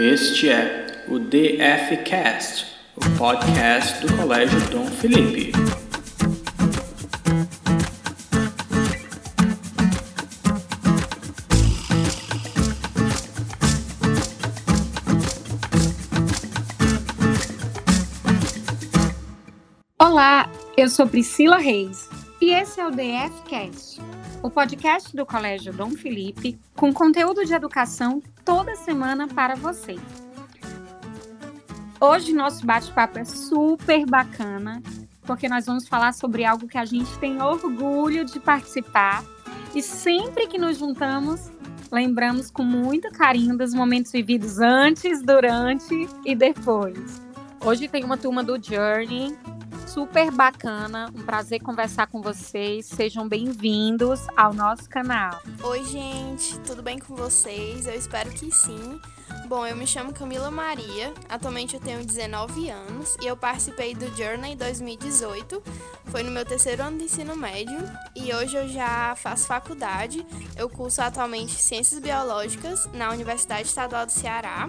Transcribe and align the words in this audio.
Este 0.00 0.48
é 0.48 1.04
o 1.08 1.18
DFcast, 1.18 2.66
o 2.94 3.18
podcast 3.18 4.06
do 4.06 4.16
Colégio 4.16 4.60
Dom 4.70 4.86
Felipe. 4.86 5.50
Olá, 19.98 20.48
eu 20.76 20.88
sou 20.88 21.08
Priscila 21.08 21.58
Reis 21.58 22.08
e 22.40 22.52
esse 22.52 22.80
é 22.80 22.86
o 22.86 22.92
DFcast, 22.92 24.00
o 24.42 24.50
podcast 24.50 25.14
do 25.16 25.26
Colégio 25.26 25.72
Dom 25.72 25.90
Felipe 25.90 26.58
com 26.76 26.92
conteúdo 26.92 27.44
de 27.44 27.52
educação 27.52 28.22
toda 28.44 28.76
semana 28.76 29.26
para 29.26 29.56
você. 29.56 29.96
Hoje 32.00 32.32
nosso 32.32 32.64
bate-papo 32.64 33.18
é 33.18 33.24
super 33.24 34.06
bacana, 34.06 34.80
porque 35.22 35.48
nós 35.48 35.66
vamos 35.66 35.88
falar 35.88 36.12
sobre 36.12 36.44
algo 36.44 36.68
que 36.68 36.78
a 36.78 36.84
gente 36.84 37.18
tem 37.18 37.42
orgulho 37.42 38.24
de 38.24 38.38
participar 38.38 39.24
e 39.74 39.82
sempre 39.82 40.46
que 40.46 40.56
nos 40.56 40.78
juntamos, 40.78 41.50
lembramos 41.90 42.50
com 42.50 42.62
muito 42.62 43.10
carinho 43.10 43.58
dos 43.58 43.74
momentos 43.74 44.12
vividos 44.12 44.60
antes, 44.60 45.20
durante 45.20 46.08
e 46.24 46.36
depois. 46.36 47.20
Hoje 47.64 47.88
tem 47.88 48.04
uma 48.04 48.16
turma 48.16 48.44
do 48.44 48.56
Journey 48.62 49.36
super 49.88 50.30
bacana. 50.30 51.10
Um 51.14 51.22
prazer 51.22 51.60
conversar 51.60 52.06
com 52.08 52.20
vocês. 52.20 52.86
Sejam 52.86 53.26
bem-vindos 53.26 54.20
ao 54.36 54.52
nosso 54.52 54.88
canal. 54.88 55.40
Oi, 55.62 55.84
gente, 55.84 56.58
tudo 56.60 56.82
bem 56.82 56.98
com 56.98 57.16
vocês? 57.16 57.86
Eu 57.86 57.94
espero 57.94 58.30
que 58.30 58.52
sim. 58.52 59.00
Bom, 59.46 59.66
eu 59.66 59.74
me 59.74 59.86
chamo 59.86 60.12
Camila 60.12 60.50
Maria, 60.50 61.12
atualmente 61.26 61.74
eu 61.74 61.80
tenho 61.80 62.04
19 62.04 62.68
anos 62.68 63.16
e 63.22 63.26
eu 63.26 63.34
participei 63.34 63.94
do 63.94 64.06
Journey 64.14 64.54
2018. 64.54 65.62
Foi 66.06 66.22
no 66.22 66.30
meu 66.30 66.44
terceiro 66.44 66.82
ano 66.82 66.98
de 66.98 67.04
ensino 67.04 67.34
médio 67.34 67.78
e 68.14 68.32
hoje 68.34 68.56
eu 68.56 68.68
já 68.68 69.14
faço 69.16 69.46
faculdade. 69.46 70.24
Eu 70.54 70.68
curso 70.68 71.00
atualmente 71.00 71.52
Ciências 71.52 71.98
Biológicas 71.98 72.86
na 72.92 73.10
Universidade 73.10 73.68
Estadual 73.68 74.04
do 74.04 74.12
Ceará. 74.12 74.68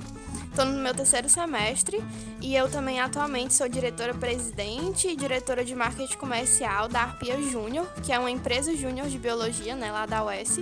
Estou 0.50 0.66
no 0.66 0.82
meu 0.82 0.94
terceiro 0.94 1.30
semestre 1.30 2.04
e 2.42 2.56
eu 2.56 2.70
também 2.70 3.00
atualmente 3.00 3.54
sou 3.54 3.70
diretora-presidente 3.70 5.08
e 5.08 5.16
diretora 5.16 5.64
de 5.64 5.74
marketing 5.76 6.18
comercial 6.18 6.90
da 6.90 7.04
Arpia 7.04 7.42
Júnior, 7.42 7.88
que 8.04 8.12
é 8.12 8.20
uma 8.20 8.32
empresa 8.32 8.76
júnior 8.76 9.08
de 9.08 9.18
biologia, 9.18 9.76
né, 9.76 9.92
lá 9.92 10.06
da 10.06 10.26
UES. 10.26 10.60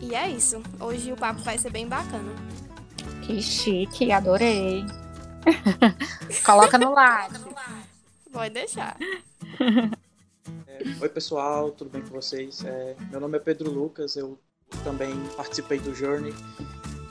E 0.00 0.14
é 0.14 0.30
isso. 0.30 0.62
Hoje 0.80 1.12
o 1.12 1.16
papo 1.16 1.42
vai 1.42 1.58
ser 1.58 1.70
bem 1.70 1.86
bacana. 1.86 2.32
Que 3.22 3.42
chique, 3.42 4.10
adorei. 4.10 4.84
Coloca 6.44 6.78
no 6.78 6.92
like. 6.94 7.34
Pode 8.32 8.54
deixar. 8.54 8.96
É, 10.66 10.82
oi 11.00 11.08
pessoal, 11.08 11.70
tudo 11.72 11.90
bem 11.90 12.02
com 12.02 12.10
vocês? 12.10 12.64
É, 12.64 12.96
meu 13.10 13.20
nome 13.20 13.36
é 13.36 13.40
Pedro 13.40 13.70
Lucas, 13.70 14.16
eu 14.16 14.38
também 14.84 15.12
participei 15.36 15.78
do 15.78 15.94
Journey 15.94 16.32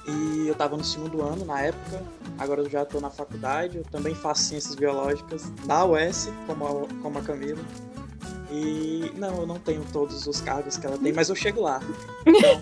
e 0.08 0.48
eu 0.48 0.54
estava 0.54 0.78
no 0.78 0.84
segundo 0.84 1.22
ano 1.22 1.44
na 1.44 1.62
época, 1.62 2.02
agora 2.38 2.62
eu 2.62 2.70
já 2.70 2.84
estou 2.84 3.02
na 3.02 3.10
faculdade, 3.10 3.78
eu 3.78 3.84
também 3.84 4.16
faço 4.16 4.44
ciências 4.44 4.74
biológicas 4.74 5.52
na 5.66 5.84
UES, 5.86 6.32
como 6.46 6.66
a, 6.66 7.02
como 7.02 7.20
a 7.20 7.22
Camila. 7.22 7.62
E 8.50 9.12
não, 9.18 9.42
eu 9.42 9.46
não 9.46 9.60
tenho 9.60 9.84
todos 9.92 10.26
os 10.26 10.40
cargos 10.40 10.78
que 10.78 10.86
ela 10.86 10.98
tem, 10.98 11.12
mas 11.12 11.28
eu 11.28 11.36
chego 11.36 11.62
lá. 11.62 11.82
Então, 12.26 12.60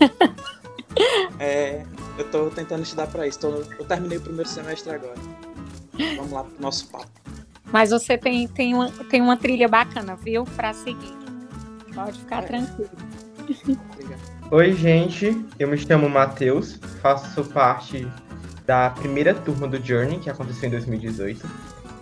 é, 1.39 1.85
eu 2.17 2.25
estou 2.25 2.49
tentando 2.49 2.81
estudar 2.81 3.07
para 3.07 3.27
isso. 3.27 3.39
Tô, 3.39 3.49
eu 3.49 3.85
terminei 3.85 4.17
o 4.17 4.21
primeiro 4.21 4.49
semestre 4.49 4.93
agora. 4.93 5.15
Vamos 6.17 6.31
lá 6.31 6.43
pro 6.43 6.59
nosso 6.59 6.87
papo. 6.87 7.07
Mas 7.71 7.91
você 7.91 8.17
tem, 8.17 8.47
tem, 8.47 8.73
uma, 8.73 8.89
tem 8.89 9.21
uma 9.21 9.37
trilha 9.37 9.67
bacana, 9.67 10.15
viu? 10.15 10.45
Para 10.55 10.73
seguir. 10.73 11.13
Pode 11.93 12.19
ficar 12.19 12.43
é. 12.43 12.47
tranquilo. 12.47 12.89
Obrigado. 13.93 14.34
Oi, 14.51 14.73
gente. 14.73 15.43
Eu 15.57 15.67
me 15.67 15.75
chamo 15.75 16.07
Matheus, 16.07 16.79
faço 17.01 17.43
parte 17.45 18.07
da 18.63 18.91
primeira 18.91 19.33
turma 19.33 19.67
do 19.67 19.83
Journey, 19.83 20.19
que 20.19 20.29
aconteceu 20.29 20.67
em 20.67 20.71
2018, 20.71 21.43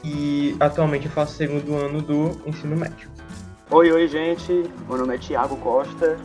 e 0.03 0.53
atualmente 0.59 1.05
eu 1.05 1.11
faço 1.11 1.33
o 1.33 1.37
segundo 1.37 1.73
ano 1.73 2.01
do 2.01 2.41
ensino 2.45 2.75
médio. 2.75 3.09
Oi, 3.71 3.89
oi, 3.93 4.07
gente. 4.09 4.69
Meu 4.89 4.97
nome 4.97 5.15
é 5.15 5.17
Thiago 5.17 5.55
Costa 5.55 6.17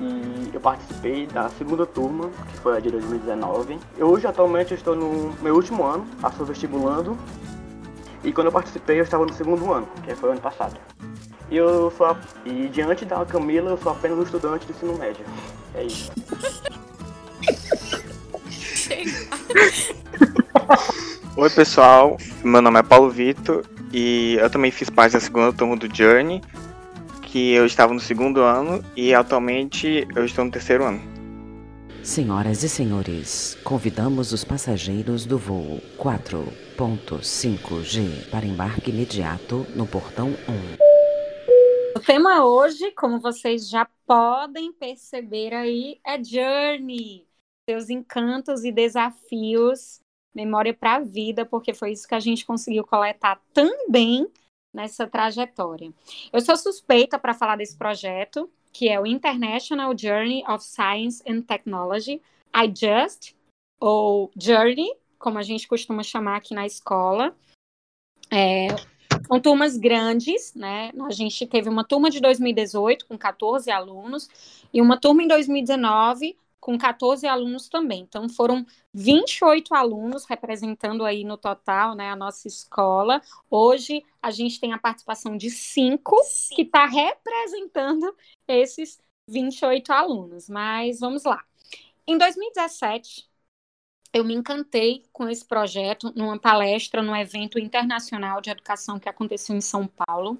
e 0.00 0.50
eu 0.54 0.60
participei 0.60 1.26
da 1.26 1.50
segunda 1.50 1.84
turma, 1.84 2.30
que 2.50 2.58
foi 2.60 2.78
a 2.78 2.80
de 2.80 2.90
2019. 2.90 3.78
Eu, 3.98 4.08
hoje, 4.08 4.26
atualmente, 4.26 4.72
estou 4.72 4.96
no 4.96 5.34
meu 5.42 5.54
último 5.54 5.84
ano, 5.84 6.06
passo 6.22 6.42
vestibulando, 6.46 7.18
e 8.24 8.32
quando 8.32 8.46
eu 8.46 8.52
participei, 8.52 8.98
eu 8.98 9.04
estava 9.04 9.26
no 9.26 9.32
segundo 9.34 9.70
ano, 9.70 9.86
que 10.02 10.14
foi 10.14 10.30
o 10.30 10.32
ano 10.32 10.40
passado. 10.40 10.80
E 11.50 11.56
eu 11.56 11.92
sou 11.92 12.16
e 12.44 12.66
diante 12.68 13.04
da 13.04 13.24
Camila, 13.26 13.70
eu 13.70 13.76
sou 13.76 13.92
apenas 13.92 14.18
um 14.18 14.22
estudante 14.22 14.66
de 14.66 14.72
ensino 14.72 14.96
médio. 14.96 15.24
É 15.76 15.84
isso. 15.84 16.10
Oi 21.36 21.50
pessoal, 21.50 22.16
meu 22.42 22.62
nome 22.62 22.80
é 22.80 22.82
Paulo 22.82 23.10
Vitor 23.10 23.62
e 23.92 24.38
eu 24.40 24.48
também 24.48 24.70
fiz 24.70 24.88
parte 24.88 25.12
da 25.12 25.20
segunda 25.20 25.52
turma 25.52 25.76
do 25.76 25.94
Journey, 25.94 26.40
que 27.20 27.52
eu 27.52 27.66
estava 27.66 27.92
no 27.92 28.00
segundo 28.00 28.40
ano 28.40 28.82
e 28.96 29.12
atualmente 29.12 30.08
eu 30.16 30.24
estou 30.24 30.46
no 30.46 30.50
terceiro 30.50 30.84
ano. 30.84 31.02
Senhoras 32.02 32.62
e 32.62 32.70
senhores, 32.70 33.58
convidamos 33.62 34.32
os 34.32 34.44
passageiros 34.44 35.26
do 35.26 35.36
voo 35.36 35.82
4.5G 35.98 38.30
para 38.30 38.46
embarque 38.46 38.90
imediato 38.90 39.66
no 39.74 39.86
portão 39.86 40.28
1. 40.28 40.34
O 41.96 41.98
tema 41.98 42.44
hoje, 42.44 42.90
como 42.90 43.18
vocês 43.18 43.70
já 43.70 43.88
podem 44.06 44.70
perceber 44.70 45.54
aí, 45.54 45.98
é 46.04 46.22
Journey. 46.22 47.26
Seus 47.66 47.88
encantos 47.88 48.64
e 48.64 48.70
desafios, 48.70 50.00
memória 50.34 50.74
para 50.74 50.96
a 50.96 51.00
vida, 51.00 51.46
porque 51.46 51.72
foi 51.72 51.92
isso 51.92 52.06
que 52.06 52.14
a 52.14 52.20
gente 52.20 52.44
conseguiu 52.44 52.84
coletar 52.84 53.40
também 53.54 54.30
nessa 54.74 55.06
trajetória. 55.06 55.90
Eu 56.30 56.42
sou 56.42 56.54
suspeita 56.58 57.18
para 57.18 57.32
falar 57.32 57.56
desse 57.56 57.78
projeto, 57.78 58.50
que 58.74 58.90
é 58.90 59.00
o 59.00 59.06
International 59.06 59.96
Journey 59.96 60.44
of 60.46 60.62
Science 60.62 61.24
and 61.26 61.40
Technology, 61.40 62.20
I 62.54 62.70
Just, 62.76 63.34
ou 63.80 64.30
Journey, 64.38 64.94
como 65.18 65.38
a 65.38 65.42
gente 65.42 65.66
costuma 65.66 66.02
chamar 66.02 66.36
aqui 66.36 66.52
na 66.52 66.66
escola. 66.66 67.34
É, 68.30 68.66
são 69.26 69.40
turmas 69.40 69.76
grandes, 69.76 70.54
né? 70.54 70.90
A 71.06 71.10
gente 71.10 71.46
teve 71.46 71.68
uma 71.68 71.84
turma 71.84 72.10
de 72.10 72.20
2018 72.20 73.06
com 73.06 73.18
14 73.18 73.70
alunos 73.70 74.28
e 74.72 74.80
uma 74.80 74.98
turma 74.98 75.22
em 75.22 75.28
2019 75.28 76.36
com 76.60 76.76
14 76.76 77.26
alunos 77.26 77.68
também. 77.68 78.00
Então 78.00 78.28
foram 78.28 78.66
28 78.92 79.74
alunos 79.74 80.24
representando 80.26 81.04
aí 81.04 81.22
no 81.22 81.36
total, 81.36 81.94
né, 81.94 82.10
a 82.10 82.16
nossa 82.16 82.48
escola. 82.48 83.20
Hoje 83.50 84.04
a 84.20 84.30
gente 84.30 84.58
tem 84.58 84.72
a 84.72 84.78
participação 84.78 85.36
de 85.36 85.50
cinco 85.50 86.16
que 86.54 86.62
está 86.62 86.86
representando 86.86 88.14
esses 88.48 88.98
28 89.28 89.92
alunos. 89.92 90.48
Mas 90.48 91.00
vamos 91.00 91.24
lá. 91.24 91.44
Em 92.06 92.16
2017, 92.16 93.28
eu 94.12 94.24
me 94.24 94.34
encantei 94.34 95.02
com 95.12 95.28
esse 95.28 95.44
projeto 95.44 96.12
numa 96.14 96.38
palestra 96.38 97.02
no 97.02 97.14
evento 97.14 97.58
internacional 97.58 98.40
de 98.40 98.50
educação 98.50 98.98
que 98.98 99.08
aconteceu 99.08 99.56
em 99.56 99.60
São 99.60 99.86
Paulo. 99.86 100.38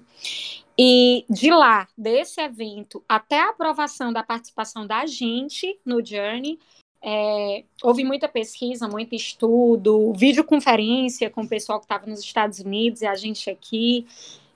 E 0.77 1.25
de 1.29 1.49
lá, 1.49 1.87
desse 1.97 2.39
evento, 2.41 3.03
até 3.07 3.39
a 3.39 3.49
aprovação 3.49 4.13
da 4.13 4.23
participação 4.23 4.85
da 4.85 5.05
gente 5.05 5.79
no 5.85 6.05
Journey, 6.05 6.59
é, 7.01 7.63
houve 7.83 8.03
muita 8.03 8.27
pesquisa, 8.27 8.87
muito 8.87 9.15
estudo, 9.15 10.13
videoconferência 10.13 11.29
com 11.29 11.41
o 11.41 11.47
pessoal 11.47 11.79
que 11.79 11.85
estava 11.85 12.05
nos 12.05 12.19
Estados 12.19 12.59
Unidos 12.59 13.01
e 13.01 13.07
a 13.07 13.15
gente 13.15 13.49
aqui. 13.49 14.05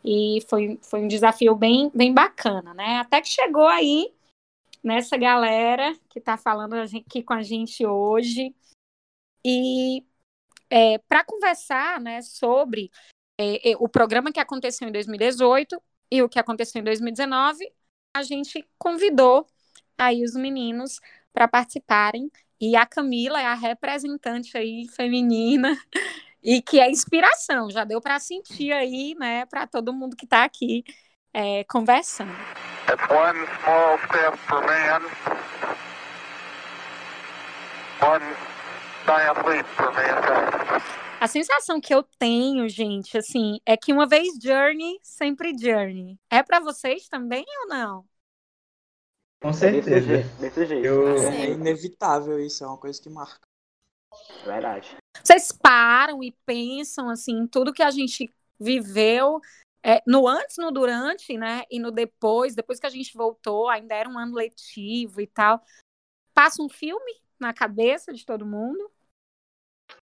E 0.04 0.44
foi, 0.50 0.80
foi 0.82 1.02
um 1.02 1.08
desafio 1.08 1.56
bem, 1.56 1.92
bem 1.94 2.14
bacana, 2.14 2.74
né? 2.74 2.98
Até 2.98 3.22
que 3.22 3.30
chegou 3.30 3.68
aí 3.68 4.12
nessa 4.84 5.16
galera 5.16 5.96
que 6.10 6.20
está 6.20 6.38
falando 6.38 6.74
aqui 6.74 7.22
com 7.22 7.34
a 7.34 7.44
gente 7.44 7.86
hoje. 7.86 8.54
E 9.44 10.06
é, 10.70 10.98
para 11.00 11.24
conversar 11.24 12.00
né, 12.00 12.22
sobre 12.22 12.90
é, 13.38 13.72
é, 13.72 13.76
o 13.78 13.90
programa 13.90 14.32
que 14.32 14.40
aconteceu 14.40 14.88
em 14.88 14.92
2018 14.92 15.82
e 16.10 16.22
o 16.22 16.30
que 16.30 16.40
aconteceu 16.40 16.80
em 16.80 16.84
2019, 16.84 17.72
a 18.14 18.24
gente 18.24 18.68
convidou 18.78 19.46
aí 19.98 20.24
os 20.24 20.34
meninos 20.34 21.00
para 21.34 21.48
participarem. 21.48 22.32
E 22.60 22.76
a 22.76 22.86
Camila 22.86 23.42
é 23.42 23.46
a 23.46 23.54
representante 23.54 24.56
aí 24.58 24.88
feminina 24.96 25.76
e 26.44 26.62
que 26.62 26.80
é 26.80 26.90
inspiração, 26.90 27.70
já 27.70 27.84
deu 27.84 28.00
para 28.00 28.20
sentir 28.20 28.72
aí, 28.72 29.16
né, 29.16 29.46
para 29.46 29.68
todo 29.68 29.94
mundo 29.94 30.16
que 30.16 30.26
está 30.26 30.44
aqui 30.44 30.84
é, 31.34 31.64
conversando. 31.66 32.32
one 33.10 33.48
small 33.64 33.98
step 34.00 34.38
for 34.48 34.62
man, 34.62 35.02
one 38.02 38.51
A 41.20 41.28
sensação 41.28 41.80
que 41.80 41.94
eu 41.94 42.04
tenho, 42.18 42.68
gente, 42.68 43.18
assim, 43.18 43.60
é 43.66 43.78
que 43.78 43.94
uma 43.94 44.08
vez 44.08 44.34
Journey, 44.42 45.00
sempre 45.04 45.58
Journey. 45.58 46.20
É 46.30 46.42
para 46.42 46.60
vocês 46.60 47.08
também 47.08 47.46
ou 47.62 47.68
não? 47.68 48.06
Com 49.42 49.54
certeza. 49.54 49.90
Desse 49.90 50.08
jeito. 50.08 50.36
Desse 50.40 50.66
jeito. 50.66 50.86
Eu... 50.86 51.18
É 51.18 51.50
inevitável 51.52 52.40
isso, 52.40 52.64
é 52.64 52.68
uma 52.68 52.78
coisa 52.78 53.02
que 53.02 53.10
marca. 53.10 53.40
Verdade. 54.46 54.96
Vocês 55.24 55.52
param 55.52 56.24
e 56.24 56.32
pensam 56.46 57.10
assim, 57.10 57.34
em 57.34 57.48
tudo 57.48 57.74
que 57.74 57.84
a 57.84 57.92
gente 57.92 58.34
viveu 58.60 59.40
é, 59.84 60.02
no 60.06 60.28
antes, 60.28 60.58
no 60.58 60.72
durante, 60.72 61.38
né? 61.38 61.64
E 61.70 61.80
no 61.80 61.92
depois, 61.92 62.56
depois 62.56 62.80
que 62.80 62.86
a 62.86 62.92
gente 62.92 63.14
voltou, 63.16 63.68
ainda 63.68 63.96
era 63.96 64.08
um 64.08 64.18
ano 64.18 64.36
letivo 64.36 65.20
e 65.22 65.28
tal. 65.28 65.62
Passa 66.34 66.62
um 66.62 66.70
filme 66.70 67.14
na 67.42 67.54
cabeça 67.54 68.14
de 68.14 68.26
todo 68.26 68.46
mundo? 68.46 68.90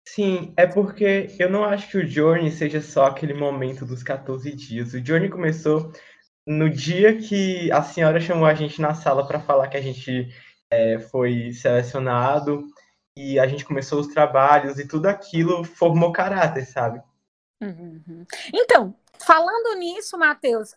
Sim, 0.08 0.54
é 0.56 0.66
porque 0.66 1.28
eu 1.38 1.50
não 1.50 1.62
acho 1.64 1.90
que 1.90 1.98
o 1.98 2.06
Journey 2.06 2.50
seja 2.50 2.80
só 2.80 3.06
aquele 3.06 3.34
momento 3.34 3.84
dos 3.84 4.02
14 4.02 4.50
dias. 4.54 4.94
O 4.94 5.04
Journey 5.04 5.28
começou 5.28 5.92
no 6.46 6.70
dia 6.70 7.18
que 7.18 7.70
a 7.70 7.82
senhora 7.82 8.18
chamou 8.18 8.46
a 8.46 8.54
gente 8.54 8.80
na 8.80 8.94
sala 8.94 9.26
para 9.26 9.38
falar 9.38 9.68
que 9.68 9.76
a 9.76 9.82
gente 9.82 10.34
é, 10.70 10.98
foi 10.98 11.52
selecionado 11.52 12.66
e 13.14 13.38
a 13.38 13.46
gente 13.46 13.66
começou 13.66 14.00
os 14.00 14.06
trabalhos 14.06 14.78
e 14.78 14.88
tudo 14.88 15.06
aquilo 15.06 15.62
formou 15.62 16.10
caráter, 16.10 16.64
sabe? 16.64 17.02
Uhum. 17.60 18.24
Então, 18.54 18.94
falando 19.20 19.78
nisso, 19.78 20.16
Matheus, 20.16 20.74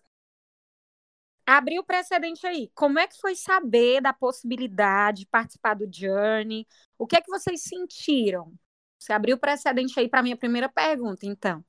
abriu 1.58 1.82
o 1.82 1.86
precedente 1.86 2.46
aí. 2.46 2.70
Como 2.74 3.00
é 3.00 3.08
que 3.08 3.20
foi 3.20 3.36
saber 3.36 4.02
da 4.02 4.14
possibilidade 4.14 5.22
de 5.22 5.28
participar 5.28 5.74
do 5.74 5.90
Journey? 5.92 6.66
O 6.98 7.06
que 7.06 7.16
é 7.16 7.22
que 7.22 7.30
vocês 7.30 7.64
sentiram? 7.64 8.54
Você 8.98 9.14
abriu 9.14 9.36
o 9.36 9.40
precedente 9.40 10.00
aí 10.00 10.08
para 10.08 10.24
minha 10.24 10.38
primeira 10.38 10.70
pergunta, 10.70 11.26
então. 11.26 11.64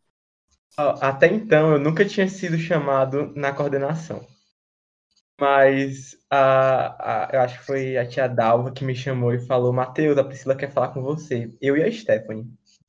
Até 0.77 1.27
então, 1.27 1.73
eu 1.73 1.79
nunca 1.79 2.05
tinha 2.05 2.29
sido 2.29 2.59
chamado 2.59 3.33
na 3.35 3.53
coordenação. 3.53 4.27
Mas 5.41 6.17
a, 6.31 7.25
a, 7.27 7.31
eu 7.33 7.41
acho 7.41 7.59
que 7.59 7.67
foi 7.67 7.97
a 7.97 8.07
tia 8.07 8.29
Dalva 8.29 8.71
que 8.71 8.85
me 8.85 8.95
chamou 8.95 9.35
e 9.35 9.45
falou: 9.45 9.73
Matheus, 9.73 10.17
a 10.17 10.25
Priscila 10.25 10.55
quer 10.55 10.71
falar 10.71 10.89
com 10.89 11.03
você. 11.03 11.51
Eu 11.61 11.77
e 11.77 11.83
a 11.83 11.91
Stephanie. 11.91 12.47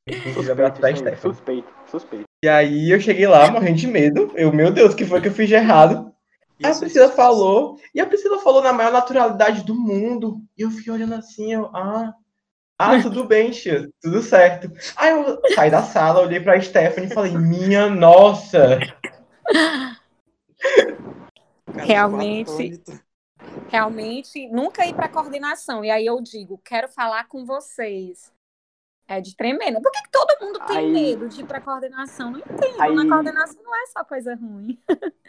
Inclusive, 0.08 0.52
abraço 0.52 0.82
da 0.82 0.96
Stephanie. 0.96 1.18
Suspeito, 1.18 1.74
suspeito. 1.88 2.26
E 2.44 2.50
aí 2.50 2.92
eu 2.92 3.00
cheguei 3.00 3.26
lá 3.26 3.50
morrendo 3.50 3.78
de 3.78 3.88
medo. 3.88 4.32
Eu, 4.36 4.54
meu 4.54 4.72
Deus, 4.72 4.94
o 4.94 4.96
que 4.96 5.06
foi 5.06 5.22
que 5.22 5.30
eu 5.30 5.34
fiz 5.34 5.48
de 5.48 5.56
errado? 5.56 6.13
Aí 6.64 6.72
a 6.72 6.76
Priscila 6.76 7.10
falou, 7.10 7.78
e 7.94 8.00
a 8.00 8.06
Priscila 8.06 8.40
falou 8.40 8.62
na 8.62 8.72
maior 8.74 8.92
naturalidade 8.92 9.64
do 9.64 9.76
mundo. 9.76 10.42
E 10.58 10.62
eu 10.62 10.72
fui 10.72 10.90
olhando 10.92 11.14
assim, 11.16 11.54
eu, 11.54 11.66
ah, 11.76 12.14
ah, 12.80 13.02
tudo 13.02 13.26
bem, 13.28 13.52
tia, 13.52 13.90
tudo 14.02 14.22
certo. 14.22 14.72
Aí 14.96 15.12
eu 15.12 15.40
saí 15.54 15.70
da 15.70 15.84
sala, 15.84 16.22
olhei 16.22 16.40
pra 16.40 16.60
Stephanie 16.62 17.10
e 17.10 17.14
falei, 17.14 17.38
minha 17.38 17.90
nossa! 17.90 18.80
Realmente, 21.76 22.82
realmente, 23.70 24.48
nunca 24.50 24.86
ir 24.86 24.94
pra 24.94 25.10
coordenação. 25.10 25.84
E 25.84 25.90
aí 25.92 26.06
eu 26.06 26.22
digo, 26.22 26.60
quero 26.64 26.88
falar 26.88 27.28
com 27.28 27.46
vocês. 27.46 28.32
É 29.06 29.20
de 29.20 29.36
tremenda. 29.36 29.82
Por 29.82 29.92
que, 29.92 30.02
que 30.02 30.10
todo 30.12 30.40
mundo 30.42 30.60
tem 30.66 30.78
Aí- 30.78 30.92
medo 30.92 31.28
de 31.28 31.42
ir 31.42 31.46
pra 31.46 31.60
coordenação? 31.60 32.32
Não 32.32 32.40
entendo. 32.40 32.82
Aí- 32.82 32.96
Na 32.96 33.06
coordenação 33.08 33.62
não 33.62 33.76
é 33.76 33.86
só 33.88 34.04
coisa 34.06 34.34
ruim. 34.36 34.80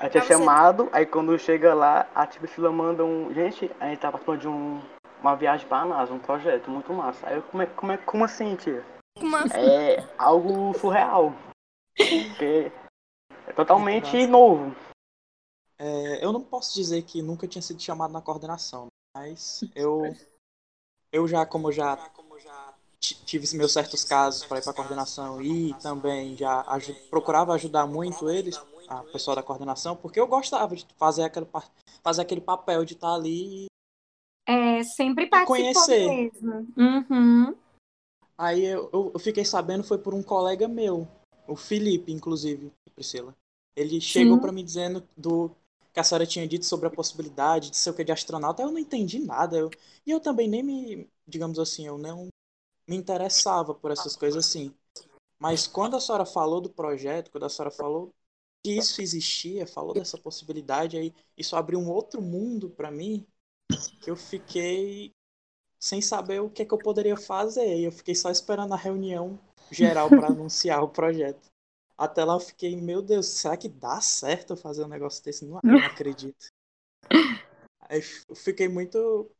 A 0.00 0.04
gente 0.04 0.18
é 0.18 0.22
chamado, 0.22 0.88
aí 0.92 1.06
quando 1.06 1.38
chega 1.38 1.72
lá, 1.74 2.08
a 2.14 2.26
tia 2.26 2.40
Priscila 2.40 2.70
manda 2.72 3.04
um. 3.04 3.32
Gente, 3.32 3.70
a 3.80 3.86
gente 3.88 4.00
tá 4.00 4.10
participando 4.10 4.40
de 4.40 4.48
um, 4.48 4.82
uma 5.20 5.34
viagem 5.36 5.66
pra 5.66 5.84
NASA, 5.84 6.12
um 6.12 6.18
projeto 6.18 6.70
muito 6.70 6.92
massa. 6.92 7.26
Aí 7.28 7.36
eu, 7.36 7.42
como, 7.42 7.62
é, 7.62 7.66
como, 7.66 7.92
é, 7.92 7.96
como 7.98 8.24
assim, 8.24 8.56
tia? 8.56 8.84
Uma... 9.18 9.44
É 9.52 10.06
algo 10.18 10.76
surreal. 10.78 11.32
Porque 11.96 12.72
é 13.46 13.52
totalmente 13.52 14.26
novo. 14.26 14.74
É, 15.78 16.24
eu 16.24 16.32
não 16.32 16.40
posso 16.40 16.74
dizer 16.74 17.02
que 17.02 17.22
nunca 17.22 17.46
tinha 17.46 17.62
sido 17.62 17.80
chamado 17.80 18.12
na 18.12 18.20
coordenação, 18.20 18.86
mas 19.16 19.64
eu, 19.74 20.14
eu 21.12 21.26
já, 21.26 21.44
como 21.44 21.72
já 21.72 21.96
ti- 23.00 23.16
tive 23.24 23.56
meus 23.56 23.72
certos 23.72 24.04
casos 24.04 24.44
para 24.44 24.58
ir 24.58 24.64
para 24.64 24.72
coordenação 24.72 25.42
e 25.42 25.74
também 25.74 26.36
já 26.36 26.62
aju- 26.62 26.94
procurava 27.10 27.54
ajudar 27.54 27.86
muito 27.86 28.30
eles, 28.30 28.56
a 28.88 29.02
pessoa 29.04 29.36
da 29.36 29.42
coordenação, 29.42 29.96
porque 29.96 30.18
eu 30.18 30.26
gostava 30.26 30.74
de 30.74 30.86
fazer 30.96 31.22
aquele, 31.22 31.46
fazer 32.02 32.22
aquele 32.22 32.40
papel 32.40 32.84
de 32.84 32.94
estar 32.94 33.14
ali. 33.14 33.66
É, 34.46 34.82
sempre 34.82 35.26
participou 35.26 35.56
conhecer. 35.56 36.06
mesmo. 36.06 36.68
Uhum. 36.76 37.56
Aí 38.36 38.64
eu, 38.64 38.90
eu, 38.92 39.18
fiquei 39.18 39.44
sabendo 39.44 39.84
foi 39.84 39.98
por 39.98 40.12
um 40.12 40.22
colega 40.22 40.66
meu, 40.66 41.08
o 41.46 41.54
Felipe, 41.54 42.12
inclusive, 42.12 42.72
Priscila. 42.94 43.34
Ele 43.76 44.00
chegou 44.00 44.40
para 44.40 44.52
mim 44.52 44.64
dizendo 44.64 45.06
do 45.16 45.50
que 45.92 46.00
a 46.00 46.04
senhora 46.04 46.26
tinha 46.26 46.46
dito 46.46 46.64
sobre 46.64 46.88
a 46.88 46.90
possibilidade 46.90 47.70
de 47.70 47.76
ser 47.76 47.90
o 47.90 47.94
que 47.94 48.04
de 48.04 48.12
astronauta. 48.12 48.62
Eu 48.62 48.70
não 48.70 48.78
entendi 48.78 49.20
nada. 49.20 49.56
Eu, 49.56 49.70
e 50.04 50.10
eu 50.10 50.20
também 50.20 50.48
nem 50.48 50.62
me, 50.62 51.08
digamos 51.26 51.58
assim, 51.58 51.86
eu 51.86 51.96
não 51.96 52.28
me 52.88 52.96
interessava 52.96 53.74
por 53.74 53.90
essas 53.90 54.16
coisas 54.16 54.44
assim. 54.44 54.74
Mas 55.38 55.66
quando 55.66 55.96
a 55.96 56.00
senhora 56.00 56.24
falou 56.24 56.60
do 56.60 56.70
projeto, 56.70 57.30
quando 57.30 57.44
a 57.44 57.48
senhora 57.48 57.70
falou 57.70 58.12
que 58.64 58.72
isso 58.72 59.02
existia, 59.02 59.66
falou 59.66 59.92
dessa 59.92 60.16
possibilidade, 60.16 60.96
aí 60.96 61.14
isso 61.36 61.54
abriu 61.54 61.78
um 61.78 61.90
outro 61.90 62.22
mundo 62.22 62.70
para 62.70 62.90
mim 62.90 63.26
que 64.00 64.10
eu 64.10 64.16
fiquei 64.16 65.12
sem 65.78 66.00
saber 66.00 66.40
o 66.40 66.48
que, 66.48 66.62
é 66.62 66.64
que 66.64 66.72
eu 66.72 66.78
poderia 66.78 67.16
fazer. 67.16 67.76
E 67.76 67.84
eu 67.84 67.92
fiquei 67.92 68.14
só 68.14 68.30
esperando 68.30 68.72
a 68.72 68.76
reunião 68.76 69.38
geral 69.70 70.08
para 70.08 70.28
anunciar 70.32 70.82
o 70.82 70.88
projeto. 70.88 71.52
Até 71.96 72.24
lá 72.24 72.34
eu 72.34 72.40
fiquei, 72.40 72.74
meu 72.74 73.02
Deus, 73.02 73.26
será 73.26 73.54
que 73.54 73.68
dá 73.68 74.00
certo 74.00 74.54
eu 74.54 74.56
fazer 74.56 74.82
um 74.82 74.88
negócio 74.88 75.22
desse? 75.22 75.44
Não, 75.44 75.60
não 75.62 75.78
acredito. 75.80 76.46
Aí 77.82 78.02
eu 78.28 78.34
fiquei 78.34 78.66
muito 78.66 79.30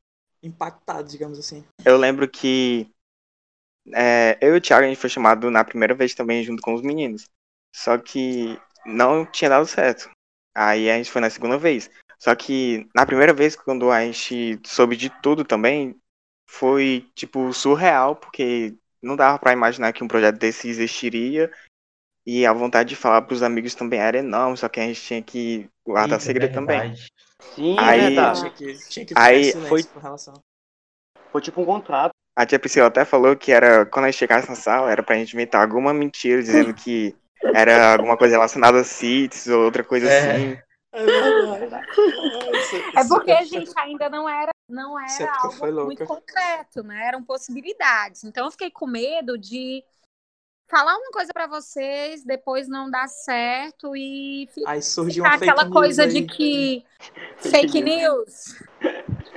impactado, 0.43 1.09
digamos 1.09 1.39
assim. 1.39 1.65
Eu 1.83 1.97
lembro 1.97 2.29
que 2.29 2.93
é, 3.95 4.39
eu 4.41 4.55
e 4.55 4.59
o 4.59 4.61
Thiago 4.61 4.85
a 4.85 4.89
gente 4.89 5.01
foi 5.01 5.09
chamado 5.09 5.51
na 5.51 5.65
primeira 5.65 5.95
vez 5.95 6.15
também 6.15 6.45
junto 6.45 6.61
com 6.61 6.75
os 6.75 6.83
meninos. 6.83 7.27
Só 7.75 7.99
que 7.99 8.61
não 8.87 9.25
tinha 9.27 9.51
dado 9.51 9.67
certo. 9.67 10.11
Aí 10.55 10.91
a 10.91 10.97
gente 10.97 11.11
foi 11.11 11.21
na 11.21 11.31
segunda 11.31 11.59
vez. 11.59 11.91
Só 12.19 12.35
que 12.35 12.89
na 12.95 13.05
primeira 13.05 13.33
vez, 13.33 13.57
quando 13.57 13.91
a 13.91 14.01
gente 14.05 14.61
soube 14.65 14.97
de 14.97 15.11
tudo 15.21 15.45
também, 15.45 15.97
foi 16.49 17.09
tipo 17.15 17.53
surreal, 17.53 18.17
porque 18.17 18.75
não 19.03 19.17
dava 19.17 19.39
pra 19.39 19.53
imaginar 19.53 19.93
que 19.93 20.03
um 20.05 20.09
projeto 20.09 20.39
desse 20.39 20.69
existiria. 20.69 21.53
E 22.27 22.47
a 22.47 22.53
vontade 22.53 22.89
de 22.91 22.97
falar 22.97 23.23
pros 23.23 23.43
amigos 23.43 23.75
também 23.75 24.01
era 24.01 24.19
enorme, 24.19 24.57
só 24.57 24.69
que 24.69 24.81
a 24.81 24.85
gente 24.87 25.03
tinha 25.03 25.23
que 25.23 25.69
guardar 25.85 26.19
Eita, 26.19 26.25
segredo 26.25 26.55
também. 26.55 26.81
verdade. 26.81 27.07
Sim, 27.55 27.77
Aí- 27.79 28.01
é 28.01 28.07
verdade. 28.07 28.39
Tinha 28.41 28.51
que, 28.51 28.89
tinha 28.89 29.07
que 29.07 29.15
Aí 29.17 29.53
foi- 29.69 29.83
com 29.85 30.01
relação. 30.01 30.35
Foi 31.31 31.43
tipo 31.43 31.61
um 31.61 31.67
contrato. 31.67 32.13
A 32.37 32.47
tia 32.47 32.59
Priscila 32.59 32.87
até 32.87 33.05
falou 33.05 33.37
que 33.37 33.53
era 33.53 33.85
quando 33.87 34.07
a 34.07 34.11
gente 34.11 34.19
chegasse 34.19 34.49
na 34.49 34.57
sala, 34.57 34.91
era 34.91 35.03
pra 35.03 35.17
gente 35.17 35.35
inventar 35.35 35.61
alguma 35.63 35.93
mentira 35.93 36.41
dizendo 36.43 36.73
que 36.73 37.15
era 37.55 37.93
alguma 37.95 38.17
coisa 38.17 38.35
relacionada 38.35 38.81
a 38.81 38.85
CITES 38.85 39.49
ou 39.49 39.65
outra 39.65 39.83
coisa 39.85 40.09
É. 40.09 40.19
assim. 40.37 40.59
É 40.93 41.59
verdade. 41.59 41.87
É 42.97 43.05
porque 43.09 43.31
a 43.33 43.45
gente 43.45 43.71
ainda 43.77 44.09
não 44.09 44.29
era, 44.29 44.51
não 44.69 44.99
era 44.99 45.33
algo 45.43 45.85
muito 45.85 46.05
concreto, 46.07 46.83
né? 46.83 47.07
Eram 47.09 47.23
possibilidades. 47.23 48.25
Então 48.25 48.47
eu 48.47 48.51
fiquei 48.51 48.71
com 48.71 48.87
medo 48.87 49.37
de 49.37 49.85
falar 50.69 50.97
uma 50.97 51.11
coisa 51.11 51.33
pra 51.33 51.47
vocês, 51.47 52.25
depois 52.25 52.67
não 52.69 52.91
dar 52.91 53.09
certo 53.09 53.95
e 53.97 54.49
Aí 54.67 54.81
surgiu 54.83 55.25
ficar 55.25 55.37
aquela 55.37 55.65
news 55.65 55.73
coisa 55.75 56.05
aí. 56.05 56.09
de 56.13 56.23
que 56.23 56.85
fake 57.39 57.83
news. 57.83 58.57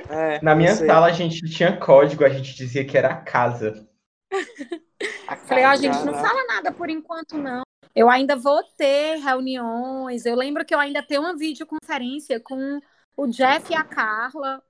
É, 0.08 0.40
Na 0.42 0.54
minha 0.54 0.74
sei. 0.74 0.86
sala 0.86 1.06
a 1.08 1.12
gente 1.12 1.40
tinha 1.50 1.76
código, 1.76 2.24
a 2.24 2.28
gente 2.30 2.54
dizia 2.54 2.84
que 2.84 2.96
era 2.96 3.08
a 3.08 3.20
casa. 3.20 3.86
Falei, 5.46 5.64
ó, 5.64 5.74
gente, 5.76 5.98
não 6.04 6.14
fala 6.14 6.44
nada 6.46 6.72
por 6.72 6.88
enquanto, 6.88 7.36
não. 7.36 7.62
Eu 7.94 8.08
ainda 8.08 8.36
vou 8.36 8.62
ter 8.76 9.16
reuniões. 9.16 10.24
Eu 10.24 10.36
lembro 10.36 10.64
que 10.64 10.74
eu 10.74 10.78
ainda 10.78 11.02
tenho 11.02 11.22
uma 11.22 11.36
videoconferência 11.36 12.40
com 12.40 12.80
o 13.16 13.26
Jeff 13.26 13.72
e 13.72 13.76
a 13.76 13.84
Carla. 13.84 14.62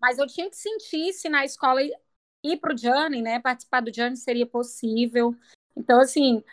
Mas 0.00 0.18
eu 0.18 0.26
tinha 0.26 0.48
que 0.48 0.56
sentir 0.56 1.12
se 1.12 1.28
na 1.28 1.44
escola 1.44 1.80
ir 1.82 2.56
pro 2.58 2.76
Journey, 2.76 3.22
né? 3.22 3.40
Participar 3.40 3.80
do 3.80 3.94
Journey 3.94 4.16
seria 4.16 4.46
possível. 4.46 5.34
Então, 5.76 6.00
assim, 6.00 6.44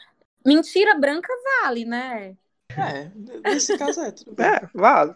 mentira 0.45 0.97
branca 0.97 1.31
vale, 1.61 1.85
né? 1.85 2.37
É, 2.69 3.11
nesse 3.49 3.77
caso 3.77 4.01
é, 4.01 4.11
tudo 4.11 4.33
bem. 4.33 4.45
É, 4.45 4.69
vale. 4.73 5.15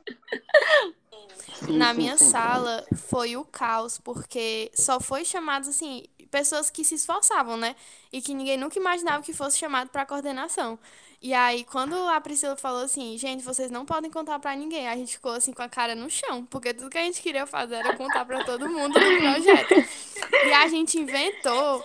Sim, 1.56 1.78
Na 1.78 1.94
sim, 1.94 1.98
minha 1.98 2.18
sim. 2.18 2.26
sala 2.26 2.86
foi 2.94 3.38
o 3.38 3.46
caos, 3.46 3.98
porque 3.98 4.70
só 4.74 5.00
foi 5.00 5.24
chamado 5.24 5.70
assim, 5.70 6.04
pessoas 6.36 6.70
que 6.70 6.84
se 6.84 6.96
esforçavam, 6.96 7.56
né? 7.56 7.78
E 8.12 8.22
que 8.22 8.34
ninguém 8.34 8.58
nunca 8.58 8.78
imaginava 8.78 9.24
que 9.24 9.32
fosse 9.32 9.58
chamado 9.58 9.90
pra 9.90 10.06
coordenação. 10.06 10.78
E 11.22 11.34
aí, 11.34 11.64
quando 11.64 11.96
a 12.10 12.20
Priscila 12.20 12.58
falou 12.58 12.84
assim, 12.84 13.18
gente, 13.18 13.42
vocês 13.42 13.72
não 13.72 13.86
podem 13.86 14.12
contar 14.12 14.38
pra 14.38 14.54
ninguém, 14.54 14.86
a 14.90 14.98
gente 14.98 15.14
ficou 15.14 15.32
assim 15.32 15.54
com 15.54 15.62
a 15.62 15.70
cara 15.70 15.96
no 15.96 16.10
chão, 16.10 16.46
porque 16.48 16.74
tudo 16.74 16.90
que 16.90 16.98
a 16.98 17.04
gente 17.04 17.22
queria 17.22 17.46
fazer 17.46 17.76
era 17.76 17.96
contar 17.96 18.26
pra 18.26 18.44
todo 18.44 18.68
mundo 18.68 19.00
do 19.00 19.18
projeto. 19.18 19.76
E 20.46 20.52
a 20.52 20.68
gente 20.68 21.00
inventou. 21.00 21.82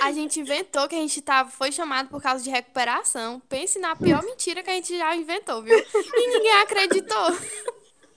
A 0.00 0.12
gente 0.12 0.38
inventou 0.38 0.86
que 0.86 0.94
a 0.94 0.98
gente 0.98 1.20
tava, 1.20 1.50
foi 1.50 1.72
chamado 1.72 2.08
por 2.08 2.22
causa 2.22 2.44
de 2.44 2.50
recuperação. 2.50 3.42
Pense 3.48 3.80
na 3.80 3.96
pior 3.96 4.22
mentira 4.22 4.62
que 4.62 4.70
a 4.70 4.74
gente 4.74 4.96
já 4.96 5.16
inventou, 5.16 5.60
viu? 5.60 5.76
E 5.76 6.28
ninguém 6.28 6.52
acreditou. 6.60 7.36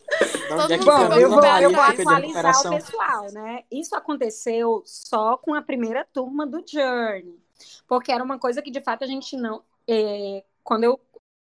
Todo 0.48 0.74
é 0.74 0.78
mundo 0.78 0.86
Bom, 0.86 1.14
eu 1.16 1.30
vou, 1.30 1.46
eu 1.46 1.72
vou 1.72 1.82
atualizar 1.82 2.68
o 2.68 2.70
pessoal, 2.70 3.32
né? 3.32 3.64
Isso 3.72 3.96
aconteceu 3.96 4.84
só 4.86 5.38
com 5.38 5.54
a 5.54 5.62
primeira 5.62 6.06
turma 6.14 6.46
do 6.46 6.64
Journey. 6.66 7.40
Porque 7.88 8.12
era 8.12 8.24
uma 8.24 8.38
coisa 8.38 8.62
que, 8.62 8.72
de 8.72 8.82
fato, 8.82 9.04
a 9.04 9.08
gente 9.08 9.36
não... 9.36 9.64
É, 9.88 10.44
quando 10.64 10.84
eu 10.84 11.00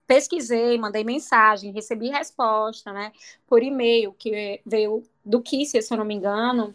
pesquisei, 0.06 0.78
mandei 0.78 1.04
mensagem, 1.04 1.72
recebi 1.72 2.08
resposta, 2.08 2.92
né? 2.92 3.12
Por 3.46 3.62
e-mail, 3.62 4.12
que 4.12 4.60
veio 4.64 5.02
do 5.24 5.40
Kissia, 5.40 5.82
se 5.82 5.92
eu 5.92 5.98
não 5.98 6.04
me 6.04 6.14
engano. 6.14 6.74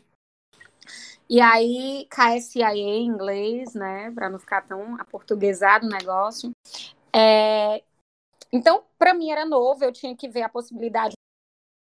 E 1.29 1.39
aí, 1.39 2.07
KSIA 2.09 2.73
em 2.75 3.05
inglês, 3.05 3.73
né? 3.75 4.11
Para 4.11 4.29
não 4.29 4.39
ficar 4.39 4.61
tão 4.63 4.99
aportuguesado 4.99 5.85
o 5.85 5.89
negócio. 5.89 6.51
É... 7.13 7.83
Então, 8.51 8.83
para 8.97 9.13
mim 9.13 9.29
era 9.29 9.45
novo, 9.45 9.83
eu 9.83 9.91
tinha 9.91 10.15
que 10.15 10.27
ver 10.27 10.41
a 10.41 10.49
possibilidade 10.49 11.13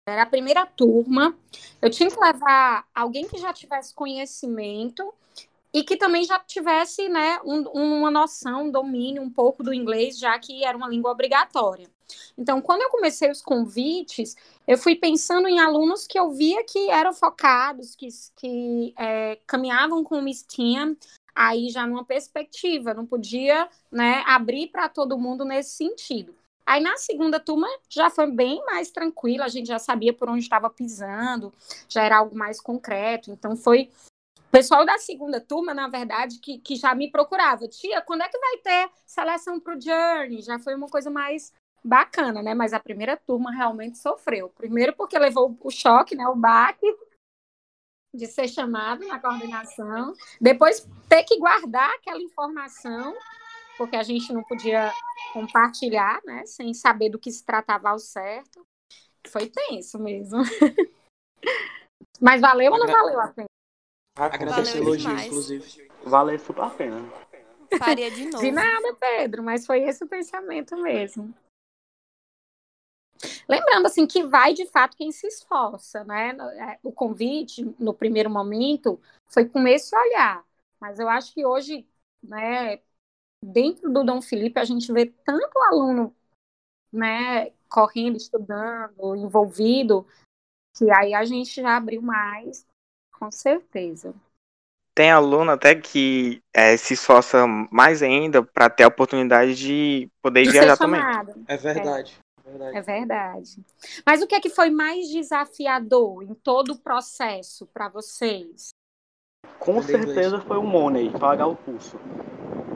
era 0.06 0.22
a 0.22 0.26
primeira 0.26 0.66
turma. 0.66 1.36
Eu 1.80 1.90
tinha 1.90 2.10
que 2.10 2.18
levar 2.18 2.86
alguém 2.94 3.28
que 3.28 3.38
já 3.38 3.52
tivesse 3.52 3.94
conhecimento 3.94 5.12
e 5.72 5.82
que 5.82 5.96
também 5.96 6.24
já 6.24 6.38
tivesse 6.40 7.08
né, 7.08 7.40
um, 7.44 7.62
uma 7.68 8.10
noção, 8.10 8.64
um 8.64 8.70
domínio 8.70 9.22
um 9.22 9.30
pouco 9.30 9.62
do 9.62 9.72
inglês, 9.72 10.18
já 10.18 10.38
que 10.38 10.64
era 10.64 10.76
uma 10.76 10.88
língua 10.88 11.10
obrigatória. 11.10 11.88
Então, 12.36 12.60
quando 12.60 12.82
eu 12.82 12.90
comecei 12.90 13.30
os 13.30 13.40
convites, 13.40 14.36
eu 14.66 14.76
fui 14.76 14.96
pensando 14.96 15.48
em 15.48 15.60
alunos 15.60 16.06
que 16.06 16.18
eu 16.18 16.30
via 16.32 16.62
que 16.64 16.90
eram 16.90 17.14
focados, 17.14 17.94
que, 17.94 18.08
que 18.36 18.92
é, 18.98 19.38
caminhavam 19.46 20.04
com 20.04 20.22
o 20.22 20.28
STEAM, 20.28 20.94
aí 21.34 21.70
já 21.70 21.86
numa 21.86 22.04
perspectiva, 22.04 22.92
não 22.92 23.06
podia 23.06 23.66
né, 23.90 24.22
abrir 24.26 24.66
para 24.66 24.90
todo 24.90 25.18
mundo 25.18 25.42
nesse 25.42 25.76
sentido. 25.76 26.34
Aí 26.72 26.80
na 26.80 26.96
segunda 26.96 27.38
turma 27.38 27.68
já 27.86 28.08
foi 28.08 28.30
bem 28.30 28.64
mais 28.64 28.90
tranquilo, 28.90 29.42
a 29.42 29.48
gente 29.48 29.66
já 29.66 29.78
sabia 29.78 30.10
por 30.10 30.30
onde 30.30 30.40
estava 30.40 30.70
pisando, 30.70 31.52
já 31.86 32.02
era 32.02 32.16
algo 32.16 32.34
mais 32.34 32.62
concreto. 32.62 33.30
Então 33.30 33.54
foi 33.54 33.90
o 34.38 34.50
pessoal 34.50 34.82
da 34.82 34.96
segunda 34.96 35.38
turma, 35.38 35.74
na 35.74 35.86
verdade, 35.86 36.38
que, 36.38 36.56
que 36.56 36.76
já 36.76 36.94
me 36.94 37.10
procurava. 37.10 37.68
Tia, 37.68 38.00
quando 38.00 38.22
é 38.22 38.28
que 38.30 38.38
vai 38.38 38.56
ter 38.56 38.90
seleção 39.04 39.60
para 39.60 39.76
o 39.76 39.80
Journey? 39.80 40.40
Já 40.40 40.58
foi 40.58 40.74
uma 40.74 40.88
coisa 40.88 41.10
mais 41.10 41.52
bacana, 41.84 42.42
né? 42.42 42.54
Mas 42.54 42.72
a 42.72 42.80
primeira 42.80 43.18
turma 43.18 43.52
realmente 43.52 43.98
sofreu. 43.98 44.48
Primeiro 44.48 44.94
porque 44.96 45.18
levou 45.18 45.54
o 45.60 45.70
choque, 45.70 46.14
né? 46.14 46.26
O 46.26 46.34
baque 46.34 46.86
de 48.14 48.26
ser 48.26 48.48
chamado 48.48 49.06
na 49.06 49.18
coordenação. 49.18 50.14
Depois 50.40 50.88
ter 51.06 51.22
que 51.24 51.38
guardar 51.38 51.90
aquela 51.96 52.22
informação 52.22 53.14
porque 53.82 53.96
a 53.96 54.02
gente 54.04 54.32
não 54.32 54.44
podia 54.44 54.92
compartilhar, 55.32 56.20
né, 56.24 56.46
sem 56.46 56.72
saber 56.72 57.10
do 57.10 57.18
que 57.18 57.32
se 57.32 57.44
tratava 57.44 57.90
ao 57.90 57.98
certo. 57.98 58.64
Foi 59.26 59.48
tenso 59.48 59.98
mesmo. 59.98 60.40
Mas 62.20 62.40
valeu 62.40 62.70
ou 62.70 62.78
não 62.78 62.86
valeu 62.86 63.20
a 63.20 63.26
pena? 63.26 63.48
Agradeço 64.16 64.78
o 64.78 64.82
elogio, 64.82 65.18
inclusive. 65.18 65.90
Valeu 66.04 66.38
super 66.38 66.62
a 66.62 66.70
pena. 66.70 67.12
Faria 67.76 68.08
de 68.08 68.26
novo. 68.26 68.38
De 68.38 68.52
nada, 68.52 68.94
Pedro, 68.94 69.42
mas 69.42 69.66
foi 69.66 69.82
esse 69.82 70.04
o 70.04 70.08
pensamento 70.08 70.76
mesmo. 70.76 71.34
Lembrando, 73.48 73.86
assim, 73.86 74.06
que 74.06 74.22
vai 74.22 74.52
de 74.52 74.66
fato 74.66 74.96
quem 74.96 75.10
se 75.10 75.26
esforça, 75.26 76.04
né? 76.04 76.36
É, 76.70 76.78
o 76.82 76.92
convite, 76.92 77.74
no 77.78 77.94
primeiro 77.94 78.30
momento, 78.30 79.00
foi 79.28 79.48
com 79.48 79.66
esse 79.66 79.96
olhar. 79.96 80.44
Mas 80.78 81.00
eu 81.00 81.08
acho 81.08 81.32
que 81.32 81.44
hoje, 81.44 81.88
né, 82.22 82.80
dentro 83.42 83.90
do 83.90 84.04
Dom 84.04 84.22
Felipe 84.22 84.60
a 84.60 84.64
gente 84.64 84.92
vê 84.92 85.06
tanto 85.06 85.58
aluno, 85.58 86.14
né, 86.92 87.50
correndo, 87.68 88.16
estudando, 88.16 89.16
envolvido, 89.16 90.06
que 90.76 90.90
aí 90.90 91.12
a 91.14 91.24
gente 91.24 91.60
já 91.60 91.76
abriu 91.76 92.00
mais, 92.00 92.66
com 93.12 93.30
certeza. 93.30 94.14
Tem 94.94 95.10
aluno 95.10 95.50
até 95.50 95.74
que 95.74 96.42
é, 96.54 96.76
se 96.76 96.94
esforça 96.94 97.46
mais 97.46 98.02
ainda 98.02 98.42
para 98.42 98.68
ter 98.68 98.84
a 98.84 98.88
oportunidade 98.88 99.54
de 99.54 100.10
poder 100.20 100.42
de 100.44 100.50
viajar 100.50 100.76
também. 100.76 101.00
É 101.48 101.56
verdade. 101.56 102.20
É. 102.44 102.48
é 102.48 102.50
verdade. 102.50 102.76
É 102.76 102.82
verdade. 102.82 103.64
Mas 104.04 104.20
o 104.20 104.26
que 104.26 104.34
é 104.34 104.40
que 104.40 104.50
foi 104.50 104.68
mais 104.68 105.08
desafiador 105.08 106.22
em 106.22 106.34
todo 106.34 106.74
o 106.74 106.78
processo 106.78 107.66
para 107.68 107.88
vocês? 107.88 108.68
Com 109.58 109.80
certeza 109.82 110.40
foi 110.40 110.58
o 110.58 110.62
Money, 110.62 111.10
pagar 111.18 111.46
o 111.46 111.56
curso. 111.56 111.98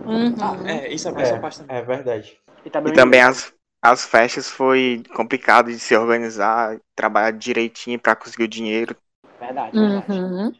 Uhum. 0.06 0.34
Ah, 0.40 0.70
é, 0.70 0.92
isso 0.92 1.08
é, 1.08 1.38
parte 1.38 1.58
também. 1.58 1.76
É 1.76 1.82
verdade. 1.82 2.38
E 2.64 2.70
também, 2.70 2.92
e 2.92 2.96
também 2.96 3.20
as, 3.20 3.52
as 3.82 4.04
festas 4.04 4.48
foi 4.48 5.02
complicado 5.14 5.70
de 5.70 5.78
se 5.78 5.96
organizar, 5.96 6.80
trabalhar 6.94 7.32
direitinho 7.32 7.98
para 7.98 8.16
conseguir 8.16 8.44
o 8.44 8.48
dinheiro. 8.48 8.96
Verdade, 9.38 9.78
verdade. 9.78 10.12
Uhum. 10.12 10.52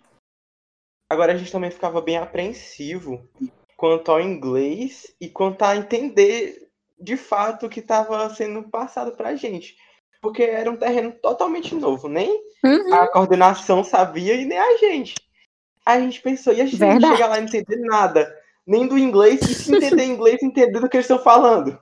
Agora 1.08 1.32
a 1.32 1.36
gente 1.36 1.52
também 1.52 1.70
ficava 1.70 2.00
bem 2.00 2.18
apreensivo 2.18 3.28
quanto 3.76 4.10
ao 4.10 4.20
inglês 4.20 5.14
e 5.20 5.28
quanto 5.28 5.62
a 5.62 5.76
entender 5.76 6.68
de 6.98 7.16
fato 7.16 7.66
o 7.66 7.68
que 7.68 7.80
estava 7.80 8.28
sendo 8.30 8.64
passado 8.64 9.12
pra 9.12 9.36
gente. 9.36 9.76
Porque 10.20 10.42
era 10.42 10.70
um 10.70 10.76
terreno 10.76 11.12
totalmente 11.12 11.74
novo, 11.74 12.08
nem 12.08 12.42
uhum. 12.64 12.94
a 12.94 13.06
coordenação 13.08 13.84
sabia 13.84 14.34
e 14.34 14.44
nem 14.44 14.58
a 14.58 14.76
gente. 14.78 15.14
Aí 15.84 15.98
a 15.98 16.00
gente 16.00 16.20
pensou, 16.20 16.52
e 16.52 16.60
a 16.60 16.64
gente 16.64 16.78
Verdade. 16.78 17.00
não 17.00 17.12
chega 17.12 17.28
lá 17.28 17.38
e 17.38 17.40
não 17.40 17.46
entender 17.46 17.76
nada 17.76 18.45
nem 18.66 18.86
do 18.86 18.98
inglês, 18.98 19.40
e 19.42 19.54
se 19.54 19.74
entender 19.74 20.04
inglês, 20.04 20.42
entender 20.42 20.80
do 20.80 20.88
que 20.88 20.96
eles 20.96 21.04
estão 21.04 21.22
falando. 21.22 21.78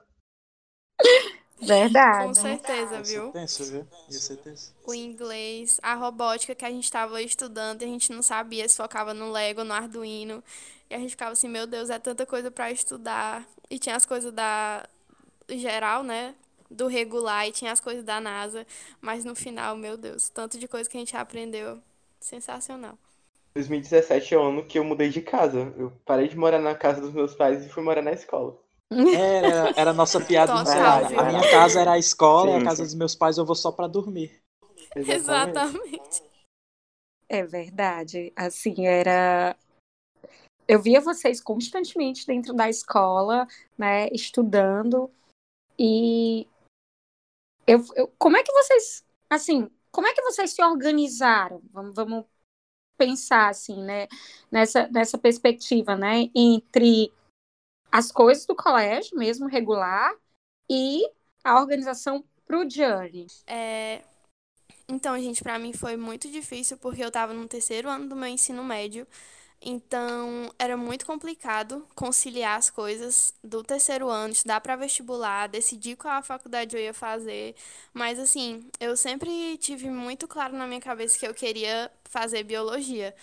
Verdade. 1.59 2.27
Com 2.27 2.33
certeza, 2.33 3.01
viu? 3.01 3.31
Tenso, 3.31 3.63
viu? 3.65 3.81
É 3.81 4.35
tenso. 4.35 4.73
O 4.85 4.93
inglês, 4.93 5.79
a 5.81 5.95
robótica 5.95 6.53
que 6.53 6.65
a 6.65 6.69
gente 6.69 6.83
estava 6.83 7.21
estudando 7.21 7.81
e 7.81 7.85
a 7.85 7.87
gente 7.87 8.11
não 8.11 8.21
sabia 8.21 8.67
se 8.67 8.77
focava 8.77 9.13
no 9.13 9.31
Lego, 9.31 9.63
no 9.63 9.73
Arduino. 9.73 10.43
E 10.89 10.95
a 10.95 10.99
gente 10.99 11.11
ficava 11.11 11.31
assim, 11.31 11.47
meu 11.47 11.65
Deus, 11.65 11.89
é 11.89 11.97
tanta 11.97 12.25
coisa 12.25 12.51
para 12.51 12.71
estudar. 12.71 13.47
E 13.69 13.79
tinha 13.79 13.95
as 13.95 14.05
coisas 14.05 14.31
da 14.31 14.87
geral, 15.49 16.03
né? 16.03 16.35
Do 16.69 16.87
regular 16.87 17.47
e 17.47 17.51
tinha 17.51 17.71
as 17.71 17.79
coisas 17.79 18.03
da 18.03 18.19
NASA. 18.19 18.65
Mas 19.01 19.25
no 19.25 19.35
final, 19.35 19.75
meu 19.75 19.97
Deus, 19.97 20.29
tanto 20.29 20.59
de 20.59 20.67
coisa 20.67 20.89
que 20.89 20.97
a 20.97 20.99
gente 20.99 21.15
aprendeu. 21.17 21.81
Sensacional. 22.19 22.97
2017 23.55 24.33
é 24.33 24.37
o 24.37 24.43
ano 24.43 24.65
que 24.65 24.77
eu 24.77 24.83
mudei 24.83 25.09
de 25.09 25.21
casa. 25.21 25.73
Eu 25.77 25.91
parei 26.05 26.27
de 26.27 26.37
morar 26.37 26.59
na 26.59 26.75
casa 26.75 26.99
dos 26.99 27.13
meus 27.13 27.33
pais 27.33 27.65
e 27.65 27.69
fui 27.69 27.81
morar 27.81 28.01
na 28.01 28.11
escola. 28.11 28.59
Era, 28.91 29.73
era 29.75 29.91
a 29.91 29.93
nossa 29.93 30.19
piada 30.23 30.53
inicial. 30.53 31.05
A 31.17 31.23
minha 31.23 31.49
casa 31.49 31.81
era 31.81 31.93
a 31.93 31.97
escola 31.97 32.51
sim, 32.51 32.57
e 32.57 32.61
a 32.61 32.63
casa 32.65 32.83
dos 32.83 32.93
meus 32.93 33.15
pais 33.15 33.37
eu 33.37 33.45
vou 33.45 33.55
só 33.55 33.71
para 33.71 33.87
dormir. 33.87 34.41
Exatamente. 34.95 35.09
Exatamente. 35.11 36.23
É 37.29 37.43
verdade. 37.43 38.33
Assim, 38.35 38.85
era. 38.85 39.55
Eu 40.67 40.81
via 40.81 40.99
vocês 40.99 41.39
constantemente 41.39 42.27
dentro 42.27 42.53
da 42.53 42.69
escola, 42.69 43.47
né, 43.77 44.09
estudando. 44.11 45.09
E 45.77 46.47
eu, 47.67 47.83
eu, 47.95 48.11
como 48.17 48.35
é 48.35 48.43
que 48.43 48.51
vocês, 48.51 49.05
assim, 49.29 49.69
como 49.91 50.07
é 50.07 50.13
que 50.13 50.21
vocês 50.21 50.51
se 50.51 50.63
organizaram? 50.63 51.61
Vamos, 51.71 51.95
vamos 51.95 52.25
pensar 52.97 53.49
assim, 53.49 53.83
né, 53.83 54.07
nessa, 54.51 54.87
nessa 54.87 55.17
perspectiva, 55.17 55.95
né, 55.95 56.29
entre 56.35 57.11
as 57.91 58.11
coisas 58.11 58.45
do 58.45 58.55
colégio 58.55 59.17
mesmo 59.17 59.47
regular 59.47 60.13
e 60.69 61.07
a 61.43 61.59
organização 61.59 62.23
para 62.45 62.59
o 62.59 62.69
Journey. 62.69 63.27
É, 63.47 64.01
então, 64.87 65.17
gente, 65.19 65.41
para 65.41 65.57
mim 65.57 65.73
foi 65.73 65.97
muito 65.97 66.29
difícil 66.29 66.77
porque 66.77 67.03
eu 67.03 67.07
estava 67.07 67.33
no 67.33 67.47
terceiro 67.47 67.89
ano 67.89 68.07
do 68.07 68.15
meu 68.15 68.27
ensino 68.27 68.63
médio 68.63 69.07
então, 69.61 70.51
era 70.59 70.77
muito 70.77 71.05
complicado 71.05 71.87
conciliar 71.95 72.57
as 72.57 72.69
coisas 72.69 73.33
do 73.43 73.63
terceiro 73.63 74.09
ano, 74.09 74.31
estudar 74.33 74.61
para 74.61 74.75
vestibular, 74.75 75.47
decidir 75.49 75.95
qual 75.95 76.15
a 76.15 76.21
faculdade 76.21 76.75
eu 76.75 76.81
ia 76.81 76.93
fazer. 76.93 77.55
Mas, 77.93 78.19
assim, 78.19 78.69
eu 78.79 78.95
sempre 78.95 79.57
tive 79.57 79.89
muito 79.89 80.27
claro 80.27 80.55
na 80.55 80.67
minha 80.67 80.79
cabeça 80.81 81.17
que 81.17 81.25
eu 81.27 81.33
queria 81.33 81.91
fazer 82.05 82.43
biologia. 82.43 83.15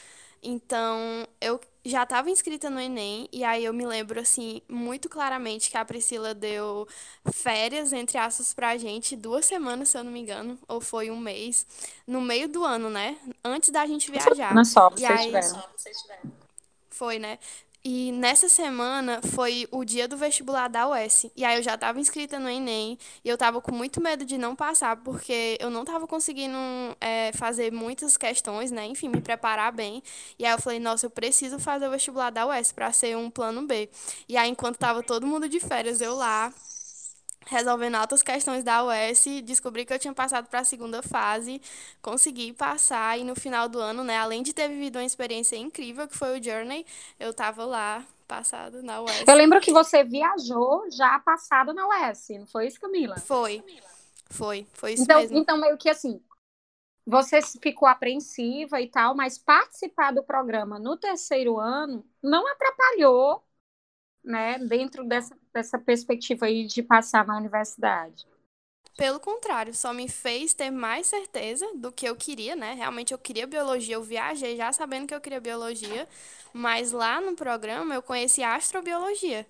Então, 0.43 1.27
eu 1.41 1.61
já 1.85 2.03
estava 2.03 2.29
inscrita 2.29 2.69
no 2.69 2.81
Enem, 2.81 3.29
e 3.33 3.45
aí 3.45 3.65
eu 3.65 3.73
me 3.73 3.87
lembro, 3.87 4.21
assim, 4.21 4.61
muito 4.69 5.09
claramente 5.09 5.71
que 5.71 5.77
a 5.77 5.85
Priscila 5.85 6.35
deu 6.35 6.87
férias, 7.33 7.93
entre 7.93 8.19
aspas, 8.19 8.53
pra 8.53 8.77
gente, 8.77 9.17
duas 9.17 9.47
semanas, 9.47 9.91
se 9.91 9.99
eu 9.99 10.03
não 10.05 10.11
me 10.11 10.21
engano, 10.21 10.59
ou 10.67 10.81
foi 10.81 11.11
um 11.11 11.19
mês, 11.19 11.65
no 12.07 12.21
meio 12.21 12.49
do 12.49 12.65
ano, 12.65 12.91
né? 12.91 13.17
Antes 13.45 13.71
da 13.71 13.87
gente 13.87 14.11
viajar. 14.11 14.53
Não 14.55 14.65
só, 14.65 14.89
e 14.91 15.01
vocês 15.01 15.11
aí, 15.11 15.27
tiveram. 15.27 15.63
Foi, 16.91 17.19
né? 17.19 17.39
E 17.85 18.13
nessa 18.13 18.49
semana 18.49 19.21
foi 19.35 19.67
o 19.73 19.85
dia 19.85 20.07
do 20.07 20.17
vestibular 20.17 20.69
da 20.69 20.89
UES. 20.89 21.27
E 21.37 21.45
aí 21.45 21.57
eu 21.57 21.63
já 21.65 21.75
estava 21.75 21.99
inscrita 21.99 22.39
no 22.39 22.49
Enem 22.49 22.97
e 23.25 23.29
eu 23.29 23.35
estava 23.35 23.61
com 23.61 23.75
muito 23.75 24.01
medo 24.01 24.25
de 24.25 24.39
não 24.39 24.55
passar, 24.55 24.97
porque 24.99 25.59
eu 25.61 25.69
não 25.69 25.83
estava 25.83 26.07
conseguindo 26.07 26.57
é, 27.01 27.33
fazer 27.33 27.73
muitas 27.73 28.17
questões, 28.17 28.71
né? 28.71 28.87
Enfim, 28.87 29.09
me 29.09 29.21
preparar 29.21 29.73
bem. 29.73 30.01
E 30.39 30.47
aí 30.47 30.53
eu 30.53 30.61
falei, 30.61 30.79
nossa, 30.79 31.07
eu 31.07 31.11
preciso 31.11 31.59
fazer 31.59 31.89
o 31.89 31.91
vestibular 31.91 32.31
da 32.31 32.47
UES 32.47 32.71
para 32.71 32.93
ser 32.93 33.17
um 33.17 33.29
plano 33.29 33.67
B. 33.67 33.91
E 34.29 34.37
aí, 34.37 34.49
enquanto 34.49 34.77
estava 34.77 35.03
todo 35.03 35.27
mundo 35.27 35.49
de 35.49 35.59
férias, 35.59 36.01
eu 36.01 36.15
lá 36.15 36.53
resolvendo 37.47 37.99
outras 37.99 38.23
questões 38.23 38.65
da 38.65 38.85
UES, 38.85 39.43
descobri 39.43 39.85
que 39.85 39.93
eu 39.93 39.99
tinha 39.99 40.15
passado 40.15 40.49
para 40.49 40.61
a 40.61 40.65
segunda 40.65 41.03
fase, 41.03 41.61
consegui 42.01 42.53
passar 42.53 43.19
e 43.19 43.25
no 43.25 43.35
final 43.35 43.69
do 43.69 43.79
ano, 43.79 44.05
né, 44.05 44.19
além 44.19 44.43
de 44.43 44.53
ter 44.53 44.69
vivido 44.69 44.97
uma 44.97 45.05
experiência 45.05 45.57
incrível 45.57 46.07
que 46.09 46.17
foi 46.17 46.39
o 46.39 46.43
Journey, 46.43 46.87
eu 47.19 47.31
estava 47.31 47.65
lá 47.65 48.05
passado 48.27 48.83
na 48.83 49.03
UES. 49.03 49.25
Eu 49.27 49.35
lembro 49.35 49.61
que 49.61 49.73
você 49.73 50.05
viajou 50.05 50.91
já 50.91 51.19
passado 51.19 51.73
na 51.73 51.87
UES, 51.87 52.29
não 52.39 52.47
foi 52.47 52.67
isso, 52.67 52.81
Camila? 52.81 53.17
Foi. 53.19 53.63
Foi, 54.31 54.67
foi 54.73 54.95
isso 54.95 55.03
então, 55.03 55.21
mesmo. 55.21 55.37
Então, 55.37 55.59
meio 55.59 55.77
que 55.77 55.91
assim, 55.91 56.19
você 57.07 57.41
ficou 57.43 57.87
apreensiva 57.87 58.81
e 58.81 58.89
tal, 58.89 59.15
mas 59.15 59.37
participar 59.37 60.13
do 60.13 60.23
programa 60.23 60.79
no 60.79 60.97
terceiro 60.97 61.59
ano 61.59 62.05
não 62.23 62.47
atrapalhou 62.47 63.45
né, 64.25 64.59
dentro 64.59 65.05
dessa, 65.05 65.37
dessa 65.53 65.79
perspectiva 65.79 66.47
aí 66.47 66.67
de 66.67 66.83
passar 66.83 67.27
na 67.27 67.37
universidade? 67.37 68.27
Pelo 68.97 69.19
contrário, 69.19 69.73
só 69.75 69.93
me 69.93 70.07
fez 70.07 70.53
ter 70.53 70.71
mais 70.71 71.07
certeza 71.07 71.67
do 71.77 71.91
que 71.91 72.07
eu 72.07 72.15
queria, 72.15 72.55
né? 72.55 72.75
Realmente 72.75 73.13
eu 73.13 73.19
queria 73.19 73.47
biologia, 73.47 73.95
eu 73.95 74.03
viajei 74.03 74.57
já 74.57 74.71
sabendo 74.73 75.07
que 75.07 75.15
eu 75.15 75.21
queria 75.21 75.41
biologia, 75.41 76.07
mas 76.53 76.93
lá 76.93 77.21
no 77.21 77.35
programa 77.35 77.95
eu 77.95 78.03
conheci 78.03 78.43
astrobiologia, 78.43 79.47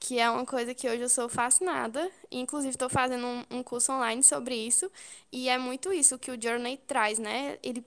que 0.00 0.18
é 0.18 0.30
uma 0.30 0.46
coisa 0.46 0.74
que 0.74 0.88
hoje 0.88 1.02
eu 1.02 1.08
sou 1.08 1.28
fascinada. 1.28 2.10
Inclusive 2.32 2.70
estou 2.70 2.88
fazendo 2.88 3.26
um, 3.26 3.44
um, 3.50 3.62
curso 3.62 3.92
online 3.92 4.22
sobre 4.22 4.54
isso, 4.54 4.90
e 5.30 5.50
é 5.50 5.58
muito 5.58 5.92
isso 5.92 6.18
que 6.18 6.30
o 6.30 6.40
Journey 6.40 6.78
traz, 6.86 7.18
né? 7.18 7.58
Ele 7.62 7.84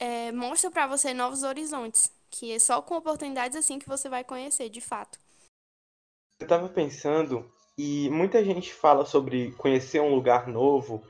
é, 0.00 0.32
mostra 0.32 0.70
para 0.70 0.86
você 0.88 1.14
novos 1.14 1.44
horizontes, 1.44 2.12
que 2.30 2.52
é 2.52 2.58
só 2.58 2.82
com 2.82 2.96
oportunidades 2.96 3.56
assim 3.56 3.78
que 3.78 3.88
você 3.88 4.08
vai 4.08 4.24
conhecer, 4.24 4.68
de 4.68 4.80
fato. 4.80 5.19
Eu 6.40 6.46
tava 6.46 6.68
pensando, 6.68 7.50
e 7.76 8.08
muita 8.10 8.42
gente 8.42 8.72
fala 8.72 9.04
sobre 9.04 9.52
conhecer 9.52 10.00
um 10.00 10.14
lugar 10.14 10.48
novo, 10.48 11.04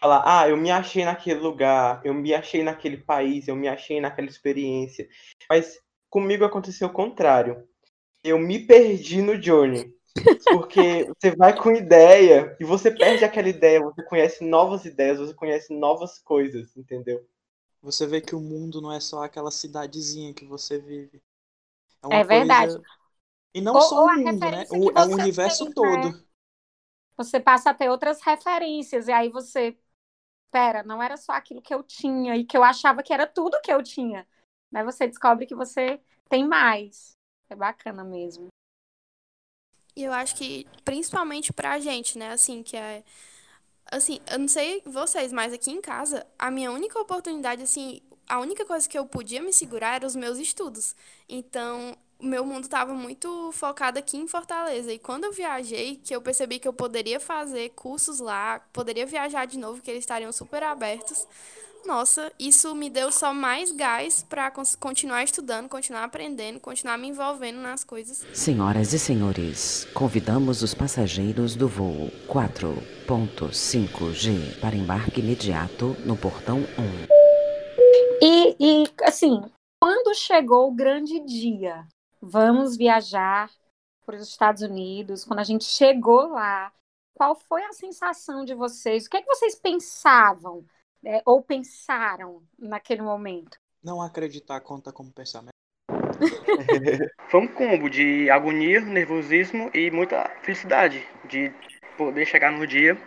fala, 0.00 0.22
ah, 0.24 0.48
eu 0.48 0.56
me 0.56 0.70
achei 0.70 1.04
naquele 1.04 1.38
lugar, 1.38 2.00
eu 2.04 2.14
me 2.14 2.34
achei 2.34 2.62
naquele 2.62 2.96
país, 2.96 3.46
eu 3.46 3.54
me 3.54 3.68
achei 3.68 4.00
naquela 4.00 4.28
experiência. 4.28 5.08
Mas 5.48 5.78
comigo 6.08 6.44
aconteceu 6.44 6.88
o 6.88 6.92
contrário. 6.92 7.68
Eu 8.24 8.38
me 8.38 8.58
perdi 8.58 9.20
no 9.20 9.40
Journey. 9.40 9.94
Porque 10.52 11.06
você 11.14 11.34
vai 11.36 11.56
com 11.56 11.70
ideia 11.72 12.56
e 12.58 12.64
você 12.64 12.90
perde 12.90 13.24
aquela 13.24 13.48
ideia, 13.48 13.80
você 13.80 14.02
conhece 14.02 14.44
novas 14.44 14.84
ideias, 14.84 15.18
você 15.18 15.34
conhece 15.34 15.72
novas 15.72 16.18
coisas, 16.18 16.76
entendeu? 16.76 17.24
Você 17.82 18.06
vê 18.06 18.20
que 18.20 18.34
o 18.34 18.40
mundo 18.40 18.80
não 18.80 18.92
é 18.92 19.00
só 19.00 19.22
aquela 19.22 19.50
cidadezinha 19.50 20.34
que 20.34 20.44
você 20.44 20.78
vive. 20.78 21.22
É, 22.10 22.20
é 22.20 22.24
verdade. 22.24 22.72
Coisa... 22.72 22.99
E 23.54 23.60
não 23.60 23.74
ou, 23.74 23.82
só 23.82 24.04
o 24.04 24.16
mundo, 24.16 24.38
né? 24.38 24.64
O, 24.70 24.90
é 24.90 25.04
o 25.04 25.12
universo 25.12 25.64
tem, 25.64 25.74
todo. 25.74 26.12
Né? 26.12 26.24
Você 27.16 27.40
passa 27.40 27.70
a 27.70 27.74
ter 27.74 27.90
outras 27.90 28.20
referências, 28.22 29.08
e 29.08 29.12
aí 29.12 29.28
você. 29.28 29.76
Pera, 30.50 30.82
não 30.82 31.00
era 31.00 31.16
só 31.16 31.32
aquilo 31.32 31.62
que 31.62 31.72
eu 31.72 31.80
tinha 31.82 32.34
e 32.36 32.44
que 32.44 32.56
eu 32.56 32.64
achava 32.64 33.04
que 33.04 33.12
era 33.12 33.24
tudo 33.24 33.60
que 33.62 33.72
eu 33.72 33.82
tinha. 33.84 34.26
Né? 34.70 34.82
Você 34.82 35.06
descobre 35.06 35.46
que 35.46 35.54
você 35.54 36.00
tem 36.28 36.46
mais. 36.46 37.16
É 37.48 37.54
bacana 37.54 38.02
mesmo. 38.02 38.48
E 39.94 40.02
eu 40.02 40.12
acho 40.12 40.34
que, 40.36 40.66
principalmente 40.84 41.52
pra 41.52 41.78
gente, 41.78 42.18
né? 42.18 42.30
Assim, 42.30 42.62
que 42.62 42.76
é. 42.76 43.04
Assim, 43.92 44.20
eu 44.30 44.38
não 44.38 44.48
sei 44.48 44.82
vocês, 44.86 45.32
mas 45.32 45.52
aqui 45.52 45.70
em 45.70 45.80
casa, 45.80 46.26
a 46.38 46.50
minha 46.50 46.70
única 46.70 46.98
oportunidade, 46.98 47.62
assim, 47.62 48.00
a 48.28 48.38
única 48.38 48.64
coisa 48.64 48.88
que 48.88 48.96
eu 48.96 49.04
podia 49.04 49.42
me 49.42 49.52
segurar 49.52 49.96
era 49.96 50.06
os 50.06 50.14
meus 50.14 50.38
estudos. 50.38 50.94
Então, 51.28 51.96
o 52.20 52.26
meu 52.26 52.44
mundo 52.44 52.64
estava 52.64 52.92
muito 52.92 53.50
focado 53.52 53.98
aqui 53.98 54.16
em 54.16 54.28
Fortaleza. 54.28 54.92
E 54.92 54.98
quando 54.98 55.24
eu 55.24 55.32
viajei, 55.32 55.96
que 55.96 56.14
eu 56.14 56.20
percebi 56.20 56.58
que 56.58 56.68
eu 56.68 56.72
poderia 56.72 57.18
fazer 57.18 57.70
cursos 57.70 58.20
lá, 58.20 58.60
poderia 58.72 59.06
viajar 59.06 59.46
de 59.46 59.58
novo, 59.58 59.80
que 59.80 59.90
eles 59.90 60.02
estariam 60.02 60.32
super 60.32 60.62
abertos. 60.62 61.26
Nossa, 61.86 62.30
isso 62.38 62.74
me 62.74 62.90
deu 62.90 63.10
só 63.10 63.32
mais 63.32 63.72
gás 63.72 64.22
para 64.28 64.52
continuar 64.78 65.24
estudando, 65.24 65.66
continuar 65.66 66.04
aprendendo, 66.04 66.60
continuar 66.60 66.98
me 66.98 67.08
envolvendo 67.08 67.58
nas 67.58 67.84
coisas. 67.84 68.22
Senhoras 68.34 68.92
e 68.92 68.98
senhores, 68.98 69.88
convidamos 69.94 70.62
os 70.62 70.74
passageiros 70.74 71.56
do 71.56 71.66
voo 71.66 72.10
4.5G 72.28 74.60
para 74.60 74.76
embarque 74.76 75.20
imediato 75.20 75.96
no 76.04 76.18
portão 76.18 76.58
1. 76.58 76.64
E, 78.22 78.54
e 78.60 78.84
assim, 79.02 79.40
quando 79.80 80.14
chegou 80.14 80.68
o 80.68 80.74
grande 80.74 81.18
dia, 81.20 81.86
vamos 82.20 82.76
viajar 82.76 83.50
para 84.04 84.16
os 84.16 84.28
Estados 84.28 84.62
Unidos. 84.62 85.24
Quando 85.24 85.40
a 85.40 85.44
gente 85.44 85.64
chegou 85.64 86.28
lá, 86.28 86.72
qual 87.14 87.34
foi 87.34 87.62
a 87.64 87.72
sensação 87.72 88.44
de 88.44 88.54
vocês? 88.54 89.06
O 89.06 89.10
que, 89.10 89.16
é 89.16 89.22
que 89.22 89.28
vocês 89.28 89.54
pensavam 89.54 90.64
né, 91.02 91.22
ou 91.24 91.42
pensaram 91.42 92.42
naquele 92.58 93.02
momento? 93.02 93.58
Não 93.82 94.02
acreditar 94.02 94.60
conta 94.60 94.92
como 94.92 95.12
pensamento. 95.12 95.50
foi 97.30 97.40
um 97.40 97.48
combo 97.48 97.88
de 97.88 98.28
agonia, 98.30 98.80
nervosismo 98.80 99.70
e 99.72 99.90
muita 99.90 100.28
felicidade 100.42 101.06
de 101.24 101.52
poder 101.96 102.26
chegar 102.26 102.52
no 102.52 102.66
dia 102.66 102.98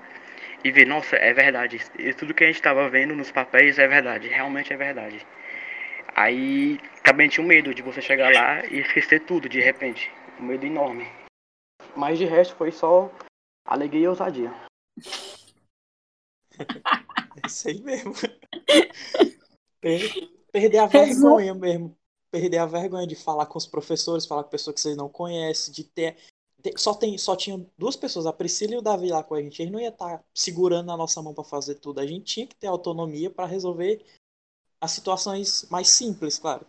e 0.63 0.71
ver, 0.71 0.85
nossa, 0.85 1.15
é 1.15 1.33
verdade. 1.33 1.79
E 1.99 2.13
tudo 2.13 2.33
que 2.33 2.43
a 2.43 2.47
gente 2.47 2.55
estava 2.55 2.89
vendo 2.89 3.15
nos 3.15 3.31
papéis 3.31 3.77
é 3.77 3.87
verdade, 3.87 4.27
realmente 4.27 4.73
é 4.73 4.77
verdade. 4.77 5.25
Aí 6.15 6.77
também 7.03 7.27
tinha 7.27 7.43
um 7.43 7.47
medo 7.47 7.73
de 7.73 7.81
você 7.81 8.01
chegar 8.01 8.31
lá 8.33 8.65
e 8.67 8.79
esquecer 8.79 9.25
tudo 9.25 9.49
de 9.49 9.59
repente. 9.59 10.11
Um 10.39 10.43
medo 10.43 10.65
enorme. 10.65 11.05
Mas 11.95 12.17
de 12.17 12.25
resto 12.25 12.55
foi 12.55 12.71
só 12.71 13.11
alegria 13.65 14.05
e 14.05 14.07
ousadia. 14.07 14.53
É 16.57 17.47
isso 17.47 17.67
aí 17.67 17.81
mesmo. 17.81 18.13
Perder 20.51 20.77
a 20.77 20.85
vergonha 20.85 21.53
mesmo. 21.53 21.97
Perder 22.31 22.59
a 22.59 22.65
vergonha 22.65 23.07
de 23.07 23.15
falar 23.15 23.45
com 23.47 23.57
os 23.57 23.65
professores, 23.65 24.25
falar 24.25 24.43
com 24.43 24.49
pessoas 24.49 24.75
que 24.75 24.81
vocês 24.81 24.97
não 24.97 25.09
conhecem, 25.09 25.73
de 25.73 25.83
ter. 25.83 26.17
Só, 26.77 26.93
tem, 26.93 27.17
só 27.17 27.35
tinha 27.35 27.63
duas 27.77 27.95
pessoas, 27.95 28.25
a 28.25 28.31
Priscila 28.31 28.75
e 28.75 28.77
o 28.77 28.81
Davi 28.81 29.09
lá 29.09 29.23
com 29.23 29.35
a 29.35 29.41
gente. 29.41 29.61
Eles 29.61 29.71
não 29.71 29.79
ia 29.79 29.89
estar 29.89 30.19
tá 30.19 30.23
segurando 30.33 30.91
a 30.91 30.97
nossa 30.97 31.21
mão 31.21 31.33
para 31.33 31.43
fazer 31.43 31.75
tudo. 31.75 31.99
A 31.99 32.05
gente 32.05 32.23
tinha 32.23 32.47
que 32.47 32.55
ter 32.55 32.67
autonomia 32.67 33.29
para 33.29 33.45
resolver 33.45 34.03
as 34.83 34.91
situações 34.91 35.65
mais 35.69 35.87
simples, 35.87 36.37
claro. 36.37 36.65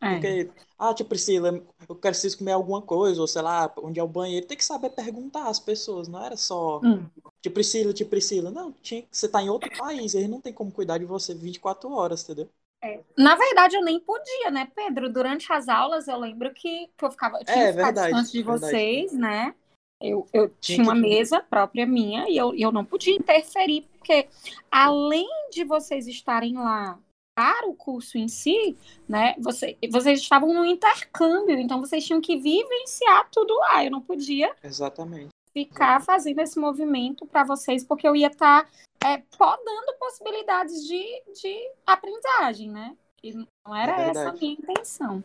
É. 0.00 0.14
Porque, 0.14 0.50
ah, 0.78 0.94
tia 0.94 1.04
Priscila, 1.04 1.62
eu 1.86 1.94
preciso 1.94 2.38
comer 2.38 2.52
alguma 2.52 2.80
coisa, 2.80 3.20
ou 3.20 3.26
sei 3.28 3.42
lá, 3.42 3.72
onde 3.76 4.00
é 4.00 4.02
o 4.02 4.08
banheiro. 4.08 4.46
Tem 4.46 4.56
que 4.56 4.64
saber 4.64 4.90
perguntar 4.90 5.46
às 5.46 5.60
pessoas, 5.60 6.08
não 6.08 6.24
era 6.24 6.36
só 6.36 6.80
hum. 6.82 7.06
tia 7.42 7.52
Priscila, 7.52 7.92
tia 7.92 8.06
Priscila. 8.06 8.50
Não, 8.50 8.72
tinha, 8.72 9.04
você 9.10 9.28
tá 9.28 9.42
em 9.42 9.50
outro 9.50 9.70
país, 9.76 10.14
eles 10.14 10.30
não 10.30 10.40
tem 10.40 10.52
como 10.52 10.72
cuidar 10.72 10.96
de 10.96 11.04
você 11.04 11.34
24 11.34 11.92
horas, 11.92 12.24
entendeu? 12.24 12.48
É. 12.82 13.00
Na 13.16 13.36
verdade, 13.36 13.76
eu 13.76 13.84
nem 13.84 14.00
podia, 14.00 14.50
né, 14.50 14.66
Pedro? 14.74 15.12
Durante 15.12 15.52
as 15.52 15.68
aulas, 15.68 16.08
eu 16.08 16.18
lembro 16.18 16.52
que, 16.54 16.88
que 16.96 17.04
eu 17.04 17.10
ficava 17.10 17.38
eu 17.38 17.44
tinha 17.44 17.68
é, 17.68 17.72
verdade, 17.72 18.12
distante 18.14 18.32
de 18.32 18.42
vocês, 18.42 19.12
né? 19.12 19.54
Eu, 20.00 20.26
eu 20.32 20.48
tinha, 20.48 20.78
tinha 20.78 20.82
uma 20.82 20.94
que... 20.94 21.00
mesa 21.00 21.40
própria 21.40 21.86
minha 21.86 22.28
e 22.28 22.36
eu, 22.36 22.52
eu 22.56 22.72
não 22.72 22.84
podia 22.84 23.14
interferir, 23.14 23.86
porque 23.92 24.26
além 24.68 25.28
de 25.52 25.62
vocês 25.62 26.08
estarem 26.08 26.54
lá 26.54 26.98
para 27.34 27.68
o 27.68 27.74
curso 27.74 28.18
em 28.18 28.28
si, 28.28 28.76
né, 29.08 29.34
você, 29.38 29.76
vocês 29.90 30.20
estavam 30.20 30.52
no 30.52 30.64
intercâmbio, 30.64 31.58
então 31.58 31.80
vocês 31.80 32.04
tinham 32.04 32.20
que 32.20 32.36
vivenciar 32.36 33.28
tudo 33.30 33.54
lá. 33.54 33.84
Eu 33.84 33.90
não 33.90 34.00
podia 34.00 34.54
Exatamente. 34.62 35.28
ficar 35.52 36.02
fazendo 36.02 36.40
esse 36.40 36.58
movimento 36.58 37.26
para 37.26 37.44
vocês, 37.44 37.84
porque 37.84 38.06
eu 38.06 38.14
ia 38.14 38.28
estar 38.28 38.64
tá, 38.64 39.08
é, 39.08 39.18
podando 39.36 39.94
possibilidades 39.98 40.86
de, 40.86 41.22
de 41.40 41.70
aprendizagem, 41.86 42.70
né? 42.70 42.96
E 43.22 43.32
não 43.32 43.74
era 43.74 44.02
é 44.02 44.10
essa 44.10 44.30
a 44.30 44.32
minha 44.32 44.52
intenção. 44.52 45.24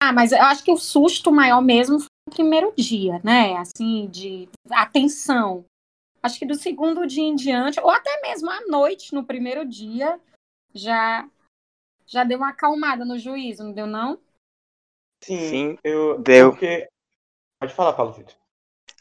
Ah, 0.00 0.12
mas 0.12 0.32
eu 0.32 0.42
acho 0.42 0.64
que 0.64 0.72
o 0.72 0.76
susto 0.76 1.30
maior 1.30 1.60
mesmo 1.60 1.98
foi 1.98 2.08
no 2.28 2.34
primeiro 2.34 2.72
dia, 2.76 3.20
né? 3.22 3.56
Assim, 3.56 4.06
de 4.08 4.48
atenção 4.70 5.64
acho 6.22 6.38
que 6.38 6.46
do 6.46 6.54
segundo 6.54 7.06
dia 7.06 7.24
em 7.24 7.34
diante, 7.34 7.80
ou 7.80 7.90
até 7.90 8.20
mesmo 8.22 8.50
à 8.50 8.60
noite, 8.66 9.14
no 9.14 9.24
primeiro 9.24 9.64
dia, 9.64 10.20
já 10.74 11.28
já 12.06 12.24
deu 12.24 12.38
uma 12.38 12.50
acalmada 12.50 13.04
no 13.04 13.18
juízo, 13.18 13.64
não 13.64 13.72
deu 13.72 13.86
não? 13.86 14.18
Sim, 15.22 15.48
Sim 15.48 15.78
eu 15.84 16.18
deu. 16.18 16.52
Porque... 16.52 16.88
Pode 17.60 17.74
falar, 17.74 17.92
Paulo 17.92 18.12
Vitor. 18.12 18.34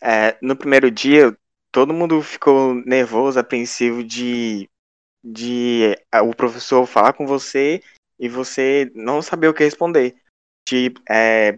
É, 0.01 0.37
no 0.41 0.57
primeiro 0.57 0.91
dia, 0.91 1.37
todo 1.71 1.93
mundo 1.93 2.21
ficou 2.21 2.73
nervoso, 2.73 3.39
apreensivo 3.39 4.03
de, 4.03 4.69
de 5.23 5.95
o 6.23 6.35
professor 6.35 6.85
falar 6.85 7.13
com 7.13 7.25
você 7.25 7.81
e 8.19 8.27
você 8.27 8.91
não 8.93 9.21
saber 9.21 9.47
o 9.47 9.53
que 9.53 9.63
responder. 9.63 10.15
tipo, 10.67 11.01
é, 11.09 11.57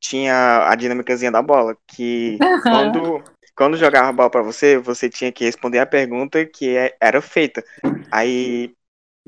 tinha 0.00 0.68
a 0.68 0.74
dinâmicazinha 0.74 1.30
da 1.30 1.40
bola, 1.40 1.76
que 1.86 2.38
quando, 2.62 3.22
quando 3.62 3.76
jogava 3.76 4.08
a 4.08 4.12
bola 4.12 4.28
para 4.28 4.42
você, 4.42 4.76
você 4.76 5.08
tinha 5.08 5.30
que 5.30 5.44
responder 5.44 5.78
a 5.78 5.86
pergunta 5.86 6.44
que 6.44 6.76
é, 6.76 6.96
era 7.00 7.22
feita. 7.22 7.64
Aí 8.10 8.74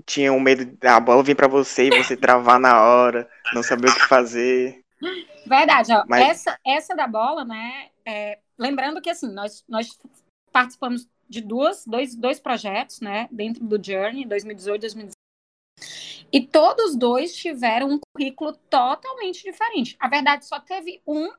tinha 0.05 0.33
o 0.33 0.37
um 0.37 0.41
medo 0.41 0.65
da 0.77 0.99
bola 0.99 1.23
vir 1.23 1.37
para 1.37 1.47
você 1.47 1.85
e 1.87 2.03
você 2.03 2.17
travar 2.17 2.59
na 2.59 2.83
hora, 2.83 3.31
não 3.55 3.63
saber 3.63 3.91
o 3.91 3.95
que 3.95 4.09
fazer. 4.09 4.83
Verdade, 5.47 5.93
ó. 5.93 6.03
Mas... 6.09 6.31
Essa, 6.31 6.59
essa 6.67 6.97
da 6.97 7.07
bola, 7.07 7.45
né? 7.45 7.91
É, 8.05 8.41
lembrando 8.59 9.01
que 9.01 9.09
assim, 9.09 9.33
nós, 9.33 9.65
nós 9.69 9.97
participamos 10.51 11.09
de 11.29 11.41
duas, 11.41 11.87
dois, 11.87 12.17
dois 12.17 12.41
projetos, 12.41 13.01
né? 13.01 13.29
Dentro 13.31 13.65
do 13.65 13.81
Journey, 13.81 14.27
2018 14.27 14.81
2019. 14.81 15.15
E 16.33 16.45
todos 16.45 16.97
dois 16.97 17.33
tiveram 17.37 17.89
um 17.89 18.01
currículo 18.01 18.55
totalmente 18.69 19.45
diferente. 19.45 19.97
A 20.01 20.09
verdade, 20.09 20.45
só 20.45 20.59
teve 20.59 21.01
um 21.07 21.31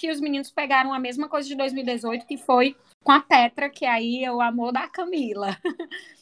que 0.00 0.10
os 0.10 0.18
meninos 0.18 0.50
pegaram 0.50 0.94
a 0.94 0.98
mesma 0.98 1.28
coisa 1.28 1.46
de 1.46 1.54
2018, 1.54 2.26
que 2.26 2.38
foi 2.38 2.74
com 3.04 3.12
a 3.12 3.20
Petra, 3.20 3.68
que 3.68 3.84
aí 3.84 4.24
é 4.24 4.32
o 4.32 4.40
amor 4.40 4.72
da 4.72 4.88
Camila. 4.88 5.54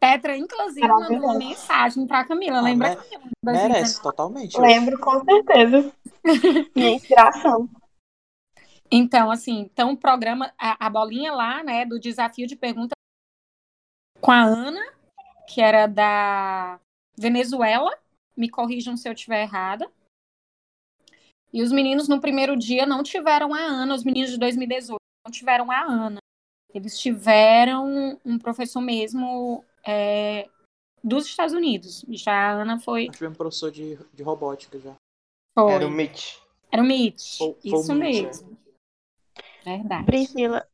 Petra, 0.00 0.36
inclusive, 0.36 0.88
mandou 0.88 1.18
uma 1.18 1.38
mensagem 1.38 2.08
para 2.08 2.20
a 2.20 2.24
Camila. 2.24 2.58
Ah, 2.58 2.62
Lembra? 2.62 2.96
Camila, 2.96 3.30
merece, 3.44 4.02
totalmente. 4.02 4.58
Lembro, 4.58 4.98
com 4.98 5.24
certeza. 5.24 5.92
Minha 6.74 6.90
inspiração. 6.90 7.68
Então, 8.90 9.30
assim, 9.30 9.60
então 9.60 9.92
o 9.92 9.96
programa, 9.96 10.52
a, 10.58 10.86
a, 10.86 10.90
bolinha 10.90 11.32
lá, 11.32 11.62
né, 11.62 11.86
do 11.86 12.00
desafio 12.00 12.48
de 12.48 12.56
pergunta 12.56 12.96
com 14.20 14.32
a 14.32 14.42
Ana, 14.42 14.82
que 15.46 15.60
era 15.60 15.86
da 15.86 16.80
Venezuela, 17.16 17.96
me 18.36 18.48
corrijam 18.48 18.96
se 18.96 19.08
eu 19.08 19.12
estiver 19.12 19.42
errada. 19.42 19.88
E 21.52 21.62
os 21.62 21.72
meninos 21.72 22.08
no 22.08 22.20
primeiro 22.20 22.56
dia 22.56 22.86
não 22.86 23.02
tiveram 23.02 23.52
a 23.54 23.58
Ana, 23.58 23.94
os 23.94 24.04
meninos 24.04 24.30
de 24.30 24.38
2018 24.38 24.98
não 25.26 25.32
tiveram 25.32 25.70
a 25.70 25.80
Ana. 25.82 26.18
Eles 26.72 26.98
tiveram 26.98 28.18
um 28.24 28.38
professor 28.38 28.80
mesmo 28.80 29.64
é, 29.84 30.48
dos 31.02 31.26
Estados 31.26 31.52
Unidos. 31.52 32.04
Já 32.08 32.32
a 32.32 32.52
Ana 32.52 32.78
foi. 32.78 33.06
Nós 33.06 33.16
tivemos 33.16 33.36
professor 33.36 33.70
de, 33.70 33.98
de 34.14 34.22
robótica 34.22 34.78
já. 34.78 34.94
Foi. 35.58 35.72
Era 35.72 35.86
o 35.86 35.90
Mitch. 35.90 36.36
Era 36.70 36.82
o 36.82 36.86
Mitch. 36.86 37.38
Foi, 37.38 37.56
Isso 37.64 37.86
foi 37.86 37.94
mesmo. 37.96 38.56
É. 39.64 39.76
Verdade. 39.76 40.06
Priscila, 40.06 40.66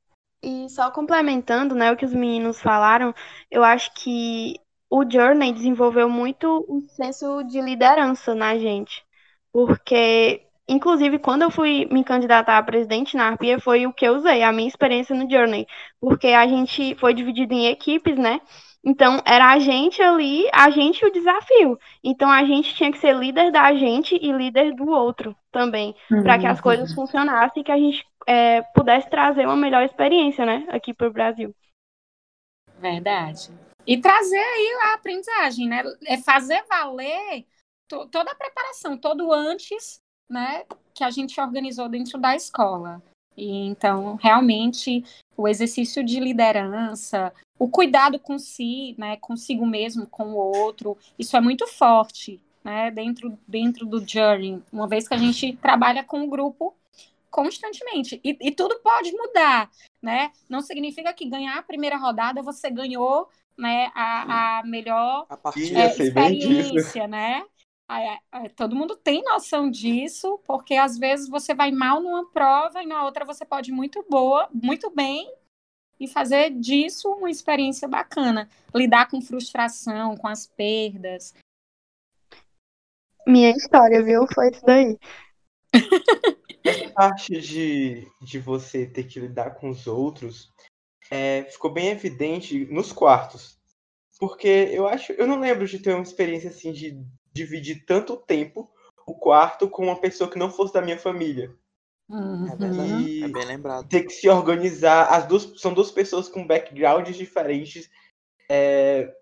e 0.42 0.68
só 0.70 0.90
complementando 0.90 1.74
né, 1.74 1.90
o 1.90 1.96
que 1.96 2.04
os 2.04 2.12
meninos 2.12 2.60
falaram, 2.60 3.14
eu 3.50 3.64
acho 3.64 3.92
que 3.94 4.60
o 4.88 5.02
Journey 5.08 5.52
desenvolveu 5.52 6.08
muito 6.08 6.64
um 6.68 6.86
senso 6.88 7.42
de 7.42 7.60
liderança 7.60 8.34
na 8.34 8.56
gente. 8.58 9.04
Porque 9.52 10.45
Inclusive, 10.68 11.18
quando 11.18 11.42
eu 11.42 11.50
fui 11.50 11.86
me 11.90 12.02
candidatar 12.02 12.58
a 12.58 12.62
presidente 12.62 13.16
na 13.16 13.28
Arpia, 13.28 13.60
foi 13.60 13.86
o 13.86 13.92
que 13.92 14.06
eu 14.06 14.16
usei, 14.16 14.42
a 14.42 14.52
minha 14.52 14.68
experiência 14.68 15.14
no 15.14 15.30
Journey. 15.30 15.66
Porque 16.00 16.28
a 16.28 16.46
gente 16.46 16.94
foi 16.96 17.14
dividido 17.14 17.54
em 17.54 17.66
equipes, 17.66 18.18
né? 18.18 18.40
Então, 18.84 19.20
era 19.24 19.52
a 19.52 19.58
gente 19.58 20.00
ali, 20.00 20.48
a 20.52 20.70
gente 20.70 21.02
e 21.02 21.08
o 21.08 21.12
desafio. 21.12 21.78
Então, 22.04 22.30
a 22.30 22.44
gente 22.44 22.74
tinha 22.74 22.92
que 22.92 22.98
ser 22.98 23.16
líder 23.16 23.50
da 23.50 23.74
gente 23.74 24.14
e 24.14 24.30
líder 24.30 24.74
do 24.74 24.88
outro 24.88 25.36
também, 25.50 25.94
uhum. 26.10 26.22
para 26.22 26.38
que 26.38 26.46
as 26.46 26.60
coisas 26.60 26.94
funcionassem 26.94 27.62
e 27.62 27.64
que 27.64 27.72
a 27.72 27.76
gente 27.76 28.06
é, 28.26 28.62
pudesse 28.74 29.10
trazer 29.10 29.44
uma 29.44 29.56
melhor 29.56 29.84
experiência, 29.84 30.46
né, 30.46 30.66
aqui 30.68 30.94
para 30.94 31.08
o 31.08 31.12
Brasil. 31.12 31.52
Verdade. 32.78 33.50
E 33.86 33.98
trazer 34.00 34.38
aí 34.38 34.78
a 34.82 34.94
aprendizagem, 34.94 35.68
né? 35.68 35.82
É 36.06 36.18
fazer 36.18 36.62
valer 36.68 37.44
to 37.88 38.06
toda 38.08 38.32
a 38.32 38.34
preparação, 38.34 38.98
todo 38.98 39.32
antes, 39.32 40.00
né, 40.28 40.64
que 40.94 41.04
a 41.04 41.10
gente 41.10 41.40
organizou 41.40 41.88
dentro 41.88 42.18
da 42.18 42.34
escola. 42.34 43.02
E 43.36 43.66
então, 43.66 44.16
realmente, 44.16 45.04
o 45.36 45.46
exercício 45.46 46.02
de 46.02 46.18
liderança, 46.18 47.32
o 47.58 47.68
cuidado 47.68 48.18
com 48.18 48.38
si, 48.38 48.94
né, 48.96 49.16
consigo 49.18 49.66
mesmo, 49.66 50.06
com 50.06 50.32
o 50.32 50.36
outro, 50.36 50.96
isso 51.18 51.36
é 51.36 51.40
muito 51.40 51.66
forte, 51.66 52.40
né, 52.64 52.90
dentro, 52.90 53.38
dentro 53.46 53.84
do 53.86 54.06
Journey, 54.06 54.62
uma 54.72 54.88
vez 54.88 55.06
que 55.06 55.14
a 55.14 55.18
gente 55.18 55.54
trabalha 55.56 56.02
com 56.02 56.22
o 56.22 56.28
grupo 56.28 56.74
constantemente, 57.30 58.18
e, 58.24 58.36
e 58.40 58.50
tudo 58.50 58.80
pode 58.82 59.12
mudar, 59.12 59.70
né, 60.00 60.32
não 60.48 60.62
significa 60.62 61.12
que 61.12 61.28
ganhar 61.28 61.58
a 61.58 61.62
primeira 61.62 61.98
rodada 61.98 62.42
você 62.42 62.70
ganhou, 62.70 63.28
né, 63.58 63.90
a, 63.94 64.58
a 64.58 64.62
melhor 64.64 65.26
a 65.28 65.38
é, 65.56 65.86
experiência, 65.86 67.06
né, 67.06 67.44
todo 68.56 68.76
mundo 68.76 68.96
tem 68.96 69.22
noção 69.22 69.70
disso, 69.70 70.40
porque 70.46 70.74
às 70.74 70.98
vezes 70.98 71.28
você 71.28 71.54
vai 71.54 71.70
mal 71.70 72.00
numa 72.00 72.28
prova 72.30 72.82
e 72.82 72.86
na 72.86 73.04
outra 73.04 73.24
você 73.24 73.44
pode 73.44 73.70
ir 73.70 73.74
muito 73.74 74.04
boa, 74.08 74.48
muito 74.52 74.90
bem, 74.90 75.32
e 75.98 76.06
fazer 76.06 76.50
disso 76.50 77.08
uma 77.10 77.30
experiência 77.30 77.88
bacana. 77.88 78.48
Lidar 78.74 79.08
com 79.08 79.20
frustração, 79.20 80.16
com 80.16 80.28
as 80.28 80.46
perdas. 80.46 81.34
Minha 83.26 83.50
história, 83.50 84.02
viu? 84.02 84.26
Foi 84.32 84.50
isso 84.50 84.64
daí. 84.64 84.98
Essa 86.64 86.90
parte 86.90 87.40
de, 87.40 88.06
de 88.20 88.38
você 88.38 88.86
ter 88.86 89.04
que 89.04 89.20
lidar 89.20 89.50
com 89.52 89.70
os 89.70 89.86
outros 89.86 90.52
é, 91.10 91.44
ficou 91.44 91.72
bem 91.72 91.88
evidente 91.88 92.66
nos 92.66 92.92
quartos. 92.92 93.58
Porque 94.18 94.48
eu 94.72 94.86
acho. 94.86 95.12
Eu 95.12 95.26
não 95.26 95.38
lembro 95.38 95.66
de 95.66 95.78
ter 95.78 95.94
uma 95.94 96.02
experiência 96.02 96.50
assim 96.50 96.72
de 96.72 96.98
dividir 97.36 97.84
tanto 97.84 98.16
tempo 98.16 98.70
o 99.06 99.14
quarto 99.14 99.68
com 99.68 99.84
uma 99.84 100.00
pessoa 100.00 100.28
que 100.28 100.38
não 100.38 100.50
fosse 100.50 100.72
da 100.72 100.82
minha 100.82 100.98
família. 100.98 101.54
Uhum. 102.08 102.48
É, 102.48 103.24
é 103.24 103.28
bem 103.28 103.44
lembrado. 103.44 103.88
Ter 103.88 104.02
que 104.02 104.12
se 104.12 104.28
organizar. 104.28 105.12
As 105.12 105.26
duas 105.26 105.52
são 105.56 105.72
duas 105.72 105.90
pessoas 105.90 106.28
com 106.28 106.46
backgrounds 106.46 107.16
diferentes, 107.16 107.88
é, 108.48 109.12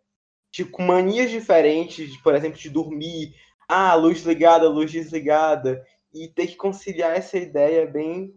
tipo, 0.51 0.71
com 0.71 0.83
manias 0.83 1.31
diferentes, 1.31 2.17
por 2.19 2.35
exemplo, 2.35 2.59
de 2.59 2.71
dormir. 2.71 3.35
Ah, 3.69 3.95
luz 3.95 4.23
ligada, 4.23 4.69
luz 4.69 4.91
desligada. 4.91 5.85
E 6.13 6.29
ter 6.29 6.47
que 6.47 6.57
conciliar 6.57 7.17
essa 7.17 7.37
ideia 7.37 7.83
é 7.83 7.87
bem. 7.87 8.35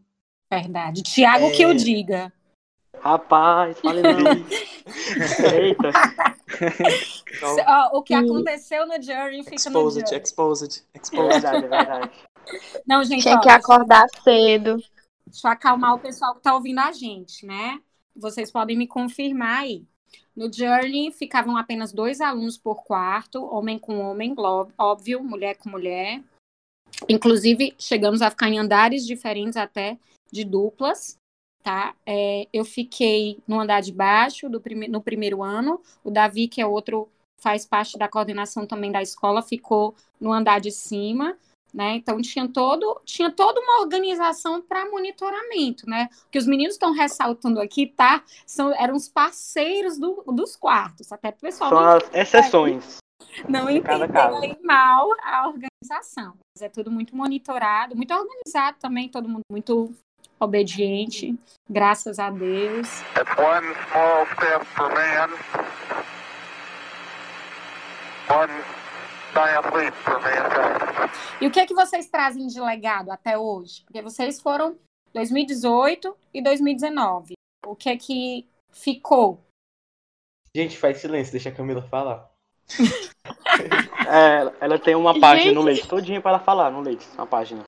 Verdade. 0.52 1.04
Tiago 1.04 1.46
é... 1.46 1.52
que 1.52 1.62
eu 1.62 1.74
diga. 1.74 2.32
Rapaz, 3.00 3.80
fale 3.80 4.02
não. 4.02 4.32
Eita. 5.62 5.92
o 7.94 8.02
que 8.02 8.14
aconteceu 8.14 8.88
no 8.88 9.02
Journey 9.02 9.44
fica 9.44 9.56
exposed, 9.56 10.02
no 10.02 10.08
Journey. 10.08 10.24
Exposed, 10.24 10.84
exposed. 10.94 11.30
Verdade, 11.30 11.66
é 11.66 11.68
verdade. 11.68 12.12
Não, 12.88 13.04
gente, 13.04 13.24
Tinha 13.24 13.38
ó, 13.38 13.42
que 13.42 13.50
acordar 13.50 14.08
cedo. 14.24 14.82
Deixa 15.26 15.48
eu 15.48 15.52
acalmar 15.52 15.96
o 15.96 16.00
pessoal 16.00 16.34
que 16.34 16.40
está 16.40 16.54
ouvindo 16.54 16.80
a 16.80 16.92
gente, 16.92 17.46
né? 17.46 17.82
Vocês 18.16 18.50
podem 18.52 18.78
me 18.78 18.88
confirmar 18.88 19.62
aí. 19.62 19.86
No 20.36 20.52
Journey 20.52 21.12
ficavam 21.12 21.58
apenas 21.58 21.92
dois 21.92 22.22
alunos 22.22 22.58
por 22.58 22.84
quarto, 22.84 23.44
homem 23.44 23.78
com 23.78 24.00
homem, 24.00 24.36
óbvio, 24.78 25.24
mulher 25.24 25.58
com 25.58 25.70
mulher. 25.70 26.24
Inclusive, 27.10 27.76
chegamos 27.78 28.22
a 28.22 28.30
ficar 28.30 28.48
em 28.48 28.60
andares 28.60 29.06
diferentes 29.06 29.58
até 29.58 29.98
de 30.32 30.44
duplas, 30.44 31.18
tá? 31.68 31.94
É, 32.06 32.48
eu 32.54 32.64
fiquei 32.64 33.40
no 33.46 33.60
andar 33.60 33.82
de 33.82 33.92
baixo 33.92 34.48
do 34.48 34.62
prime 34.62 34.88
no 34.88 35.02
primeiro 35.02 35.44
ano. 35.44 35.82
O 36.02 36.10
Davi, 36.10 36.48
que 36.48 36.62
é 36.62 36.66
outro, 36.66 37.10
faz 37.42 37.66
parte 37.66 37.98
da 37.98 38.08
coordenação 38.08 38.66
também 38.66 38.90
da 38.90 39.02
escola, 39.02 39.42
ficou 39.42 39.94
no 40.18 40.32
andar 40.32 40.62
de 40.62 40.72
cima. 40.72 41.38
Né? 41.74 41.96
Então 41.96 42.22
tinha 42.22 42.48
todo 42.48 43.02
tinha 43.04 43.30
toda 43.30 43.60
uma 43.60 43.82
organização 43.82 44.62
para 44.62 44.90
monitoramento, 44.90 45.88
né? 45.88 46.08
O 46.26 46.32
que 46.32 46.38
os 46.38 46.48
meninos 46.48 46.76
estão 46.76 46.94
ressaltando 46.94 47.60
aqui, 47.60 47.88
tá? 47.88 48.24
São 48.46 48.74
eram 48.74 48.96
os 48.96 49.10
parceiros 49.10 50.00
do, 50.00 50.24
dos 50.28 50.56
quartos, 50.56 51.12
até 51.12 51.28
o 51.28 51.34
pessoal. 51.34 51.70
São 51.70 51.80
as 51.80 52.10
exceções. 52.14 52.98
Não 53.50 53.70
entenderem 53.70 54.58
mal 54.64 55.10
a 55.22 55.50
organização, 55.50 56.36
mas 56.56 56.62
é 56.62 56.70
tudo 56.70 56.90
muito 56.90 57.14
monitorado, 57.14 57.98
muito 57.98 58.14
organizado 58.14 58.78
também, 58.80 59.10
todo 59.10 59.28
mundo 59.28 59.44
muito 59.52 59.94
obediente, 60.40 61.38
graças 61.70 62.20
a 62.20 62.30
Deus. 62.30 62.88
One 63.38 63.76
small 63.90 64.26
step 64.36 64.66
for 64.66 64.90
man, 64.90 65.30
one 68.30 68.78
e 71.40 71.48
o 71.48 71.52
que 71.52 71.60
é 71.60 71.66
que 71.68 71.74
vocês 71.74 72.10
trazem 72.10 72.48
de 72.48 72.60
legado 72.60 73.12
até 73.12 73.38
hoje? 73.38 73.84
Porque 73.86 74.02
vocês 74.02 74.42
foram 74.42 74.76
2018 75.14 76.18
e 76.34 76.42
2019. 76.42 77.34
O 77.66 77.76
que 77.76 77.90
é 77.90 77.98
que 77.98 78.48
ficou? 78.72 79.44
Gente, 80.56 80.78
faz 80.78 80.98
silêncio, 80.98 81.32
deixa 81.32 81.50
a 81.50 81.52
Camila 81.52 81.84
falar. 81.84 82.32
é, 84.08 84.52
ela 84.60 84.80
tem 84.80 84.96
uma 84.96 85.20
página 85.20 85.44
Gente... 85.44 85.56
no 85.56 85.62
leite 85.62 85.88
todinha 85.88 86.20
para 86.20 86.32
ela 86.32 86.40
falar 86.40 86.72
no 86.72 86.82
leite, 86.82 87.08
uma 87.16 87.28
página. 87.28 87.67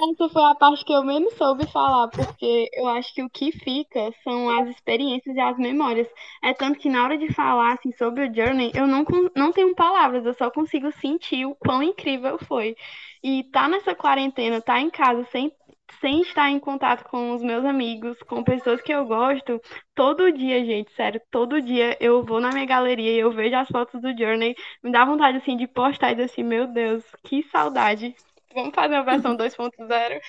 Essa 0.00 0.28
foi 0.28 0.42
a 0.44 0.54
parte 0.54 0.84
que 0.84 0.92
eu 0.92 1.02
menos 1.02 1.34
soube 1.34 1.66
falar, 1.72 2.06
porque 2.08 2.68
eu 2.72 2.86
acho 2.88 3.12
que 3.12 3.22
o 3.22 3.28
que 3.28 3.50
fica 3.50 4.12
são 4.22 4.48
as 4.48 4.68
experiências 4.68 5.34
e 5.34 5.40
as 5.40 5.58
memórias. 5.58 6.06
É 6.42 6.54
tanto 6.54 6.78
que 6.78 6.88
na 6.88 7.02
hora 7.02 7.18
de 7.18 7.32
falar 7.34 7.72
assim, 7.74 7.90
sobre 7.92 8.28
o 8.28 8.32
Journey, 8.34 8.70
eu 8.74 8.86
não, 8.86 9.04
não 9.34 9.52
tenho 9.52 9.74
palavras, 9.74 10.24
eu 10.24 10.34
só 10.34 10.50
consigo 10.52 10.92
sentir 10.92 11.46
o 11.46 11.54
quão 11.56 11.82
incrível 11.82 12.38
foi. 12.38 12.76
E 13.24 13.42
tá 13.50 13.68
nessa 13.68 13.92
quarentena, 13.94 14.60
tá 14.60 14.80
em 14.80 14.88
casa 14.90 15.24
sem 15.32 15.52
sem 16.02 16.20
estar 16.20 16.50
em 16.50 16.60
contato 16.60 17.02
com 17.08 17.32
os 17.34 17.42
meus 17.42 17.64
amigos, 17.64 18.22
com 18.24 18.44
pessoas 18.44 18.80
que 18.82 18.92
eu 18.92 19.06
gosto, 19.06 19.58
todo 19.94 20.30
dia, 20.30 20.62
gente, 20.64 20.92
sério, 20.92 21.18
todo 21.30 21.62
dia 21.62 21.96
eu 21.98 22.22
vou 22.22 22.40
na 22.40 22.50
minha 22.52 22.66
galeria 22.66 23.10
e 23.12 23.18
eu 23.18 23.32
vejo 23.32 23.56
as 23.56 23.68
fotos 23.68 24.00
do 24.02 24.16
Journey, 24.16 24.54
me 24.82 24.92
dá 24.92 25.04
vontade, 25.06 25.38
assim, 25.38 25.56
de 25.56 25.66
postar 25.66 26.10
e 26.12 26.14
dizer 26.14 26.24
assim, 26.30 26.42
meu 26.42 26.66
Deus, 26.66 27.02
que 27.24 27.42
saudade. 27.44 28.14
Vamos 28.54 28.74
fazer 28.74 28.94
a 28.94 29.02
versão 29.02 29.36
2.0? 29.36 30.20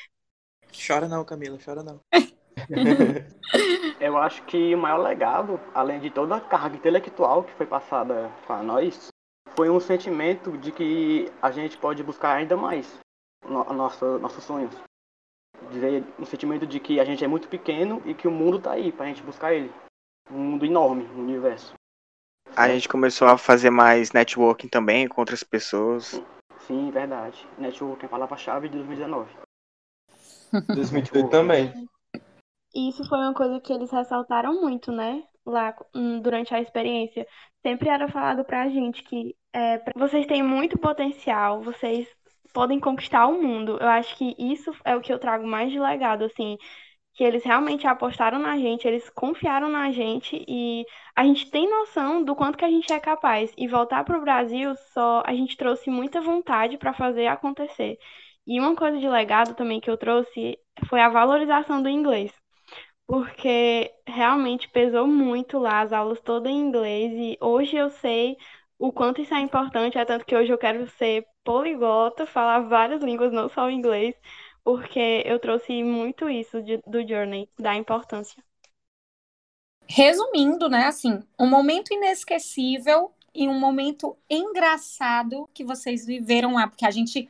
Chora 0.88 1.08
não, 1.08 1.26
Camila, 1.26 1.58
chora 1.64 1.84
não. 1.84 2.02
eu 4.00 4.18
acho 4.18 4.44
que 4.44 4.76
o 4.76 4.78
maior 4.78 4.98
legado, 4.98 5.60
além 5.74 6.00
de 6.00 6.10
toda 6.10 6.36
a 6.36 6.42
carga 6.42 6.76
intelectual 6.76 7.44
que 7.44 7.54
foi 7.54 7.66
passada 7.66 8.32
para 8.46 8.62
nós, 8.62 9.08
foi 9.56 9.70
um 9.70 9.80
sentimento 9.80 10.58
de 10.58 10.72
que 10.72 11.32
a 11.42 11.52
gente 11.52 11.78
pode 11.78 12.04
buscar 12.04 12.36
ainda 12.36 12.56
mais 12.56 13.00
no, 13.44 13.64
nosso, 13.74 14.20
nossos 14.20 14.44
sonhos 14.44 14.76
dizer 15.72 16.04
um 16.18 16.26
sentimento 16.26 16.66
de 16.66 16.80
que 16.80 17.00
a 17.00 17.06
gente 17.06 17.24
é 17.24 17.28
muito 17.28 17.48
pequeno 17.48 18.02
e 18.06 18.14
que 18.14 18.28
o 18.28 18.32
mundo 18.32 18.60
tá 18.60 18.72
aí 18.72 18.92
pra 18.92 19.06
gente 19.06 19.22
buscar 19.22 19.54
ele. 19.54 19.72
Um 20.32 20.38
mundo 20.38 20.66
enorme, 20.66 21.06
um 21.16 21.22
universo. 21.22 21.74
A 22.56 22.68
gente 22.68 22.90
começou 22.90 23.28
a 23.28 23.38
fazer 23.38 23.70
mais 23.70 24.12
networking 24.12 24.68
também 24.68 25.08
com 25.08 25.22
outras 25.22 25.44
pessoas. 25.44 26.22
Sim, 26.70 26.92
verdade. 26.92 27.48
Networking 27.58 28.04
é 28.04 28.06
a 28.06 28.10
palavra-chave 28.10 28.70
de 28.70 28.76
2019. 28.76 29.34
2018 30.76 31.28
também. 31.32 31.74
Isso 32.76 33.04
foi 33.10 33.18
uma 33.18 33.34
coisa 33.34 33.60
que 33.60 33.74
eles 33.74 33.90
ressaltaram 33.90 34.62
muito, 34.62 34.92
né? 34.92 35.24
Lá 35.44 35.76
hum, 35.96 36.22
durante 36.22 36.54
a 36.54 36.62
experiência. 36.62 37.26
Sempre 37.64 37.90
era 37.90 38.08
falado 38.08 38.46
pra 38.46 38.70
gente 38.70 39.02
que 39.02 39.36
é, 39.52 39.82
vocês 39.96 40.28
têm 40.28 40.44
muito 40.44 40.78
potencial, 40.78 41.60
vocês 41.64 42.08
podem 42.54 42.80
conquistar 42.80 43.26
o 43.26 43.42
mundo. 43.42 43.80
Eu 43.82 43.88
acho 43.88 44.16
que 44.16 44.36
isso 44.38 44.72
é 44.86 44.96
o 44.96 45.02
que 45.02 45.12
eu 45.12 45.18
trago 45.18 45.48
mais 45.48 45.72
de 45.72 45.80
legado, 45.80 46.24
assim, 46.24 46.56
que 47.20 47.24
eles 47.26 47.44
realmente 47.44 47.86
apostaram 47.86 48.40
na 48.40 48.58
gente, 48.58 48.88
eles 48.88 49.10
confiaram 49.10 49.68
na 49.70 49.92
gente 49.92 50.42
e 50.48 50.86
a 51.14 51.26
gente 51.26 51.52
tem 51.52 51.70
noção 51.70 52.24
do 52.24 52.34
quanto 52.34 52.58
que 52.58 52.64
a 52.64 52.70
gente 52.70 52.94
é 52.94 52.98
capaz. 52.98 53.52
E 53.58 53.68
voltar 53.68 54.06
para 54.06 54.18
o 54.18 54.22
Brasil 54.22 54.74
só 54.94 55.22
a 55.26 55.34
gente 55.34 55.58
trouxe 55.58 55.90
muita 55.90 56.22
vontade 56.22 56.78
para 56.78 56.94
fazer 56.94 57.28
acontecer. 57.28 58.00
E 58.48 58.58
uma 58.58 58.74
coisa 58.74 58.98
de 59.00 59.10
legado 59.10 59.54
também 59.54 59.82
que 59.82 59.90
eu 59.90 59.98
trouxe 59.98 60.58
foi 60.88 61.02
a 61.02 61.10
valorização 61.10 61.84
do 61.84 61.90
inglês. 61.90 62.32
Porque 63.06 63.92
realmente 64.08 64.70
pesou 64.70 65.06
muito 65.06 65.60
lá, 65.60 65.82
as 65.82 65.92
aulas 65.92 66.22
todas 66.22 66.50
em 66.50 66.58
inglês, 66.58 67.12
e 67.14 67.38
hoje 67.42 67.76
eu 67.76 67.90
sei 67.90 68.38
o 68.78 68.94
quanto 68.94 69.22
isso 69.22 69.34
é 69.34 69.42
importante, 69.42 69.98
é 69.98 70.06
tanto 70.06 70.26
que 70.26 70.36
hoje 70.36 70.54
eu 70.54 70.58
quero 70.58 70.88
ser 70.92 71.26
poliglota, 71.44 72.26
falar 72.26 72.62
várias 72.62 73.04
línguas, 73.04 73.34
não 73.34 73.50
só 73.50 73.66
o 73.66 73.70
inglês, 73.70 74.16
porque 74.70 75.24
eu 75.26 75.40
trouxe 75.40 75.82
muito 75.82 76.30
isso 76.30 76.62
de, 76.62 76.78
do 76.86 77.02
Journey, 77.02 77.50
da 77.58 77.74
importância. 77.74 78.44
Resumindo, 79.88 80.70
né, 80.70 80.86
assim, 80.86 81.24
um 81.40 81.48
momento 81.50 81.92
inesquecível 81.92 83.12
e 83.34 83.48
um 83.48 83.60
momento 83.60 84.16
engraçado 84.30 85.50
que 85.56 85.64
vocês 85.64 86.06
viveram 86.06 86.54
lá, 86.54 86.68
porque 86.68 86.86
a 86.86 86.92
gente 86.92 87.28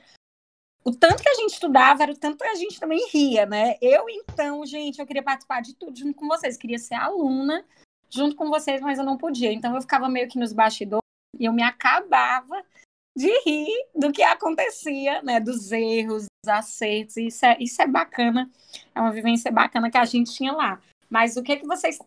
o 0.83 0.91
tanto 0.91 1.23
que 1.23 1.29
a 1.29 1.35
gente 1.35 1.53
estudava 1.53 2.03
era 2.03 2.11
o 2.11 2.17
tanto 2.17 2.39
que 2.39 2.47
a 2.47 2.55
gente 2.55 2.77
também 2.77 3.07
ria, 3.09 3.45
né? 3.45 3.77
Eu, 3.81 4.09
então, 4.09 4.65
gente, 4.65 4.99
eu 4.99 5.07
queria 5.07 5.23
participar 5.23 5.61
de 5.61 5.75
tudo 5.75 5.97
junto 5.97 6.15
com 6.15 6.27
vocês. 6.27 6.57
Queria 6.57 6.79
ser 6.79 6.95
aluna 6.95 7.65
junto 8.09 8.35
com 8.35 8.49
vocês, 8.49 8.81
mas 8.81 8.97
eu 8.97 9.05
não 9.05 9.17
podia. 9.17 9.51
Então, 9.51 9.75
eu 9.75 9.81
ficava 9.81 10.09
meio 10.09 10.27
que 10.27 10.39
nos 10.39 10.51
bastidores 10.51 11.03
e 11.37 11.45
eu 11.45 11.53
me 11.53 11.63
acabava 11.63 12.65
de 13.15 13.31
rir 13.45 13.87
do 13.95 14.11
que 14.11 14.23
acontecia, 14.23 15.21
né? 15.21 15.39
Dos 15.39 15.71
erros, 15.71 16.25
dos 16.43 16.51
acertos. 16.51 17.17
Isso 17.17 17.45
é, 17.45 17.57
isso 17.59 17.81
é 17.81 17.87
bacana, 17.87 18.49
é 18.93 18.99
uma 19.01 19.11
vivência 19.11 19.51
bacana 19.51 19.91
que 19.91 19.97
a 19.97 20.05
gente 20.05 20.33
tinha 20.33 20.53
lá. 20.53 20.81
Mas 21.09 21.35
o 21.37 21.43
que 21.43 21.53
é 21.53 21.57
que 21.57 21.67
vocês 21.67 21.99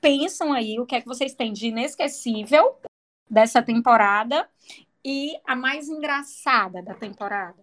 pensam 0.00 0.52
aí? 0.52 0.78
O 0.78 0.86
que 0.86 0.94
é 0.94 1.00
que 1.00 1.08
vocês 1.08 1.34
têm 1.34 1.52
de 1.52 1.68
inesquecível 1.68 2.78
dessa 3.28 3.62
temporada 3.62 4.48
e 5.04 5.38
a 5.46 5.56
mais 5.56 5.88
engraçada 5.88 6.82
da 6.82 6.94
temporada? 6.94 7.62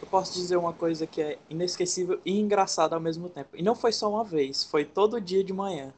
Eu 0.00 0.06
posso 0.08 0.34
dizer 0.34 0.56
uma 0.56 0.72
coisa 0.72 1.06
que 1.06 1.22
é 1.22 1.38
inesquecível 1.48 2.20
e 2.24 2.38
engraçada 2.38 2.94
ao 2.94 3.00
mesmo 3.00 3.28
tempo. 3.30 3.56
E 3.56 3.62
não 3.62 3.74
foi 3.74 3.92
só 3.92 4.10
uma 4.10 4.22
vez, 4.22 4.64
foi 4.64 4.84
todo 4.84 5.20
dia 5.20 5.42
de 5.42 5.52
manhã. 5.52 5.92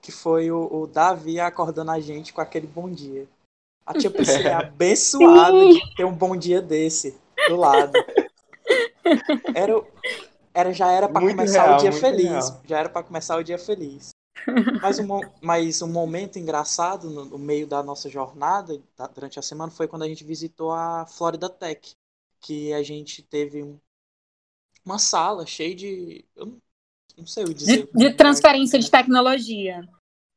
Que 0.00 0.12
foi 0.12 0.50
o, 0.50 0.68
o 0.72 0.86
Davi 0.86 1.40
acordando 1.40 1.90
a 1.90 2.00
gente 2.00 2.32
com 2.32 2.40
aquele 2.40 2.66
bom 2.66 2.90
dia. 2.90 3.28
A 3.92 3.98
tia 3.98 4.10
Priscila 4.10 4.48
é 4.48 4.54
abençoada 4.54 5.58
Sim. 5.58 5.72
de 5.74 5.94
ter 5.94 6.04
um 6.04 6.14
bom 6.14 6.34
dia 6.34 6.62
desse 6.62 7.14
do 7.48 7.56
lado. 7.56 7.92
Era, 9.54 9.84
era, 10.54 10.72
já 10.72 10.90
era 10.90 11.08
para 11.08 11.20
começar 11.20 11.64
real, 11.64 11.76
o 11.76 11.80
dia 11.80 11.92
feliz. 11.92 12.48
Real. 12.48 12.62
Já 12.64 12.78
era 12.78 12.88
para 12.88 13.02
começar 13.02 13.36
o 13.36 13.42
dia 13.42 13.58
feliz. 13.58 14.10
Mas 14.80 14.98
um, 14.98 15.06
mas 15.40 15.82
um 15.82 15.88
momento 15.88 16.38
engraçado 16.38 17.10
no, 17.10 17.24
no 17.26 17.38
meio 17.38 17.66
da 17.66 17.82
nossa 17.82 18.08
jornada, 18.08 18.80
da, 18.96 19.06
durante 19.06 19.38
a 19.38 19.42
semana, 19.42 19.70
foi 19.70 19.86
quando 19.86 20.02
a 20.02 20.08
gente 20.08 20.24
visitou 20.24 20.72
a 20.72 21.06
Florida 21.06 21.50
Tech. 21.50 21.92
Que 22.40 22.72
a 22.72 22.82
gente 22.82 23.22
teve 23.22 23.62
um, 23.62 23.78
uma 24.84 24.98
sala 24.98 25.44
cheia 25.44 25.74
de. 25.74 26.24
Eu 26.34 26.46
não, 26.46 26.56
não 27.18 27.26
sei 27.26 27.44
o 27.44 27.54
dizer. 27.54 27.88
De, 27.92 27.98
de 27.98 28.14
transferência 28.14 28.78
de 28.78 28.90
tecnologia. 28.90 29.86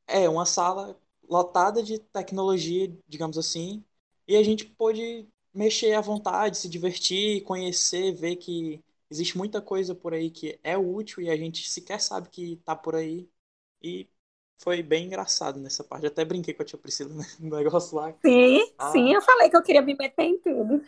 É, 0.07 0.29
uma 0.29 0.45
sala 0.45 0.95
lotada 1.29 1.81
de 1.83 1.99
tecnologia, 1.99 2.91
digamos 3.07 3.37
assim, 3.37 3.83
e 4.27 4.35
a 4.35 4.43
gente 4.43 4.65
pôde 4.65 5.27
mexer 5.53 5.93
à 5.93 6.01
vontade, 6.01 6.57
se 6.57 6.67
divertir, 6.69 7.41
conhecer, 7.43 8.11
ver 8.13 8.35
que 8.35 8.83
existe 9.09 9.37
muita 9.37 9.61
coisa 9.61 9.95
por 9.95 10.13
aí 10.13 10.29
que 10.29 10.59
é 10.63 10.77
útil 10.77 11.23
e 11.23 11.29
a 11.29 11.37
gente 11.37 11.69
sequer 11.69 12.01
sabe 12.01 12.29
que 12.29 12.57
tá 12.65 12.75
por 12.75 12.95
aí. 12.95 13.29
E 13.81 14.09
foi 14.61 14.81
bem 14.81 15.05
engraçado 15.05 15.59
nessa 15.59 15.83
parte. 15.83 16.07
até 16.07 16.25
brinquei 16.25 16.53
com 16.53 16.63
a 16.63 16.65
tia 16.65 16.77
Priscila 16.77 17.13
né, 17.13 17.25
no 17.39 17.55
negócio 17.55 17.95
lá. 17.95 18.13
Sim, 18.25 18.73
ah. 18.77 18.91
sim, 18.91 19.13
eu 19.13 19.21
falei 19.21 19.49
que 19.49 19.55
eu 19.55 19.63
queria 19.63 19.81
me 19.81 19.95
meter 19.95 20.23
em 20.23 20.37
tudo. 20.39 20.83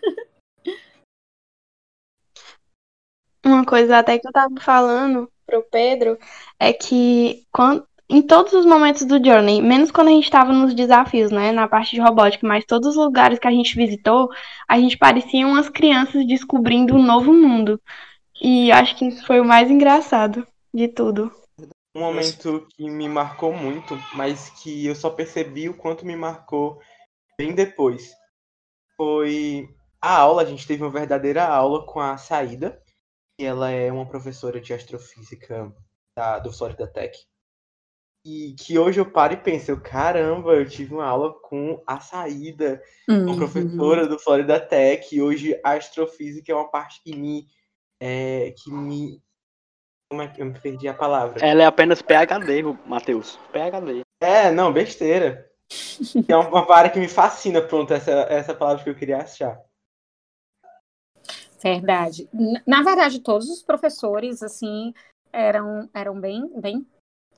Uma 3.45 3.65
coisa 3.65 3.99
até 3.99 4.19
que 4.19 4.27
eu 4.27 4.31
tava 4.31 4.53
falando 4.59 5.31
pro 5.45 5.63
Pedro 5.63 6.19
é 6.59 6.73
que 6.73 7.47
quando, 7.51 7.87
em 8.09 8.21
todos 8.21 8.53
os 8.53 8.65
momentos 8.65 9.03
do 9.05 9.23
Journey, 9.23 9.61
menos 9.61 9.91
quando 9.91 10.07
a 10.07 10.11
gente 10.11 10.23
estava 10.23 10.53
nos 10.53 10.73
desafios, 10.73 11.29
né, 11.29 11.51
na 11.51 11.67
parte 11.67 11.95
de 11.95 12.01
robótica, 12.01 12.47
mas 12.47 12.65
todos 12.65 12.89
os 12.89 12.95
lugares 12.95 13.37
que 13.37 13.47
a 13.47 13.51
gente 13.51 13.75
visitou, 13.75 14.29
a 14.67 14.79
gente 14.79 14.97
parecia 14.97 15.45
umas 15.45 15.69
crianças 15.69 16.25
descobrindo 16.25 16.95
um 16.95 17.03
novo 17.03 17.33
mundo. 17.33 17.81
E 18.41 18.71
acho 18.71 18.95
que 18.95 19.07
isso 19.07 19.25
foi 19.25 19.41
o 19.41 19.45
mais 19.45 19.69
engraçado 19.69 20.47
de 20.73 20.87
tudo. 20.87 21.31
Um 21.93 22.01
momento 22.01 22.65
que 22.75 22.89
me 22.89 23.09
marcou 23.09 23.51
muito, 23.51 23.97
mas 24.13 24.49
que 24.51 24.85
eu 24.85 24.95
só 24.95 25.09
percebi 25.09 25.67
o 25.67 25.75
quanto 25.75 26.05
me 26.05 26.15
marcou 26.15 26.79
bem 27.37 27.53
depois, 27.53 28.13
foi 28.95 29.67
a 29.99 30.17
aula. 30.17 30.43
A 30.43 30.45
gente 30.45 30.67
teve 30.67 30.83
uma 30.83 30.91
verdadeira 30.91 31.45
aula 31.45 31.85
com 31.85 31.99
a 31.99 32.15
Saída, 32.15 32.79
que 33.35 33.43
ela 33.45 33.69
é 33.69 33.91
uma 33.91 34.07
professora 34.07 34.61
de 34.61 34.73
astrofísica 34.73 35.73
da, 36.15 36.39
do 36.39 36.53
Florida 36.53 36.87
Tech 36.87 37.17
e 38.25 38.53
que 38.59 38.77
hoje 38.77 38.99
eu 38.99 39.09
paro 39.09 39.33
e 39.33 39.37
penso, 39.37 39.71
eu, 39.71 39.79
caramba, 39.79 40.53
eu 40.53 40.67
tive 40.67 40.93
uma 40.93 41.05
aula 41.05 41.33
com 41.41 41.81
a 41.87 41.99
saída, 41.99 42.81
uhum. 43.07 43.25
com 43.25 43.31
a 43.31 43.37
professora 43.37 44.07
do 44.07 44.19
Florida 44.19 44.59
Tech, 44.59 45.15
e 45.15 45.21
hoje 45.21 45.59
a 45.63 45.73
astrofísica 45.73 46.51
é 46.51 46.55
uma 46.55 46.69
parte 46.69 47.01
que 47.01 47.15
me. 47.15 47.47
É, 47.99 48.53
que 48.57 48.69
me. 48.69 49.21
Como 50.09 50.21
é 50.21 50.27
que 50.27 50.41
eu 50.41 50.45
me 50.45 50.59
perdi 50.59 50.87
a 50.87 50.93
palavra? 50.93 51.45
Ela 51.45 51.63
é 51.63 51.65
apenas 51.65 52.01
PHD, 52.01 52.63
Matheus. 52.85 53.39
PHD. 53.51 54.01
É, 54.21 54.51
não, 54.51 54.73
besteira. 54.73 55.49
é 56.27 56.35
uma, 56.35 56.65
uma 56.65 56.89
que 56.89 56.99
me 56.99 57.07
fascina, 57.07 57.61
pronto, 57.61 57.93
essa, 57.93 58.11
essa 58.29 58.53
palavra 58.53 58.83
que 58.83 58.89
eu 58.89 58.95
queria 58.95 59.17
achar. 59.17 59.59
Verdade. 61.61 62.29
Na 62.65 62.83
verdade, 62.83 63.19
todos 63.19 63.49
os 63.49 63.63
professores, 63.63 64.43
assim, 64.43 64.93
eram, 65.33 65.89
eram 65.93 66.19
bem, 66.19 66.49
bem 66.59 66.85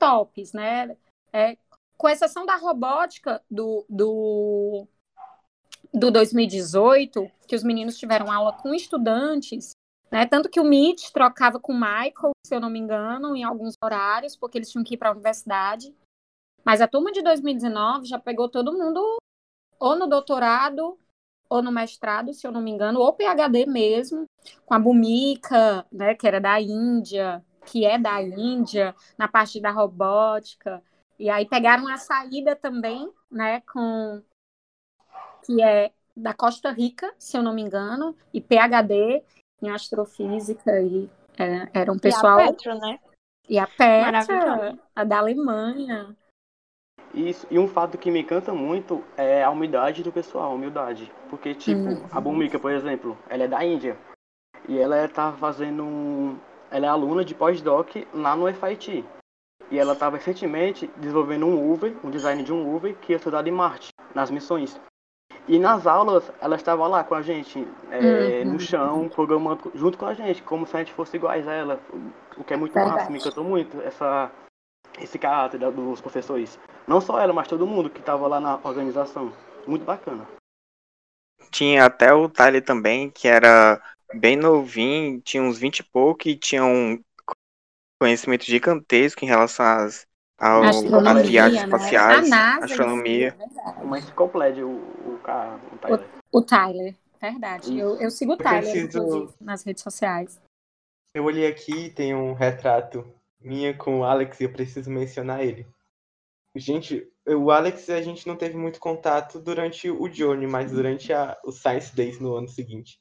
tops, 0.00 0.52
né? 0.52 0.96
É, 1.32 1.56
com 1.96 2.08
exceção 2.08 2.46
da 2.46 2.56
robótica 2.56 3.42
do, 3.48 3.84
do, 3.88 4.88
do 5.92 6.10
2018, 6.10 7.30
que 7.46 7.54
os 7.54 7.62
meninos 7.62 7.98
tiveram 7.98 8.32
aula 8.32 8.54
com 8.54 8.74
estudantes, 8.74 9.72
né? 10.10 10.26
Tanto 10.26 10.48
que 10.48 10.58
o 10.58 10.64
Mitch 10.64 11.10
trocava 11.12 11.60
com 11.60 11.72
o 11.72 11.78
Michael, 11.78 12.32
se 12.44 12.54
eu 12.54 12.60
não 12.60 12.70
me 12.70 12.78
engano, 12.78 13.36
em 13.36 13.44
alguns 13.44 13.74
horários, 13.84 14.34
porque 14.34 14.58
eles 14.58 14.70
tinham 14.70 14.82
que 14.82 14.94
ir 14.94 14.96
para 14.96 15.10
a 15.10 15.12
universidade. 15.12 15.94
Mas 16.64 16.80
a 16.80 16.88
turma 16.88 17.12
de 17.12 17.22
2019 17.22 18.06
já 18.06 18.18
pegou 18.18 18.48
todo 18.48 18.72
mundo 18.72 19.00
ou 19.78 19.96
no 19.96 20.06
doutorado 20.06 20.98
ou 21.48 21.60
no 21.60 21.72
mestrado, 21.72 22.32
se 22.32 22.46
eu 22.46 22.52
não 22.52 22.62
me 22.62 22.70
engano, 22.70 23.00
ou 23.00 23.12
PhD 23.12 23.66
mesmo, 23.66 24.24
com 24.64 24.72
a 24.72 24.78
Bumika, 24.78 25.84
né, 25.90 26.14
que 26.14 26.26
era 26.26 26.40
da 26.40 26.60
Índia, 26.60 27.44
que 27.66 27.84
é 27.84 27.98
da 27.98 28.22
Índia, 28.22 28.94
na 29.16 29.28
parte 29.28 29.60
da 29.60 29.70
robótica. 29.70 30.82
E 31.18 31.28
aí 31.28 31.46
pegaram 31.46 31.86
a 31.88 31.96
saída 31.96 32.56
também, 32.56 33.10
né, 33.30 33.60
com 33.72 34.22
que 35.44 35.62
é 35.62 35.92
da 36.16 36.34
Costa 36.34 36.70
Rica, 36.70 37.12
se 37.18 37.36
eu 37.36 37.42
não 37.42 37.54
me 37.54 37.62
engano, 37.62 38.16
e 38.32 38.40
PhD 38.40 39.22
em 39.62 39.70
astrofísica 39.70 40.80
e 40.80 41.08
é, 41.38 41.68
era 41.72 41.92
um 41.92 41.98
pessoal. 41.98 42.40
E 42.40 42.42
a 42.42 42.46
Petra, 42.46 42.74
né? 42.74 42.98
E 43.48 43.58
a 43.58 43.66
Petra, 43.66 44.78
a 44.94 45.04
da 45.04 45.18
Alemanha. 45.18 46.16
Isso, 47.12 47.46
e 47.50 47.58
um 47.58 47.66
fato 47.66 47.98
que 47.98 48.10
me 48.10 48.20
encanta 48.20 48.52
muito 48.52 49.02
é 49.16 49.42
a 49.42 49.50
humildade 49.50 50.02
do 50.02 50.12
pessoal, 50.12 50.52
a 50.52 50.54
humildade. 50.54 51.10
Porque, 51.28 51.54
tipo, 51.54 51.80
Uhum. 51.80 52.06
a 52.12 52.20
Bumika, 52.20 52.58
por 52.58 52.70
exemplo, 52.70 53.18
ela 53.28 53.44
é 53.44 53.48
da 53.48 53.64
Índia. 53.64 53.98
E 54.68 54.78
ela 54.78 55.08
tá 55.08 55.32
fazendo. 55.32 56.38
Ela 56.70 56.86
é 56.86 56.88
aluna 56.88 57.24
de 57.24 57.34
pós-doc 57.34 57.88
lá 58.14 58.36
no 58.36 58.46
FIT. 58.52 59.04
E 59.70 59.78
ela 59.78 59.92
estava 59.92 60.16
recentemente 60.16 60.90
desenvolvendo 60.96 61.46
um 61.46 61.72
Uber, 61.72 61.94
um 62.02 62.10
design 62.10 62.42
de 62.42 62.52
um 62.52 62.74
Uber 62.74 62.94
que 62.96 63.12
ia 63.12 63.16
estudar 63.16 63.46
em 63.46 63.50
Marte, 63.52 63.90
nas 64.14 64.30
missões. 64.30 64.80
E 65.48 65.58
nas 65.58 65.86
aulas, 65.86 66.30
ela 66.40 66.56
estava 66.56 66.86
lá 66.86 67.02
com 67.02 67.14
a 67.14 67.22
gente, 67.22 67.66
é, 67.90 68.42
Uhum. 68.44 68.52
no 68.52 68.60
chão, 68.60 69.08
programando 69.08 69.70
junto 69.74 69.96
com 69.98 70.06
a 70.06 70.14
gente, 70.14 70.42
como 70.42 70.66
se 70.66 70.76
a 70.76 70.80
gente 70.80 70.92
fosse 70.92 71.16
iguais 71.16 71.46
a 71.46 71.52
ela. 71.52 71.80
O 72.36 72.44
que 72.44 72.52
é 72.54 72.56
muito 72.56 72.72
Verdade. 72.72 72.96
massa, 72.96 73.10
me 73.10 73.18
encantou 73.18 73.44
muito 73.44 73.80
essa, 73.82 74.30
esse 75.00 75.18
caráter 75.18 75.58
dos 75.58 76.00
professores. 76.00 76.58
Não 76.86 77.00
só 77.00 77.18
ela, 77.20 77.32
mas 77.32 77.48
todo 77.48 77.66
mundo 77.66 77.90
que 77.90 78.00
estava 78.00 78.26
lá 78.26 78.40
na 78.40 78.58
organização. 78.62 79.32
Muito 79.66 79.84
bacana. 79.84 80.26
Tinha 81.50 81.84
até 81.84 82.12
o 82.12 82.28
Tyler 82.28 82.64
também, 82.64 83.10
que 83.10 83.26
era 83.26 83.80
bem 84.14 84.36
novinho, 84.36 85.20
tinha 85.20 85.42
uns 85.42 85.58
20 85.58 85.80
e 85.80 85.82
pouco 85.84 86.28
e 86.28 86.36
tinha 86.36 86.64
um 86.64 87.02
conhecimento 88.00 88.44
gigantesco 88.44 89.24
em 89.24 89.28
relação 89.28 89.64
às, 89.64 90.06
ao, 90.38 90.62
às 90.64 91.28
viagens 91.28 91.60
né? 91.60 91.64
espaciais, 91.66 92.26
A 92.26 92.28
NASA, 92.36 92.64
astronomia. 92.64 93.28
é 93.28 93.30
verdade. 93.46 93.82
Uma 93.82 93.98
enciclopédia, 93.98 94.66
o, 94.66 94.70
o 94.70 95.14
o 95.14 95.78
Tyler. 95.78 96.08
O 96.32 96.42
Tyler, 96.42 96.94
verdade. 97.20 97.78
Eu, 97.78 97.96
eu 98.00 98.10
sigo 98.10 98.32
o 98.32 98.36
Tyler, 98.36 98.72
preciso- 98.72 99.34
nas 99.40 99.62
redes 99.62 99.82
sociais. 99.82 100.40
Eu 101.12 101.24
olhei 101.24 101.46
aqui 101.46 101.86
e 101.86 101.90
tem 101.90 102.14
um 102.14 102.32
retrato 102.32 103.04
minha 103.40 103.76
com 103.76 104.00
o 104.00 104.04
Alex 104.04 104.40
e 104.40 104.44
eu 104.44 104.52
preciso 104.52 104.90
mencionar 104.90 105.42
ele. 105.44 105.66
Gente, 106.54 107.08
o 107.26 107.50
Alex 107.50 107.88
a 107.90 108.00
gente 108.02 108.26
não 108.26 108.36
teve 108.36 108.56
muito 108.56 108.80
contato 108.80 109.38
durante 109.38 109.90
o 109.90 110.10
Journey, 110.10 110.46
mas 110.48 110.72
durante 110.72 111.12
a, 111.12 111.38
o 111.44 111.52
Science 111.52 111.94
Days 111.94 112.18
no 112.20 112.34
ano 112.34 112.48
seguinte. 112.48 112.98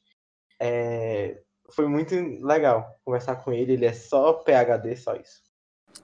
É, 0.60 1.42
foi 1.72 1.88
muito 1.88 2.14
legal 2.46 3.00
conversar 3.06 3.38
com 3.38 3.54
ele, 3.54 3.74
ele 3.74 3.86
é 3.86 3.94
só 3.94 4.34
PhD, 4.34 4.96
só 4.98 5.16
isso. 5.16 5.42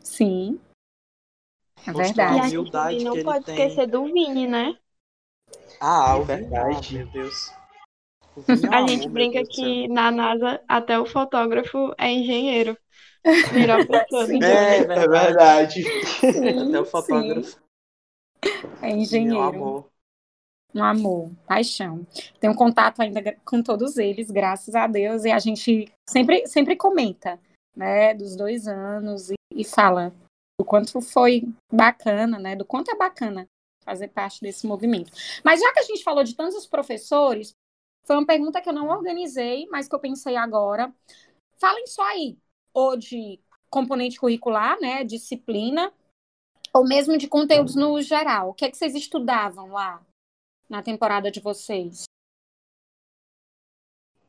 Sim. 0.03 0.59
É 1.87 1.91
E 1.91 1.97
verdade. 1.97 2.39
a 2.39 2.43
humildade 2.43 2.97
que 2.97 3.03
não 3.03 3.13
ele 3.13 3.23
pode 3.23 3.45
tem. 3.45 3.55
esquecer 3.55 3.87
do 3.87 4.05
Vini, 4.05 4.47
né? 4.47 4.77
Ah, 5.79 6.17
É 6.17 6.23
verdade. 6.23 6.89
ah, 6.89 6.97
meu 6.97 7.07
Deus. 7.07 7.51
Vini 8.47 8.65
é 8.65 8.69
A 8.69 8.87
gente 8.87 9.03
meu 9.03 9.11
brinca 9.11 9.43
que 9.43 9.87
na 9.87 10.11
NASA 10.11 10.61
até 10.67 10.99
o 10.99 11.05
fotógrafo 11.05 11.93
é 11.97 12.11
engenheiro. 12.11 12.77
Sim. 14.25 14.39
Journey. 14.39 14.43
É 14.43 14.77
É 14.77 15.07
verdade. 15.07 15.83
Sim, 15.83 16.69
Até 16.69 16.79
o 16.79 16.85
sim. 16.85 16.91
fotógrafo. 16.91 17.59
É 18.81 18.87
Vini 18.87 19.35
é 19.35 19.37
um 19.37 19.41
engenheiro. 19.41 19.41
amor. 19.41 19.91
Um 20.75 20.83
amor, 20.83 21.31
paixão. 21.47 22.05
Tenho 22.37 22.53
contato 22.53 23.01
ainda 23.01 23.37
com 23.45 23.63
todos 23.63 23.97
eles, 23.97 24.29
graças 24.29 24.75
a 24.75 24.87
Deus, 24.87 25.23
e 25.23 25.31
a 25.31 25.39
gente 25.39 25.89
sempre, 26.05 26.45
sempre 26.47 26.75
comenta, 26.75 27.39
né, 27.73 28.13
dos 28.13 28.35
dois 28.35 28.67
anos 28.67 29.29
e, 29.29 29.35
e 29.53 29.63
fala 29.63 30.13
do 30.59 30.65
quanto 30.65 30.99
foi 30.99 31.43
bacana, 31.71 32.37
né, 32.37 32.57
do 32.57 32.65
quanto 32.65 32.91
é 32.91 32.95
bacana 32.95 33.47
fazer 33.85 34.09
parte 34.09 34.41
desse 34.41 34.67
movimento. 34.67 35.11
Mas 35.43 35.61
já 35.61 35.71
que 35.71 35.79
a 35.79 35.83
gente 35.83 36.03
falou 36.03 36.23
de 36.25 36.35
tantos 36.35 36.67
professores, 36.67 37.53
foi 38.05 38.17
uma 38.17 38.25
pergunta 38.25 38.61
que 38.61 38.67
eu 38.67 38.73
não 38.73 38.89
organizei, 38.89 39.67
mas 39.71 39.87
que 39.87 39.95
eu 39.95 39.99
pensei 39.99 40.35
agora. 40.35 40.93
Falem 41.57 41.87
só 41.87 42.03
aí, 42.03 42.37
ou 42.73 42.97
de 42.97 43.39
componente 43.69 44.19
curricular, 44.19 44.77
né, 44.81 45.05
disciplina, 45.05 45.93
ou 46.73 46.85
mesmo 46.85 47.17
de 47.17 47.27
conteúdos 47.27 47.75
no 47.75 48.01
geral. 48.01 48.49
O 48.49 48.53
que 48.53 48.65
é 48.65 48.69
que 48.69 48.75
vocês 48.75 48.93
estudavam 48.93 49.71
lá? 49.71 50.03
Na 50.69 50.81
temporada 50.83 51.31
de 51.31 51.39
vocês? 51.39 52.03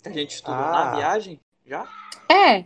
A 0.04 0.10
gente 0.10 0.34
estudou 0.36 0.54
Ah. 0.54 0.70
na 0.72 0.96
viagem 0.96 1.40
já? 1.64 1.84
É. 2.30 2.62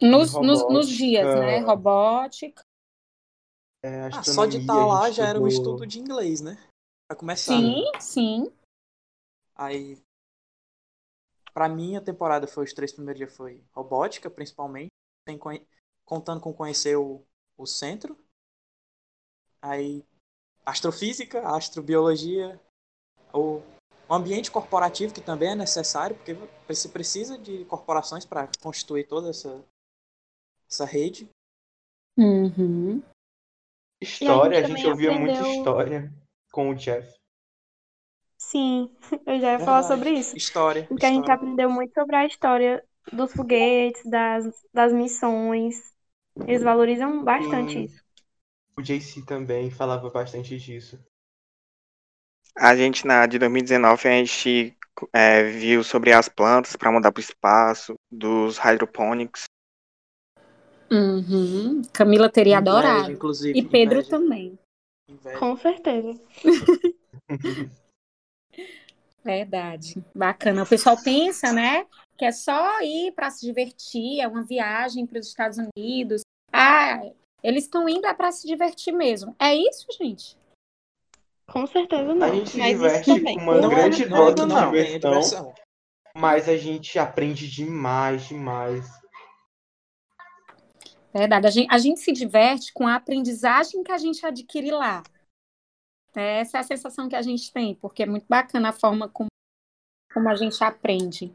Nos, 0.00 0.32
nos, 0.34 0.42
nos 0.42 0.62
Robótica. 0.62 0.96
dias, 0.96 1.26
né? 1.40 1.58
Robótica. 1.60 2.62
É, 3.84 4.06
Ah, 4.06 4.22
só 4.22 4.46
de 4.46 4.58
estar 4.58 4.74
a 4.74 4.86
lá 4.86 5.10
já 5.10 5.28
era 5.28 5.40
um 5.40 5.46
estudou- 5.46 5.74
estudo 5.74 5.86
de 5.86 5.98
inglês, 5.98 6.40
né? 6.40 6.56
Pra 7.08 7.16
começar. 7.16 7.52
Sim, 7.52 7.84
sim. 8.00 8.56
Aí, 9.54 10.00
pra 11.52 11.68
mim, 11.68 11.96
a 11.96 12.00
temporada 12.00 12.46
foi 12.46 12.64
os 12.64 12.72
três 12.72 12.92
primeiros 12.92 13.18
dias 13.18 13.36
foi 13.36 13.62
robótica, 13.72 14.30
principalmente, 14.30 14.90
sem 15.28 15.36
conhe- 15.38 15.66
contando 16.04 16.40
com 16.40 16.54
conhecer 16.54 16.96
o, 16.96 17.24
o 17.56 17.66
centro. 17.66 18.16
Aí, 19.60 20.04
astrofísica, 20.64 21.46
astrobiologia, 21.48 22.60
o, 23.32 23.60
ambiente 24.14 24.50
corporativo, 24.50 25.14
que 25.14 25.20
também 25.20 25.50
é 25.52 25.54
necessário, 25.54 26.14
porque 26.16 26.34
você 26.68 26.88
precisa 26.88 27.38
de 27.38 27.64
corporações 27.64 28.24
para 28.24 28.48
constituir 28.62 29.06
toda 29.06 29.30
essa, 29.30 29.64
essa 30.70 30.84
rede. 30.84 31.28
Uhum. 32.18 33.02
História, 34.00 34.58
a 34.58 34.60
E 34.60 34.64
a 34.64 34.68
gente 34.68 34.76
gente, 34.78 34.88
ouvia 34.90 35.12
muita 35.12 35.32
aprendeu- 35.38 35.58
história 35.58 36.12
com 36.52 36.70
o 36.70 36.74
Jeff. 36.74 37.14
Sim, 38.36 38.94
eu 39.26 39.40
já 39.40 39.52
ia 39.52 39.58
falar 39.60 39.80
Verdade. 39.80 39.86
sobre 39.86 40.10
isso. 40.10 40.36
História. 40.36 40.86
Porque 40.86 41.06
a 41.06 41.08
gente 41.08 41.20
história. 41.20 41.34
aprendeu 41.40 41.70
muito 41.70 41.94
sobre 41.94 42.16
a 42.16 42.26
história 42.26 42.84
dos 43.12 43.32
foguetes, 43.32 44.02
das, 44.04 44.44
das 44.74 44.92
missões. 44.92 45.94
Eles 46.46 46.62
valorizam 46.62 47.24
bastante 47.24 47.72
Sim. 47.74 47.84
isso. 47.84 48.01
O 48.76 48.82
JC 48.82 49.22
também 49.26 49.70
falava 49.70 50.08
bastante 50.10 50.58
disso. 50.58 50.98
A 52.56 52.76
gente, 52.76 53.06
na 53.06 53.26
de 53.26 53.38
2019, 53.38 54.08
a 54.08 54.12
gente 54.12 54.76
é, 55.12 55.44
viu 55.44 55.82
sobre 55.82 56.12
as 56.12 56.28
plantas 56.28 56.76
para 56.76 56.92
mandar 56.92 57.12
para 57.12 57.20
o 57.20 57.24
espaço, 57.24 57.94
dos 58.10 58.58
hydroponics. 58.58 59.44
Uhum. 60.90 61.82
Camila 61.92 62.28
teria 62.28 62.58
Inveja, 62.58 62.70
adorado. 62.70 63.12
inclusive. 63.12 63.58
E 63.58 63.62
Pedro 63.66 64.00
inveja, 64.00 64.10
também. 64.10 64.58
inveja. 65.08 65.38
Com 65.38 65.56
certeza. 65.56 66.20
Verdade. 69.24 70.04
Bacana. 70.14 70.64
O 70.64 70.68
pessoal 70.68 71.00
pensa, 71.02 71.52
né, 71.52 71.86
que 72.18 72.24
é 72.24 72.32
só 72.32 72.82
ir 72.82 73.12
para 73.12 73.30
se 73.30 73.46
divertir, 73.46 74.20
é 74.20 74.28
uma 74.28 74.44
viagem 74.44 75.06
para 75.06 75.18
os 75.18 75.28
Estados 75.28 75.58
Unidos. 75.58 76.22
Ah, 76.52 77.00
eles 77.42 77.64
estão 77.64 77.88
indo 77.88 78.06
é 78.06 78.14
para 78.14 78.30
se 78.32 78.46
divertir 78.46 78.92
mesmo. 78.92 79.34
É 79.38 79.54
isso, 79.54 79.86
gente? 79.98 80.36
Com 81.50 81.66
certeza 81.66 82.14
não. 82.14 82.26
A 82.26 82.34
gente 82.34 82.50
se 82.50 82.58
Mas 82.58 82.68
diverte 82.70 83.20
com 83.20 83.32
uma 83.42 83.60
Não 83.60 83.72
é- 83.72 83.74
grande 83.74 84.08
não 84.08 84.28
é 84.28 84.34
dose 84.34 84.46
de 84.48 84.54
a 84.54 84.70
diversão, 84.98 85.54
mas 86.16 86.48
a 86.48 86.56
gente 86.56 86.98
aprende 86.98 87.48
demais, 87.48 88.28
demais. 88.28 88.86
Verdade. 91.12 91.46
A 91.46 91.50
gente, 91.50 91.68
a 91.70 91.78
gente 91.78 92.00
se 92.00 92.12
diverte 92.12 92.72
com 92.72 92.86
a 92.86 92.94
aprendizagem 92.96 93.82
que 93.82 93.92
a 93.92 93.98
gente 93.98 94.24
adquire 94.24 94.70
lá. 94.70 95.02
Essa 96.14 96.58
é 96.58 96.60
a 96.60 96.64
sensação 96.64 97.08
que 97.08 97.16
a 97.16 97.22
gente 97.22 97.52
tem, 97.52 97.74
porque 97.74 98.02
é 98.02 98.06
muito 98.06 98.26
bacana 98.28 98.70
a 98.70 98.72
forma 98.72 99.08
como, 99.08 99.28
como 100.12 100.28
a 100.28 100.34
gente 100.34 100.62
aprende. 100.62 101.34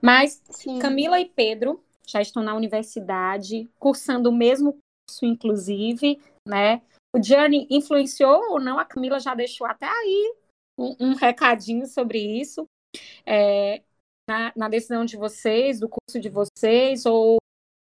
Mas 0.00 0.40
Sim. 0.50 0.78
Camila 0.78 1.20
e 1.20 1.28
Pedro 1.28 1.84
já 2.06 2.20
estão 2.20 2.42
na 2.42 2.54
universidade, 2.54 3.70
cursando 3.78 4.30
o 4.30 4.34
mesmo 4.34 4.76
inclusive, 5.24 6.20
né? 6.46 6.82
O 7.14 7.22
Journey 7.22 7.66
influenciou 7.70 8.52
ou 8.52 8.60
não? 8.60 8.78
A 8.78 8.84
Camila 8.84 9.20
já 9.20 9.34
deixou 9.34 9.66
até 9.66 9.86
aí 9.86 10.34
um, 10.78 10.96
um 10.98 11.14
recadinho 11.14 11.86
sobre 11.86 12.18
isso. 12.18 12.66
É, 13.26 13.82
na, 14.28 14.52
na 14.56 14.68
decisão 14.68 15.04
de 15.04 15.16
vocês, 15.16 15.78
do 15.80 15.88
curso 15.88 16.20
de 16.20 16.28
vocês, 16.28 17.04
ou 17.04 17.36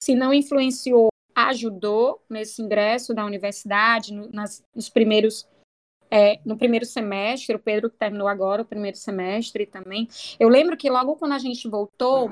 se 0.02 0.16
não 0.16 0.34
influenciou, 0.34 1.10
ajudou 1.36 2.24
nesse 2.30 2.62
ingresso 2.62 3.13
da 3.13 3.26
universidade, 3.26 4.13
no, 4.13 4.30
nas, 4.30 4.63
nos 4.76 4.90
primeiros 4.90 5.48
é, 6.12 6.40
no 6.44 6.58
primeiro 6.58 6.86
semestre, 6.86 7.56
o 7.56 7.60
Pedro 7.60 7.90
que 7.90 7.98
terminou 7.98 8.28
agora 8.28 8.63
o 8.63 8.65
primeiro 8.65 8.98
semestre 8.98 9.67
também. 9.67 10.08
Eu 10.40 10.50
lembro 10.50 10.76
que 10.76 10.90
logo 10.90 11.15
quando 11.15 11.34
a 11.34 11.38
gente 11.38 11.67
voltou, 11.67 12.32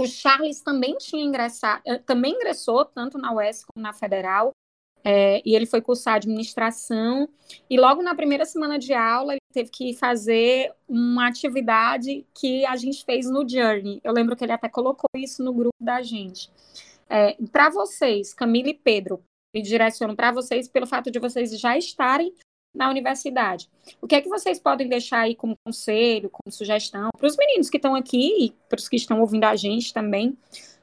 o 0.00 0.06
Charles 0.06 0.62
também 0.62 0.96
tinha 0.96 1.22
ingressado, 1.22 1.82
eh, 1.86 1.98
também 1.98 2.32
ingressou 2.32 2.84
tanto 2.86 3.18
na 3.18 3.34
UES 3.34 3.64
como 3.64 3.82
na 3.82 3.92
Federal, 3.92 4.52
é, 5.04 5.42
e 5.44 5.54
ele 5.54 5.66
foi 5.66 5.80
cursar 5.80 6.14
administração. 6.14 7.28
E 7.68 7.78
logo 7.78 8.02
na 8.02 8.14
primeira 8.14 8.44
semana 8.44 8.78
de 8.78 8.94
aula, 8.94 9.32
ele 9.32 9.40
teve 9.52 9.70
que 9.70 9.94
fazer 9.94 10.72
uma 10.88 11.28
atividade 11.28 12.26
que 12.34 12.64
a 12.66 12.76
gente 12.76 13.04
fez 13.04 13.28
no 13.30 13.46
Journey. 13.48 14.00
Eu 14.02 14.12
lembro 14.12 14.36
que 14.36 14.44
ele 14.44 14.52
até 14.52 14.68
colocou 14.68 15.08
isso 15.16 15.42
no 15.42 15.52
grupo 15.52 15.76
da 15.80 16.02
gente. 16.02 16.50
É, 17.08 17.36
para 17.50 17.68
vocês, 17.70 18.32
Camila 18.32 18.70
e 18.70 18.74
Pedro, 18.74 19.22
me 19.54 19.62
direciono 19.62 20.14
para 20.14 20.32
vocês 20.32 20.68
pelo 20.68 20.86
fato 20.86 21.10
de 21.10 21.18
vocês 21.18 21.58
já 21.58 21.76
estarem 21.76 22.32
na 22.74 22.88
universidade. 22.88 23.68
O 24.00 24.06
que 24.06 24.14
é 24.14 24.20
que 24.20 24.28
vocês 24.28 24.58
podem 24.58 24.88
deixar 24.88 25.20
aí 25.20 25.34
como 25.34 25.56
conselho, 25.64 26.30
como 26.30 26.54
sugestão 26.54 27.10
para 27.16 27.26
os 27.26 27.36
meninos 27.36 27.68
que 27.68 27.76
estão 27.76 27.94
aqui 27.94 28.46
e 28.46 28.50
para 28.68 28.78
os 28.78 28.88
que 28.88 28.96
estão 28.96 29.20
ouvindo 29.20 29.44
a 29.44 29.56
gente 29.56 29.92
também, 29.92 30.36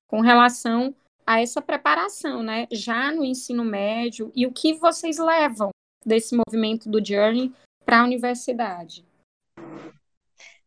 com 0.08 0.22
relação 0.22 0.94
a 1.26 1.42
essa 1.42 1.62
preparação, 1.62 2.42
né, 2.42 2.68
já 2.72 3.12
no 3.12 3.24
ensino 3.24 3.64
médio 3.64 4.32
e 4.36 4.46
o 4.46 4.52
que 4.52 4.74
vocês 4.74 5.18
levam 5.18 5.70
desse 6.06 6.36
movimento 6.36 6.90
do 6.90 7.04
Journey 7.04 7.52
para 7.86 8.02
a 8.02 8.04
universidade? 8.04 9.06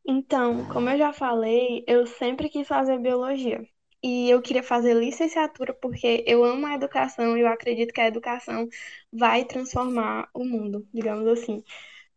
Então, 0.07 0.67
como 0.69 0.89
eu 0.91 0.99
já 0.99 1.13
falei, 1.13 1.85
eu 1.87 2.07
sempre 2.07 2.49
quis 2.49 2.67
fazer 2.67 2.99
biologia. 2.99 3.67
E 4.03 4.31
eu 4.31 4.41
queria 4.41 4.63
fazer 4.63 4.95
licenciatura 4.95 5.75
porque 5.75 6.25
eu 6.27 6.43
amo 6.45 6.67
a 6.67 6.75
educação 6.75 7.37
e 7.37 7.43
eu 7.43 7.49
acredito 7.49 7.93
que 7.93 8.01
a 8.01 8.07
educação 8.07 8.69
vai 9.13 9.45
transformar 9.45 10.29
o 10.35 10.45
mundo, 10.45 10.87
digamos 10.93 11.27
assim. 11.29 11.63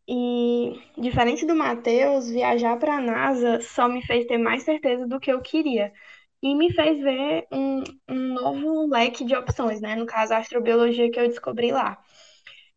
E 0.07 0.73
diferente 0.97 1.45
do 1.45 1.55
Matheus, 1.55 2.29
viajar 2.29 2.77
para 2.77 2.97
a 2.97 3.01
NASA 3.01 3.61
só 3.61 3.87
me 3.89 4.05
fez 4.05 4.25
ter 4.27 4.37
mais 4.37 4.63
certeza 4.63 5.07
do 5.07 5.19
que 5.19 5.31
eu 5.31 5.41
queria. 5.41 5.93
E 6.41 6.55
me 6.55 6.73
fez 6.73 7.01
ver 7.01 7.47
um, 7.51 7.83
um 8.09 8.33
novo 8.33 8.87
leque 8.89 9.23
de 9.25 9.35
opções, 9.35 9.81
né? 9.81 9.95
No 9.95 10.05
caso, 10.05 10.33
a 10.33 10.37
astrobiologia 10.39 11.09
que 11.11 11.19
eu 11.19 11.27
descobri 11.27 11.71
lá. 11.71 11.97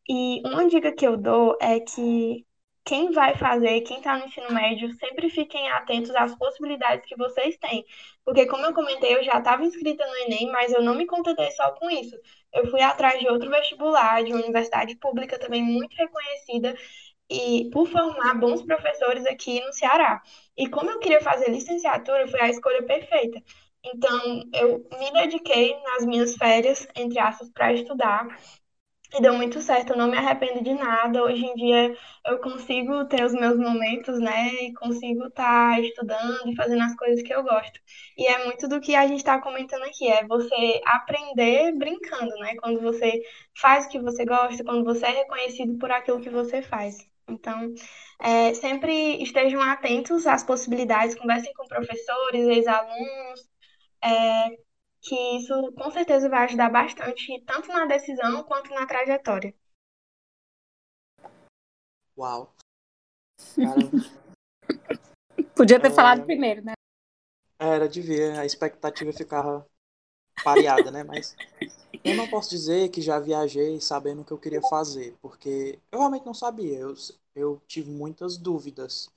E 0.09 0.41
uma 0.47 0.67
dica 0.69 0.93
que 0.93 1.07
eu 1.07 1.17
dou 1.17 1.57
é 1.61 1.81
que 1.81 2.47
quem 2.87 3.11
vai 3.11 3.37
fazer, 3.37 3.81
quem 3.81 3.99
está 3.99 4.17
no 4.17 4.27
ensino 4.27 4.53
médio, 4.53 4.95
sempre 4.95 5.29
fiquem 5.29 5.69
atentos 5.73 6.15
às 6.15 6.37
possibilidades 6.37 7.05
que 7.05 7.17
vocês 7.17 7.57
têm. 7.59 7.85
Porque, 8.25 8.47
como 8.47 8.65
eu 8.65 8.73
comentei, 8.73 9.17
eu 9.17 9.25
já 9.25 9.39
estava 9.39 9.65
inscrita 9.65 10.07
no 10.07 10.17
Enem, 10.19 10.53
mas 10.53 10.73
eu 10.73 10.81
não 10.81 10.95
me 10.95 11.05
contentei 11.05 11.51
só 11.51 11.73
com 11.73 11.91
isso. 11.91 12.17
Eu 12.53 12.71
fui 12.71 12.81
atrás 12.81 13.19
de 13.19 13.29
outro 13.29 13.51
vestibular, 13.51 14.23
de 14.23 14.33
uma 14.33 14.41
universidade 14.41 14.97
pública 14.99 15.37
também 15.37 15.63
muito 15.65 15.95
reconhecida, 15.97 16.77
e 17.29 17.69
por 17.73 17.89
formar 17.89 18.35
bons 18.39 18.63
professores 18.63 19.27
aqui 19.27 19.61
no 19.61 19.73
Ceará. 19.73 20.23
E 20.57 20.69
como 20.69 20.89
eu 20.89 21.01
queria 21.01 21.21
fazer 21.21 21.51
licenciatura, 21.51 22.29
foi 22.29 22.41
a 22.41 22.51
escolha 22.51 22.85
perfeita. 22.85 23.43
Então, 23.85 24.43
eu 24.55 24.87
me 24.99 25.11
dediquei 25.13 25.77
nas 25.83 26.07
minhas 26.07 26.37
férias, 26.37 26.87
entre 26.95 27.19
aspas, 27.19 27.51
para 27.51 27.73
estudar 27.73 28.29
e 29.17 29.23
deu 29.23 29.35
muito 29.35 29.61
certo, 29.63 29.93
eu 29.93 29.97
não 29.97 30.11
me 30.11 30.17
arrependo 30.17 30.63
de 30.63 30.75
nada. 30.75 31.25
Hoje 31.25 31.45
em 31.45 31.55
dia 31.55 31.97
eu 32.27 32.39
consigo 32.39 33.07
ter 33.07 33.25
os 33.25 33.33
meus 33.33 33.57
momentos, 33.57 34.19
né? 34.21 34.53
E 34.63 34.75
consigo 34.75 35.27
estar 35.27 35.75
tá 35.75 35.81
estudando 35.81 36.49
e 36.51 36.55
fazendo 36.55 36.83
as 36.83 36.95
coisas 36.97 37.23
que 37.23 37.35
eu 37.35 37.43
gosto. 37.43 37.81
E 38.17 38.27
é 38.27 38.45
muito 38.45 38.69
do 38.69 38.81
que 38.81 38.95
a 38.95 39.07
gente 39.07 39.19
está 39.19 39.41
comentando 39.41 39.85
aqui, 39.85 40.09
é 40.09 40.27
você 40.27 40.81
aprender 40.85 41.73
brincando, 41.73 42.35
né? 42.37 42.55
Quando 42.57 42.81
você 42.81 43.23
faz 43.61 43.87
o 43.87 43.89
que 43.89 44.01
você 44.01 44.25
gosta, 44.25 44.65
quando 44.65 44.85
você 44.85 45.07
é 45.07 45.11
reconhecido 45.11 45.79
por 45.79 45.91
aquilo 45.91 46.21
que 46.21 46.31
você 46.31 46.63
faz. 46.63 46.99
Então, 47.29 47.75
é, 48.21 48.55
sempre 48.55 49.23
estejam 49.23 49.61
atentos 49.63 50.27
às 50.27 50.45
possibilidades, 50.45 51.17
conversem 51.17 51.53
com 51.55 51.67
professores, 51.67 52.47
ex-alunos, 52.49 53.49
é, 54.03 54.66
que 55.07 55.37
isso 55.37 55.73
com 55.73 55.91
certeza 55.91 56.29
vai 56.29 56.45
ajudar 56.45 56.71
bastante, 56.71 57.41
tanto 57.47 57.69
na 57.69 57.87
decisão 57.87 58.43
quanto 58.43 58.71
na 58.71 58.87
trajetória. 58.87 59.55
Uau. 62.19 62.53
Podia 65.55 65.81
ter 65.81 65.89
é... 65.89 65.95
falado 65.95 66.25
primeiro, 66.25 66.65
né? 66.65 66.73
Era, 67.59 67.89
devia. 67.89 68.41
A 68.41 68.47
expectativa 68.47 69.13
ficava 69.13 69.67
pareada, 70.43 70.91
né? 70.91 71.05
Mas 71.05 71.37
eu 72.05 72.17
não 72.17 72.29
posso 72.29 72.51
dizer 72.51 72.91
que 72.91 73.01
já 73.01 73.19
viajei 73.19 73.81
sabendo 73.81 74.23
o 74.23 74.25
que 74.25 74.33
eu 74.33 74.39
queria 74.39 74.61
fazer, 74.63 75.17
porque 75.23 75.79
eu 75.91 76.01
realmente 76.01 76.27
não 76.27 76.35
sabia. 76.35 76.79
Eu, 76.79 76.95
eu 77.35 77.63
tive 77.67 77.91
muitas 77.91 78.37
dúvidas. 78.37 79.09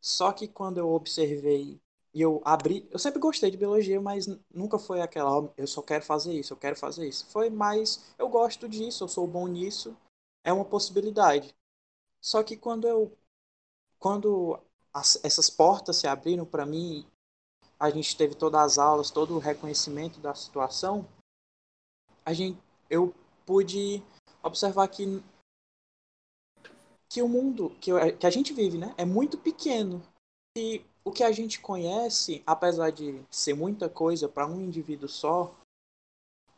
Só 0.00 0.32
que 0.32 0.46
quando 0.46 0.78
eu 0.78 0.90
observei 0.90 1.80
e 2.14 2.20
eu 2.22 2.40
abri. 2.44 2.88
Eu 2.92 2.98
sempre 2.98 3.18
gostei 3.18 3.50
de 3.50 3.56
biologia, 3.56 4.00
mas 4.00 4.28
nunca 4.52 4.78
foi 4.78 5.00
aquela, 5.00 5.52
eu 5.56 5.66
só 5.66 5.82
quero 5.82 6.04
fazer 6.04 6.32
isso, 6.32 6.52
eu 6.52 6.56
quero 6.56 6.76
fazer 6.76 7.08
isso. 7.08 7.26
Foi 7.26 7.50
mais, 7.50 8.14
eu 8.16 8.28
gosto 8.28 8.68
disso, 8.68 9.02
eu 9.04 9.08
sou 9.08 9.26
bom 9.26 9.48
nisso, 9.48 9.96
é 10.44 10.52
uma 10.52 10.64
possibilidade. 10.64 11.54
Só 12.20 12.42
que 12.42 12.56
quando 12.56 12.86
eu. 12.86 13.12
Quando 13.98 14.58
as, 14.92 15.18
essas 15.24 15.50
portas 15.50 15.96
se 15.96 16.06
abriram 16.06 16.44
para 16.44 16.66
mim, 16.66 17.06
a 17.80 17.90
gente 17.90 18.16
teve 18.16 18.34
todas 18.34 18.60
as 18.60 18.78
aulas, 18.78 19.10
todo 19.10 19.34
o 19.34 19.38
reconhecimento 19.38 20.20
da 20.20 20.34
situação, 20.34 21.06
a 22.24 22.32
gente, 22.32 22.58
eu 22.88 23.14
pude 23.44 24.02
observar 24.42 24.88
que 24.88 25.22
que 27.08 27.22
o 27.22 27.28
mundo 27.28 27.70
que, 27.80 27.90
que 28.18 28.26
a 28.26 28.30
gente 28.30 28.52
vive, 28.52 28.76
né, 28.76 28.92
é 28.98 29.04
muito 29.04 29.38
pequeno. 29.38 30.02
E 30.56 30.84
o 31.04 31.10
que 31.10 31.24
a 31.24 31.32
gente 31.32 31.60
conhece, 31.60 32.42
apesar 32.46 32.90
de 32.90 33.20
ser 33.28 33.54
muita 33.54 33.88
coisa 33.88 34.28
para 34.28 34.46
um 34.46 34.60
indivíduo 34.60 35.08
só, 35.08 35.52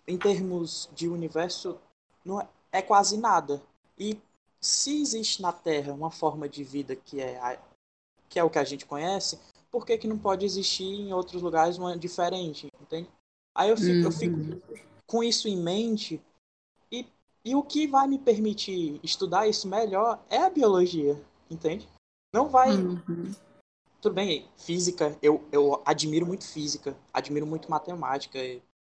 em 0.06 0.18
termos 0.18 0.88
de 0.94 1.08
universo, 1.08 1.78
não 2.24 2.40
é, 2.40 2.48
é, 2.72 2.82
quase 2.82 3.16
nada. 3.16 3.60
E 3.98 4.20
se 4.60 5.00
existe 5.00 5.40
na 5.40 5.50
Terra 5.50 5.94
uma 5.94 6.10
forma 6.10 6.46
de 6.46 6.62
vida 6.62 6.94
que 6.94 7.20
é, 7.20 7.38
a, 7.40 7.58
que 8.28 8.38
é 8.38 8.44
o 8.44 8.50
que 8.50 8.58
a 8.58 8.64
gente 8.64 8.84
conhece, 8.84 9.38
por 9.70 9.86
que, 9.86 9.96
que 9.96 10.06
não 10.06 10.18
pode 10.18 10.44
existir 10.44 10.84
em 10.84 11.12
outros 11.14 11.40
lugares 11.40 11.78
uma 11.78 11.96
diferente? 11.96 12.68
Entende? 12.80 13.08
Aí 13.54 13.70
eu 13.70 13.76
fico, 13.78 13.92
uhum. 13.92 14.04
eu 14.04 14.12
fico 14.12 14.62
com 15.06 15.24
isso 15.24 15.48
em 15.48 15.56
mente 15.56 16.22
e, 16.92 17.06
e 17.42 17.56
o 17.56 17.62
que 17.62 17.86
vai 17.86 18.06
me 18.06 18.18
permitir 18.18 19.00
estudar 19.02 19.48
isso 19.48 19.66
melhor 19.66 20.22
é 20.28 20.36
a 20.36 20.50
biologia, 20.50 21.18
entende? 21.50 21.88
Não 22.32 22.48
vai. 22.48 22.76
Uhum 22.76 23.45
tudo 24.06 24.14
bem, 24.14 24.48
física, 24.56 25.18
eu, 25.20 25.44
eu 25.50 25.82
admiro 25.84 26.24
muito 26.24 26.46
física, 26.46 26.96
admiro 27.12 27.44
muito 27.44 27.68
matemática, 27.68 28.38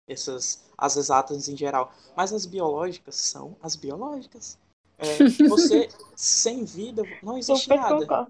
essas, 0.06 0.70
as 0.78 0.98
exatas 0.98 1.48
em 1.48 1.56
geral. 1.56 1.94
Mas 2.14 2.34
as 2.34 2.46
biológicas 2.46 3.16
são 3.16 3.56
as 3.62 3.78
biológicas. 3.78 4.60
É, 4.98 5.24
você, 5.48 5.88
sem 6.14 6.66
vida, 6.66 7.04
não 7.24 7.38
existe 7.38 7.70
nada. 7.70 8.28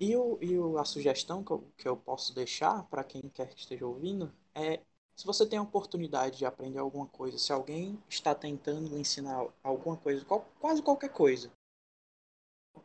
E, 0.00 0.16
o, 0.16 0.36
e 0.40 0.58
o, 0.58 0.78
a 0.78 0.84
sugestão 0.84 1.44
que 1.44 1.52
eu, 1.52 1.64
que 1.76 1.86
eu 1.86 1.96
posso 1.96 2.34
deixar 2.34 2.82
para 2.88 3.04
quem 3.04 3.22
quer 3.32 3.46
que 3.54 3.60
esteja 3.60 3.86
ouvindo 3.86 4.32
é 4.56 4.80
se 5.14 5.24
você 5.24 5.46
tem 5.46 5.60
a 5.60 5.62
oportunidade 5.62 6.38
de 6.38 6.44
aprender 6.44 6.80
alguma 6.80 7.06
coisa, 7.06 7.38
se 7.38 7.52
alguém 7.52 8.02
está 8.08 8.34
tentando 8.34 8.98
ensinar 8.98 9.46
alguma 9.62 9.96
coisa, 9.96 10.24
qual, 10.24 10.44
quase 10.58 10.82
qualquer 10.82 11.10
coisa, 11.10 11.52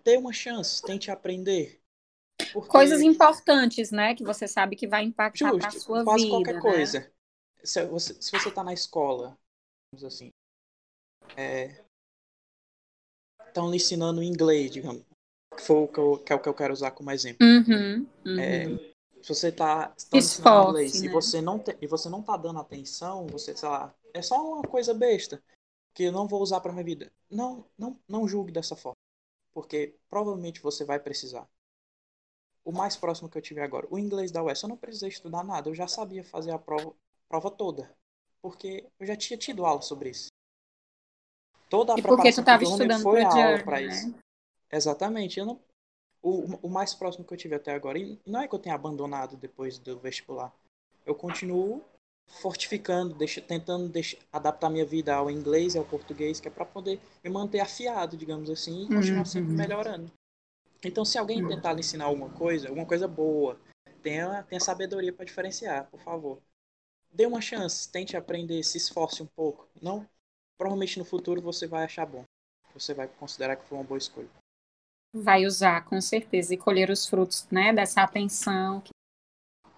dê 0.04 0.16
uma 0.16 0.32
chance, 0.32 0.80
tente 0.84 1.10
aprender. 1.10 1.82
Porque... 2.54 2.70
Coisas 2.70 3.02
importantes, 3.02 3.92
né? 3.92 4.16
Que 4.16 4.24
você 4.24 4.48
sabe 4.48 4.76
que 4.76 4.88
vai 4.88 5.04
impactar 5.04 5.52
Justo, 5.52 5.68
a 5.68 5.72
sua 5.72 6.04
quase 6.04 6.24
vida. 6.24 6.36
qualquer 6.36 6.56
né? 6.56 6.62
coisa. 6.62 7.12
Se 7.64 7.86
você, 7.86 8.22
se 8.22 8.32
você 8.32 8.52
tá 8.52 8.64
na 8.64 8.74
escola, 8.74 9.38
vamos 9.92 10.06
assim, 10.06 10.32
estão 13.48 13.68
é, 13.68 13.70
lhe 13.72 13.76
ensinando 13.76 14.24
inglês, 14.24 14.72
digamos, 14.72 15.04
que, 15.56 15.62
for, 15.62 15.88
que, 15.88 16.00
eu, 16.00 16.18
que 16.20 16.32
é 16.32 16.36
o 16.36 16.40
que 16.40 16.50
eu 16.50 16.54
quero 16.54 16.74
usar 16.74 16.92
como 16.92 17.12
exemplo. 17.12 17.46
Uhum, 17.46 18.08
uhum. 18.26 18.40
É, 18.40 18.66
se 19.22 19.30
você 19.30 19.52
tá, 19.52 19.88
tá 19.88 20.18
ensinando 20.18 20.70
inglês 20.70 21.02
né? 21.02 21.08
e, 21.08 21.10
você 21.10 21.42
não 21.42 21.60
te, 21.60 21.76
e 21.82 21.88
você 21.88 22.10
não 22.10 22.22
tá 22.22 22.38
dando 22.38 22.60
atenção, 22.60 23.28
você, 23.28 23.58
sei 23.58 23.68
lá, 23.68 23.94
é 24.14 24.22
só 24.22 24.42
uma 24.42 24.64
coisa 24.64 24.94
besta 24.94 25.44
que 25.94 26.04
eu 26.04 26.12
não 26.12 26.28
vou 26.28 26.42
usar 26.42 26.62
para 26.62 26.72
minha 26.72 26.86
vida. 26.86 27.12
Não, 27.30 27.66
não, 27.78 28.00
não 28.08 28.28
julgue 28.28 28.52
dessa 28.52 28.76
forma, 28.76 28.98
porque 29.54 29.96
provavelmente 30.08 30.62
você 30.62 30.86
vai 30.86 31.00
precisar 31.00 31.48
o 32.68 32.72
mais 32.74 32.98
próximo 32.98 33.30
que 33.30 33.38
eu 33.38 33.42
tive 33.42 33.62
agora, 33.62 33.88
o 33.90 33.98
inglês 33.98 34.30
da 34.30 34.44
UES, 34.44 34.62
eu 34.62 34.68
não 34.68 34.76
precisei 34.76 35.08
estudar 35.08 35.42
nada, 35.42 35.70
eu 35.70 35.74
já 35.74 35.88
sabia 35.88 36.22
fazer 36.22 36.52
a 36.52 36.60
prova, 36.60 36.94
prova 37.30 37.50
toda, 37.50 37.90
porque 38.42 38.86
eu 39.00 39.08
já 39.08 39.16
tinha 39.16 39.38
tido 39.38 39.66
aula 39.66 39.82
sobre 39.82 40.10
isso. 40.10 40.28
Toda 41.70 41.94
a 41.94 41.98
e 41.98 42.02
porque 42.02 42.34
tu 42.34 42.42
estava 42.42 42.62
estudando 42.62 43.02
foi 43.02 43.24
a 43.24 43.30
aula 43.30 43.64
para 43.64 43.80
né? 43.80 43.88
isso. 43.88 44.14
Exatamente, 44.70 45.40
eu 45.40 45.46
não, 45.46 45.62
o, 46.22 46.68
o 46.68 46.70
mais 46.70 46.94
próximo 46.94 47.24
que 47.24 47.34
eu 47.34 47.38
tive 47.38 47.56
até 47.56 47.74
agora, 47.74 47.98
e 47.98 48.20
não 48.26 48.42
é 48.42 48.50
que 48.50 48.54
eu 48.54 48.60
tenha 48.60 48.76
abandonado 48.76 49.38
depois 49.38 49.80
do 49.80 49.98
vestibular, 49.98 50.54
eu 51.06 51.16
continuo 51.16 51.82
fortificando, 52.28 53.16
deixa, 53.16 53.40
tentando 53.40 53.88
deixa, 53.88 54.18
adaptar 54.30 54.70
minha 54.70 54.86
vida 54.86 55.16
ao 55.16 55.32
inglês 55.32 55.76
e 55.76 55.78
ao 55.78 55.86
português, 55.86 56.42
que 56.42 56.50
é 56.50 56.52
para 56.52 56.66
poder 56.66 57.00
me 57.24 57.30
manter 57.30 57.62
afiado, 57.62 58.18
digamos 58.18 58.50
assim, 58.50 58.84
e 58.84 58.88
continuar 58.88 59.20
uhum. 59.20 59.26
sempre 59.26 59.54
melhorando. 59.54 60.12
Então, 60.88 61.04
se 61.04 61.18
alguém 61.18 61.44
hum. 61.44 61.48
tentar 61.50 61.74
lhe 61.74 61.82
ensinar 61.82 62.06
alguma 62.06 62.30
coisa, 62.30 62.70
alguma 62.70 62.86
coisa 62.86 63.08
boa, 63.08 63.60
tenha, 64.02 64.42
tenha 64.44 64.60
sabedoria 64.60 65.12
para 65.12 65.26
diferenciar, 65.26 65.90
por 65.90 66.00
favor. 66.00 66.42
Dê 67.12 67.26
uma 67.26 67.42
chance, 67.42 67.92
tente 67.92 68.16
aprender, 68.16 68.64
se 68.64 68.78
esforce 68.78 69.22
um 69.22 69.28
pouco. 69.36 69.68
Não, 69.82 70.08
provavelmente 70.58 70.98
no 70.98 71.06
futuro 71.06 71.42
você 71.42 71.68
vai 71.68 71.84
achar 71.84 72.06
bom. 72.06 72.24
Você 72.74 72.94
vai 72.94 73.08
considerar 73.08 73.58
que 73.58 73.66
foi 73.66 73.78
uma 73.78 73.84
boa 73.84 73.98
escolha. 73.98 74.30
Vai 75.14 75.46
usar, 75.46 75.84
com 75.86 76.00
certeza, 76.00 76.54
e 76.54 76.58
colher 76.58 76.90
os 76.90 77.06
frutos, 77.06 77.48
né, 77.52 77.74
dessa 77.74 78.02
atenção. 78.02 78.82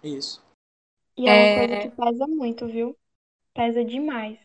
Isso. 0.03 0.43
E 1.17 1.27
é, 1.27 1.31
é 1.31 1.35
uma 1.35 1.49
coisa 1.53 1.77
que 1.77 1.89
pesa 1.89 2.27
muito, 2.27 2.67
viu? 2.67 2.97
Pesa 3.53 3.85
demais. 3.85 4.39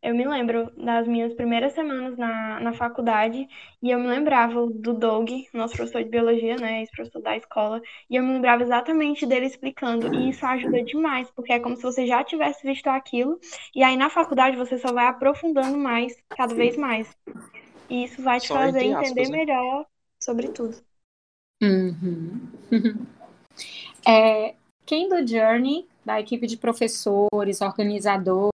Eu 0.00 0.14
me 0.14 0.24
lembro 0.24 0.70
das 0.76 1.08
minhas 1.08 1.34
primeiras 1.34 1.72
semanas 1.72 2.16
na, 2.16 2.60
na 2.60 2.72
faculdade 2.72 3.48
e 3.82 3.90
eu 3.90 3.98
me 3.98 4.06
lembrava 4.06 4.64
do 4.66 4.94
Doug, 4.94 5.28
nosso 5.52 5.74
professor 5.74 6.04
de 6.04 6.08
biologia, 6.08 6.56
né, 6.56 6.80
ex-professor 6.80 7.20
da 7.20 7.36
escola, 7.36 7.82
e 8.08 8.14
eu 8.14 8.22
me 8.22 8.32
lembrava 8.32 8.62
exatamente 8.62 9.26
dele 9.26 9.46
explicando. 9.46 10.14
E 10.14 10.30
isso 10.30 10.46
ajuda 10.46 10.84
demais, 10.84 11.28
porque 11.32 11.52
é 11.52 11.58
como 11.58 11.76
se 11.76 11.82
você 11.82 12.06
já 12.06 12.22
tivesse 12.22 12.64
visto 12.64 12.86
aquilo, 12.86 13.40
e 13.74 13.82
aí 13.82 13.96
na 13.96 14.08
faculdade 14.08 14.56
você 14.56 14.78
só 14.78 14.92
vai 14.92 15.06
aprofundando 15.06 15.76
mais, 15.76 16.16
cada 16.28 16.54
vez 16.54 16.76
mais. 16.76 17.12
E 17.90 18.04
isso 18.04 18.22
vai 18.22 18.38
te 18.38 18.46
só 18.46 18.54
fazer 18.54 18.84
entender 18.84 19.22
aspas, 19.22 19.30
né? 19.30 19.36
melhor 19.38 19.86
sobre 20.20 20.48
tudo. 20.48 20.76
Uhum. 21.60 22.40
é, 24.06 24.54
quem 24.86 25.08
do 25.08 25.26
Journey, 25.26 25.88
da 26.04 26.20
equipe 26.20 26.46
de 26.46 26.56
professores, 26.56 27.60
organizadores, 27.60 28.57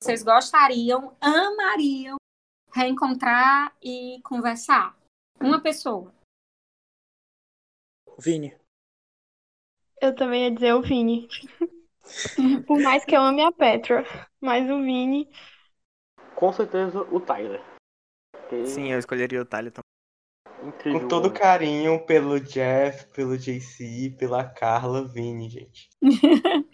vocês 0.00 0.22
gostariam, 0.22 1.16
amariam 1.20 2.16
reencontrar 2.72 3.76
e 3.82 4.20
conversar? 4.22 4.96
Uma 5.40 5.60
pessoa. 5.60 6.14
Vini. 8.18 8.56
Eu 10.00 10.14
também 10.14 10.44
ia 10.44 10.50
dizer 10.50 10.74
o 10.74 10.82
Vini. 10.82 11.28
Por 12.66 12.80
mais 12.80 13.04
que 13.04 13.16
eu 13.16 13.20
ame 13.20 13.42
a 13.42 13.52
Petra, 13.52 14.04
mas 14.40 14.70
o 14.70 14.82
Vini. 14.82 15.28
Com 16.34 16.52
certeza 16.52 17.00
o 17.02 17.20
Tyler. 17.20 17.62
Sim, 18.66 18.92
eu 18.92 18.98
escolheria 18.98 19.42
o 19.42 19.44
Tyler 19.44 19.72
também. 19.72 20.68
Incrível. 20.68 21.00
Com 21.00 21.08
todo 21.08 21.32
carinho 21.32 22.04
pelo 22.04 22.40
Jeff, 22.40 23.06
pelo 23.12 23.36
JC, 23.36 24.16
pela 24.18 24.44
Carla, 24.44 25.06
Vini, 25.06 25.48
gente. 25.48 25.88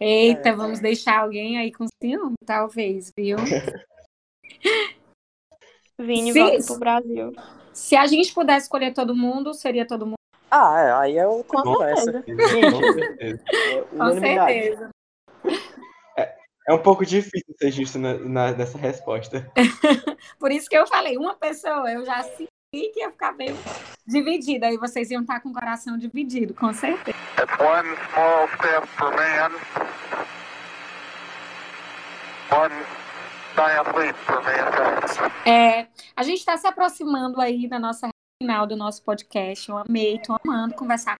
Eita, 0.00 0.50
é. 0.50 0.54
vamos 0.54 0.80
deixar 0.80 1.20
alguém 1.20 1.58
aí 1.58 1.72
com 1.72 1.86
ciúme, 2.02 2.36
talvez, 2.44 3.12
viu? 3.16 3.36
Vini 5.98 6.32
Se... 6.32 6.40
volta 6.40 6.64
pro 6.66 6.78
Brasil. 6.78 7.32
Se 7.72 7.96
a 7.96 8.06
gente 8.06 8.32
pudesse 8.32 8.66
escolher 8.66 8.92
todo 8.92 9.14
mundo, 9.14 9.54
seria 9.54 9.86
todo 9.86 10.06
mundo. 10.06 10.14
Ah, 10.50 10.80
é, 10.80 10.92
aí 10.92 11.16
é 11.16 11.26
o 11.26 11.44
com 11.44 11.62
conversa. 11.62 12.12
Com 12.12 12.22
certeza. 12.22 13.44
com 13.96 14.20
certeza. 14.20 14.90
É, 16.18 16.36
é 16.68 16.74
um 16.74 16.82
pouco 16.82 17.06
difícil 17.06 17.54
ser 17.56 17.70
justo 17.70 17.98
na, 17.98 18.14
na, 18.18 18.52
nessa 18.52 18.76
resposta. 18.76 19.50
Por 20.40 20.50
isso 20.50 20.68
que 20.68 20.76
eu 20.76 20.86
falei, 20.86 21.16
uma 21.16 21.36
pessoa, 21.36 21.90
eu 21.92 22.04
já 22.04 22.22
senti 22.24 22.48
que 22.72 23.00
ia 23.00 23.10
ficar 23.10 23.32
meio 23.32 23.56
dividida. 24.10 24.66
Aí 24.66 24.76
vocês 24.76 25.10
iam 25.10 25.22
estar 25.22 25.40
com 25.40 25.50
o 25.50 25.54
coração 25.54 25.96
dividido, 25.96 26.52
com 26.52 26.72
certeza. 26.72 27.16
One 27.58 27.96
small 28.12 28.48
step 28.48 28.86
for 28.88 29.10
man. 29.14 29.50
One 32.52 32.74
giant 33.54 33.96
leap 33.96 34.16
for 34.16 34.42
mankind. 34.42 35.32
É, 35.46 35.86
a 36.16 36.22
gente 36.22 36.38
está 36.38 36.56
se 36.56 36.66
aproximando 36.66 37.40
aí 37.40 37.68
da 37.68 37.78
nossa 37.78 38.08
final 38.42 38.66
do 38.66 38.76
nosso 38.76 39.02
podcast. 39.02 39.68
Eu 39.68 39.78
amei, 39.78 40.18
tô 40.18 40.36
amando 40.44 40.74
conversar. 40.74 41.14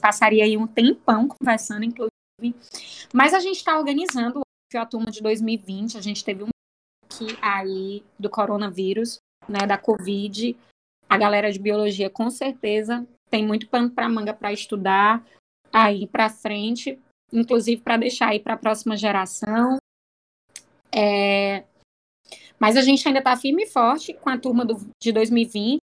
Passaria 0.00 0.44
aí 0.44 0.56
um 0.56 0.66
tempão 0.66 1.28
conversando, 1.28 1.84
inclusive. 1.84 2.10
Mas 3.12 3.32
a 3.32 3.40
gente 3.40 3.56
está 3.56 3.78
organizando 3.78 4.40
a 4.74 4.86
turma 4.86 5.10
de 5.10 5.22
2020. 5.22 5.96
A 5.96 6.00
gente 6.00 6.24
teve 6.24 6.42
um 6.42 6.48
aqui 7.04 7.38
aí 7.40 8.04
do 8.18 8.28
coronavírus, 8.28 9.18
né, 9.48 9.66
da 9.66 9.78
Covid. 9.78 10.56
A 11.08 11.16
galera 11.16 11.52
de 11.52 11.58
biologia, 11.58 12.10
com 12.10 12.28
certeza, 12.30 13.06
tem 13.30 13.46
muito 13.46 13.68
pano 13.68 13.90
para 13.90 14.08
manga 14.08 14.34
para 14.34 14.52
estudar 14.52 15.24
aí 15.72 16.06
para 16.06 16.30
frente, 16.30 16.98
inclusive 17.32 17.82
para 17.82 17.96
deixar 17.96 18.28
aí 18.28 18.40
para 18.40 18.54
a 18.54 18.58
próxima 18.58 18.96
geração. 18.96 19.76
É... 20.94 21.64
Mas 22.58 22.76
a 22.76 22.82
gente 22.82 23.06
ainda 23.06 23.20
está 23.20 23.36
firme 23.36 23.64
e 23.64 23.66
forte 23.66 24.14
com 24.14 24.30
a 24.30 24.38
turma 24.38 24.64
do, 24.64 24.76
de 25.02 25.12
2020, 25.12 25.78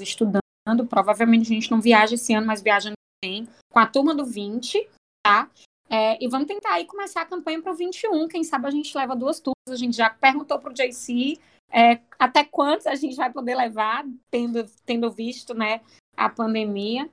estudando. 0.00 0.40
Provavelmente 0.88 1.42
a 1.50 1.54
gente 1.54 1.70
não 1.70 1.80
viaja 1.80 2.14
esse 2.14 2.32
ano, 2.32 2.46
mas 2.46 2.62
viaja 2.62 2.92
bem. 3.24 3.48
Com 3.72 3.78
a 3.78 3.86
turma 3.86 4.14
do 4.14 4.24
20, 4.24 4.88
tá? 5.26 5.50
É, 5.90 6.22
e 6.22 6.28
vamos 6.28 6.46
tentar 6.46 6.74
aí 6.74 6.84
começar 6.84 7.22
a 7.22 7.26
campanha 7.26 7.60
para 7.60 7.72
o 7.72 7.76
21. 7.76 8.28
Quem 8.28 8.44
sabe 8.44 8.66
a 8.66 8.70
gente 8.70 8.96
leva 8.96 9.16
duas 9.16 9.40
turmas. 9.40 9.54
A 9.68 9.76
gente 9.76 9.96
já 9.96 10.10
perguntou 10.10 10.58
para 10.58 10.70
o 10.70 10.74
JC 10.74 11.38
é, 11.70 12.00
até 12.18 12.44
quantos 12.44 12.86
a 12.86 12.94
gente 12.94 13.16
vai 13.16 13.32
poder 13.32 13.54
levar, 13.54 14.04
tendo, 14.30 14.64
tendo 14.84 15.10
visto 15.10 15.54
né, 15.54 15.80
a 16.16 16.28
pandemia. 16.28 17.10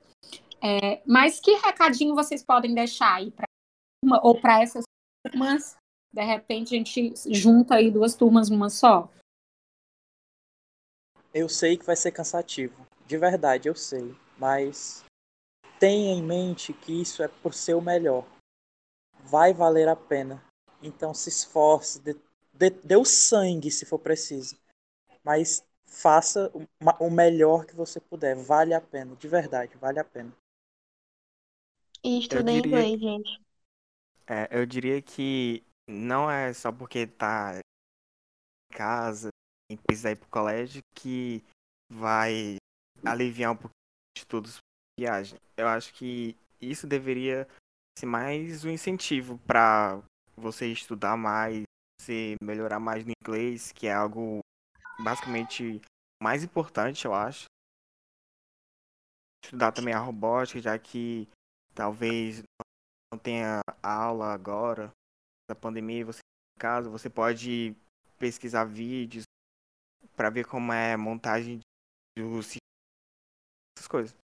É, 0.62 1.02
mas 1.06 1.38
que 1.38 1.52
recadinho 1.56 2.14
vocês 2.14 2.42
podem 2.42 2.74
deixar 2.74 3.14
aí 3.14 3.30
para 3.30 3.46
ou 4.22 4.40
para 4.40 4.62
essas 4.62 4.84
turmas? 5.24 5.76
De 6.12 6.24
repente 6.24 6.74
a 6.74 6.78
gente 6.78 7.14
junta 7.28 7.76
aí 7.76 7.90
duas 7.90 8.14
turmas 8.14 8.48
numa 8.48 8.70
só. 8.70 9.10
Eu 11.34 11.48
sei 11.48 11.76
que 11.76 11.84
vai 11.84 11.96
ser 11.96 12.12
cansativo, 12.12 12.86
de 13.06 13.18
verdade 13.18 13.68
eu 13.68 13.74
sei, 13.74 14.16
mas 14.38 15.04
tenha 15.78 16.14
em 16.14 16.22
mente 16.22 16.72
que 16.72 17.02
isso 17.02 17.22
é 17.22 17.28
por 17.28 17.52
ser 17.52 17.74
o 17.74 17.82
melhor. 17.82 18.26
Vai 19.20 19.52
valer 19.52 19.88
a 19.88 19.96
pena. 19.96 20.42
Então 20.82 21.12
se 21.12 21.28
esforce, 21.28 22.00
dê, 22.00 22.16
dê, 22.58 22.70
dê 22.70 22.96
o 22.96 23.04
sangue 23.04 23.70
se 23.70 23.84
for 23.84 23.98
preciso. 23.98 24.58
Mas 25.22 25.64
faça 25.86 26.50
o 27.00 27.10
melhor 27.10 27.64
que 27.66 27.74
você 27.74 28.00
puder. 28.00 28.36
Vale 28.36 28.74
a 28.74 28.80
pena, 28.80 29.16
de 29.16 29.28
verdade, 29.28 29.76
vale 29.76 29.98
a 29.98 30.04
pena. 30.04 30.32
E 32.02 32.20
estuda 32.20 32.52
diria... 32.52 32.68
inglês, 32.68 33.00
gente. 33.00 33.40
É, 34.28 34.48
eu 34.50 34.66
diria 34.66 35.00
que 35.00 35.62
não 35.88 36.30
é 36.30 36.52
só 36.52 36.72
porque 36.72 37.06
tá 37.06 37.58
em 37.58 38.76
casa, 38.76 39.28
em 39.70 39.76
precisa 39.76 40.10
ir 40.10 40.16
pro 40.16 40.28
colégio, 40.28 40.82
que 40.94 41.44
vai 41.90 42.56
aliviar 43.04 43.52
um 43.52 43.56
pouco 43.56 43.70
de 44.16 44.22
estudos 44.22 44.58
viagem. 44.98 45.38
Eu 45.56 45.68
acho 45.68 45.92
que 45.94 46.36
isso 46.60 46.86
deveria 46.86 47.46
ser 47.98 48.06
mais 48.06 48.64
um 48.64 48.70
incentivo 48.70 49.38
para 49.46 50.02
você 50.36 50.66
estudar 50.66 51.16
mais, 51.16 51.62
você 52.06 52.36
melhorar 52.40 52.78
mais 52.78 53.04
no 53.04 53.12
inglês, 53.20 53.72
que 53.72 53.88
é 53.88 53.92
algo 53.92 54.38
basicamente 55.02 55.80
mais 56.22 56.44
importante, 56.44 57.04
eu 57.04 57.12
acho. 57.12 57.46
Estudar 59.44 59.72
também 59.72 59.92
a 59.92 59.98
robótica, 59.98 60.60
já 60.60 60.78
que 60.78 61.28
talvez 61.74 62.42
não 63.12 63.18
tenha 63.18 63.60
aula 63.82 64.32
agora 64.32 64.90
da 65.48 65.54
pandemia, 65.54 66.04
você 66.04 66.20
em 66.20 66.60
casa, 66.60 66.88
você 66.88 67.10
pode 67.10 67.76
pesquisar 68.18 68.64
vídeos 68.64 69.24
para 70.16 70.30
ver 70.30 70.46
como 70.46 70.72
é 70.72 70.94
a 70.94 70.98
montagem 70.98 71.60
dos 72.16 72.56
essas 73.76 73.88
coisas. 73.88 74.16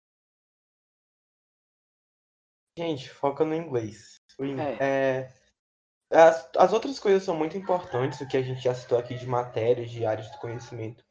Gente, 2.78 3.10
foca 3.10 3.44
no 3.44 3.54
inglês. 3.54 4.14
É. 4.38 5.22
É, 5.22 5.39
as, 6.10 6.48
as 6.56 6.72
outras 6.72 6.98
coisas 6.98 7.22
são 7.22 7.36
muito 7.36 7.56
importantes, 7.56 8.20
o 8.20 8.26
que 8.26 8.36
a 8.36 8.42
gente 8.42 8.62
já 8.62 8.74
citou 8.74 8.98
aqui 8.98 9.14
de 9.14 9.26
matérias, 9.26 9.90
de 9.90 10.04
áreas 10.04 10.30
do 10.30 10.38
conhecimento. 10.38 11.04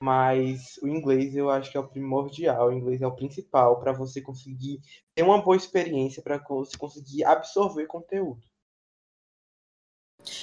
Mas 0.00 0.78
o 0.82 0.88
inglês 0.88 1.34
eu 1.34 1.48
acho 1.48 1.70
que 1.70 1.76
é 1.76 1.80
o 1.80 1.88
primordial, 1.88 2.68
o 2.68 2.72
inglês 2.72 3.00
é 3.00 3.06
o 3.06 3.14
principal 3.14 3.78
para 3.80 3.92
você 3.92 4.20
conseguir 4.20 4.80
ter 5.14 5.22
uma 5.22 5.40
boa 5.40 5.56
experiência, 5.56 6.22
para 6.22 6.38
você 6.38 6.76
conseguir 6.76 7.24
absorver 7.24 7.86
conteúdo. 7.86 8.42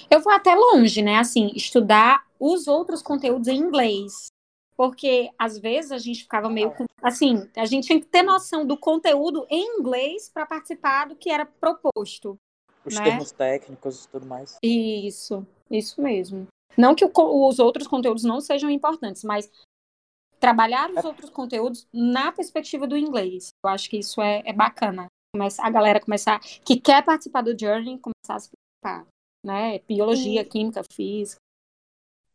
Eu 0.10 0.22
vou 0.22 0.32
até 0.32 0.56
longe, 0.56 1.02
né? 1.02 1.18
Assim, 1.18 1.52
estudar 1.56 2.26
os 2.40 2.68
outros 2.68 3.02
conteúdos 3.02 3.48
em 3.48 3.58
inglês. 3.58 4.28
Porque 4.76 5.30
às 5.38 5.58
vezes 5.58 5.92
a 5.92 5.98
gente 5.98 6.24
ficava 6.24 6.50
meio 6.50 6.74
assim, 7.04 7.50
a 7.56 7.66
gente 7.66 7.88
tinha 7.88 8.00
que 8.00 8.06
ter 8.06 8.24
noção 8.24 8.66
do 8.66 8.78
conteúdo 8.78 9.46
em 9.50 9.78
inglês 9.78 10.30
para 10.30 10.46
participar 10.46 11.10
do 11.10 11.18
que 11.18 11.30
era 11.30 11.46
proposto. 11.46 12.40
Os 12.86 12.96
né? 12.96 13.04
termos 13.04 13.32
técnicos 13.32 14.06
e 14.06 14.10
tudo 14.10 14.26
mais. 14.26 14.58
Isso, 14.64 15.46
isso 15.70 16.02
mesmo. 16.02 16.48
Não 16.78 16.96
que 16.96 17.04
o, 17.04 17.48
os 17.48 17.60
outros 17.60 17.88
conteúdos 17.88 18.24
não 18.24 18.40
sejam 18.40 18.70
importantes, 18.70 19.24
mas 19.24 19.52
trabalhar 20.40 20.90
os 20.90 21.04
é. 21.04 21.08
outros 21.08 21.30
conteúdos 21.30 21.88
na 21.94 22.32
perspectiva 22.32 22.88
do 22.88 22.98
inglês. 22.98 23.50
Eu 23.64 23.70
acho 23.70 23.90
que 23.90 23.98
isso 23.98 24.22
é, 24.22 24.42
é 24.46 24.54
bacana. 24.54 25.08
Começar, 25.36 25.66
a 25.66 25.70
galera 25.70 26.00
começar, 26.00 26.40
que 26.40 26.80
quer 26.80 27.04
participar 27.04 27.42
do 27.42 27.58
Journey, 27.58 28.00
começar 28.00 28.36
a 28.36 28.40
se 28.40 28.50
preocupar. 28.50 29.08
Né? 29.46 29.80
Biologia, 29.80 30.44
química, 30.44 30.82
física. 30.92 31.40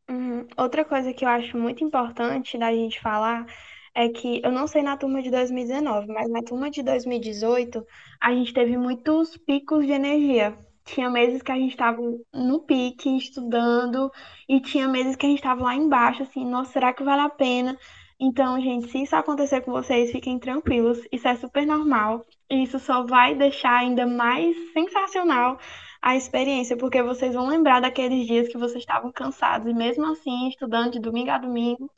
Uhum. 0.09 0.47
Outra 0.57 0.85
coisa 0.85 1.13
que 1.13 1.25
eu 1.25 1.29
acho 1.29 1.57
muito 1.57 1.83
importante 1.83 2.59
da 2.59 2.71
gente 2.73 3.01
falar 3.01 3.47
é 3.95 4.09
que 4.09 4.41
eu 4.45 4.51
não 4.51 4.67
sei 4.67 4.83
na 4.83 4.97
turma 4.97 5.23
de 5.23 5.31
2019, 5.31 6.09
mas 6.09 6.29
na 6.29 6.43
turma 6.43 6.71
de 6.71 6.83
2018 6.83 7.87
a 8.21 8.33
gente 8.33 8.53
teve 8.53 8.77
muitos 8.77 9.37
picos 9.37 9.87
de 9.87 9.93
energia. 9.93 10.59
Tinha 10.85 11.09
meses 11.09 11.41
que 11.41 11.53
a 11.53 11.55
gente 11.55 11.71
estava 11.71 11.99
no 12.33 12.61
pique, 12.61 13.17
estudando, 13.17 14.11
e 14.49 14.61
tinha 14.61 14.87
meses 14.87 15.17
que 15.17 15.25
a 15.25 15.29
gente 15.29 15.39
estava 15.39 15.63
lá 15.63 15.75
embaixo, 15.75 16.23
assim, 16.23 16.45
nossa, 16.45 16.73
será 16.73 16.93
que 16.93 17.03
vale 17.03 17.23
a 17.23 17.29
pena? 17.31 17.79
Então, 18.21 18.61
gente, 18.61 18.91
se 18.91 19.03
isso 19.03 19.17
acontecer 19.17 19.63
com 19.63 19.73
vocês, 19.73 20.13
fiquem 20.13 20.39
tranquilos, 20.39 21.01
isso 21.11 21.27
é 21.27 21.37
super 21.37 21.67
normal, 21.67 22.25
e 22.51 22.63
isso 22.63 22.79
só 22.79 23.05
vai 23.05 23.35
deixar 23.35 23.79
ainda 23.79 24.07
mais 24.07 24.55
sensacional 24.73 25.59
a 26.03 26.17
experiência, 26.17 26.77
porque 26.77 27.03
vocês 27.03 27.35
vão 27.35 27.49
lembrar 27.49 27.81
daqueles 27.81 28.27
dias 28.27 28.49
que 28.49 28.59
vocês 28.59 28.83
estavam 28.83 29.11
cansados, 29.11 29.67
e 29.69 29.75
mesmo 29.75 30.05
assim, 30.05 30.49
estudando 30.49 30.93
de 30.93 31.01
domingo 31.01 31.31
a 31.31 31.39
domingo, 31.39 31.91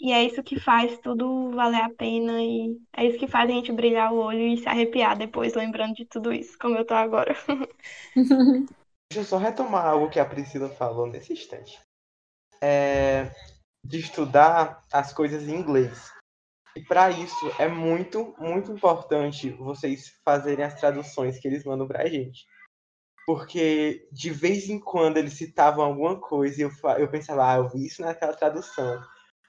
e 0.00 0.12
é 0.12 0.24
isso 0.24 0.42
que 0.42 0.58
faz 0.58 0.98
tudo 0.98 1.50
valer 1.50 1.82
a 1.82 1.90
pena, 1.90 2.42
e 2.42 2.80
é 2.96 3.06
isso 3.06 3.18
que 3.18 3.28
faz 3.28 3.50
a 3.50 3.52
gente 3.52 3.72
brilhar 3.72 4.12
o 4.12 4.18
olho 4.18 4.40
e 4.40 4.56
se 4.56 4.68
arrepiar 4.68 5.16
depois, 5.16 5.54
lembrando 5.54 5.94
de 5.94 6.04
tudo 6.04 6.32
isso, 6.32 6.58
como 6.58 6.76
eu 6.76 6.84
tô 6.84 6.94
agora. 6.94 7.34
Deixa 9.12 9.20
eu 9.20 9.24
só 9.24 9.38
retomar 9.38 9.86
algo 9.86 10.08
que 10.08 10.20
a 10.20 10.24
Priscila 10.24 10.68
falou 10.68 11.06
nesse 11.06 11.32
instante. 11.32 11.80
É, 12.62 13.30
de 13.84 13.98
estudar 13.98 14.82
as 14.92 15.12
coisas 15.12 15.48
em 15.48 15.56
inglês. 15.56 16.12
E 16.76 16.82
para 16.82 17.10
isso 17.10 17.50
é 17.58 17.66
muito, 17.66 18.34
muito 18.38 18.70
importante 18.70 19.50
vocês 19.50 20.12
fazerem 20.24 20.64
as 20.64 20.78
traduções 20.78 21.38
que 21.38 21.48
eles 21.48 21.64
mandam 21.64 21.88
para 21.88 22.02
a 22.02 22.06
gente 22.06 22.46
porque 23.26 24.08
de 24.10 24.30
vez 24.30 24.68
em 24.68 24.80
quando 24.80 25.16
eles 25.16 25.34
citavam 25.34 25.84
alguma 25.84 26.20
coisa 26.20 26.60
e 26.60 26.64
eu, 26.64 26.70
eu 26.98 27.08
pensava, 27.08 27.48
ah, 27.48 27.56
eu 27.58 27.68
vi 27.68 27.86
isso 27.86 28.02
naquela 28.02 28.34
tradução. 28.34 29.00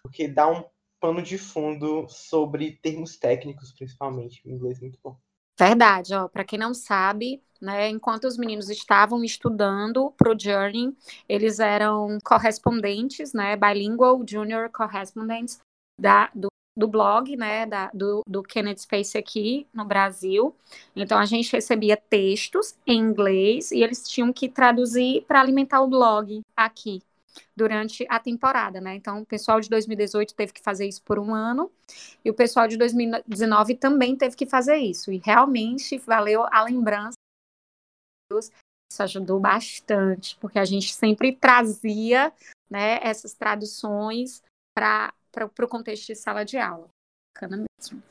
Porque 0.03 0.27
dá 0.27 0.49
um 0.49 0.63
pano 0.99 1.21
de 1.21 1.37
fundo 1.37 2.07
sobre 2.07 2.73
termos 2.81 3.17
técnicos, 3.17 3.71
principalmente, 3.71 4.41
em 4.45 4.53
inglês 4.53 4.79
muito 4.79 4.99
bom. 5.03 5.17
Verdade, 5.59 6.13
ó, 6.13 6.27
para 6.27 6.43
quem 6.43 6.57
não 6.57 6.73
sabe, 6.73 7.41
né, 7.61 7.89
enquanto 7.89 8.25
os 8.25 8.37
meninos 8.37 8.69
estavam 8.69 9.23
estudando 9.23 10.11
para 10.11 10.31
o 10.31 10.39
Journey, 10.39 10.95
eles 11.27 11.59
eram 11.59 12.17
correspondentes, 12.23 13.33
né, 13.33 13.55
bilingual 13.55 14.23
junior 14.27 14.69
correspondents 14.69 15.59
da, 15.99 16.31
do 16.33 16.51
do 16.75 16.87
blog, 16.87 17.35
né, 17.35 17.65
da, 17.65 17.91
do, 17.93 18.23
do 18.25 18.41
Kennedy 18.41 18.81
Space 18.81 19.17
aqui 19.17 19.67
no 19.73 19.83
Brasil. 19.83 20.55
Então 20.95 21.19
a 21.19 21.25
gente 21.25 21.51
recebia 21.51 21.97
textos 21.97 22.75
em 22.87 22.97
inglês 22.97 23.71
e 23.71 23.83
eles 23.83 24.07
tinham 24.07 24.31
que 24.31 24.47
traduzir 24.47 25.23
para 25.27 25.41
alimentar 25.41 25.81
o 25.81 25.87
blog 25.87 26.41
aqui 26.55 27.03
durante 27.55 28.05
a 28.09 28.19
temporada, 28.19 28.81
né? 28.81 28.95
Então 28.95 29.21
o 29.21 29.25
pessoal 29.25 29.59
de 29.59 29.69
2018 29.69 30.33
teve 30.33 30.53
que 30.53 30.61
fazer 30.61 30.87
isso 30.87 31.01
por 31.03 31.19
um 31.19 31.33
ano 31.33 31.71
e 32.23 32.29
o 32.29 32.33
pessoal 32.33 32.67
de 32.67 32.77
2019 32.77 33.75
também 33.75 34.15
teve 34.15 34.35
que 34.35 34.45
fazer 34.45 34.77
isso. 34.77 35.11
E 35.11 35.17
realmente 35.17 35.97
valeu 35.99 36.45
a 36.51 36.63
lembrança. 36.63 37.15
Isso 38.33 39.03
ajudou 39.03 39.39
bastante, 39.39 40.37
porque 40.39 40.59
a 40.59 40.65
gente 40.65 40.93
sempre 40.93 41.35
trazia, 41.35 42.33
né, 42.69 42.99
essas 43.01 43.33
traduções 43.33 44.41
para 44.75 45.13
o 45.45 45.67
contexto 45.67 46.07
de 46.07 46.15
sala 46.15 46.43
de 46.43 46.57
aula. 46.57 46.89
Bacana 47.33 47.57
mesmo. 47.57 48.03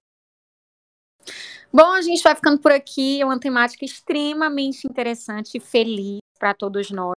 Bom, 1.72 1.92
a 1.92 2.02
gente 2.02 2.22
vai 2.22 2.34
ficando 2.34 2.58
por 2.58 2.72
aqui. 2.72 3.20
É 3.20 3.24
uma 3.24 3.38
temática 3.38 3.84
extremamente 3.84 4.86
interessante 4.86 5.56
e 5.56 5.60
feliz 5.60 6.18
para 6.38 6.54
todos 6.54 6.90
nós. 6.90 7.12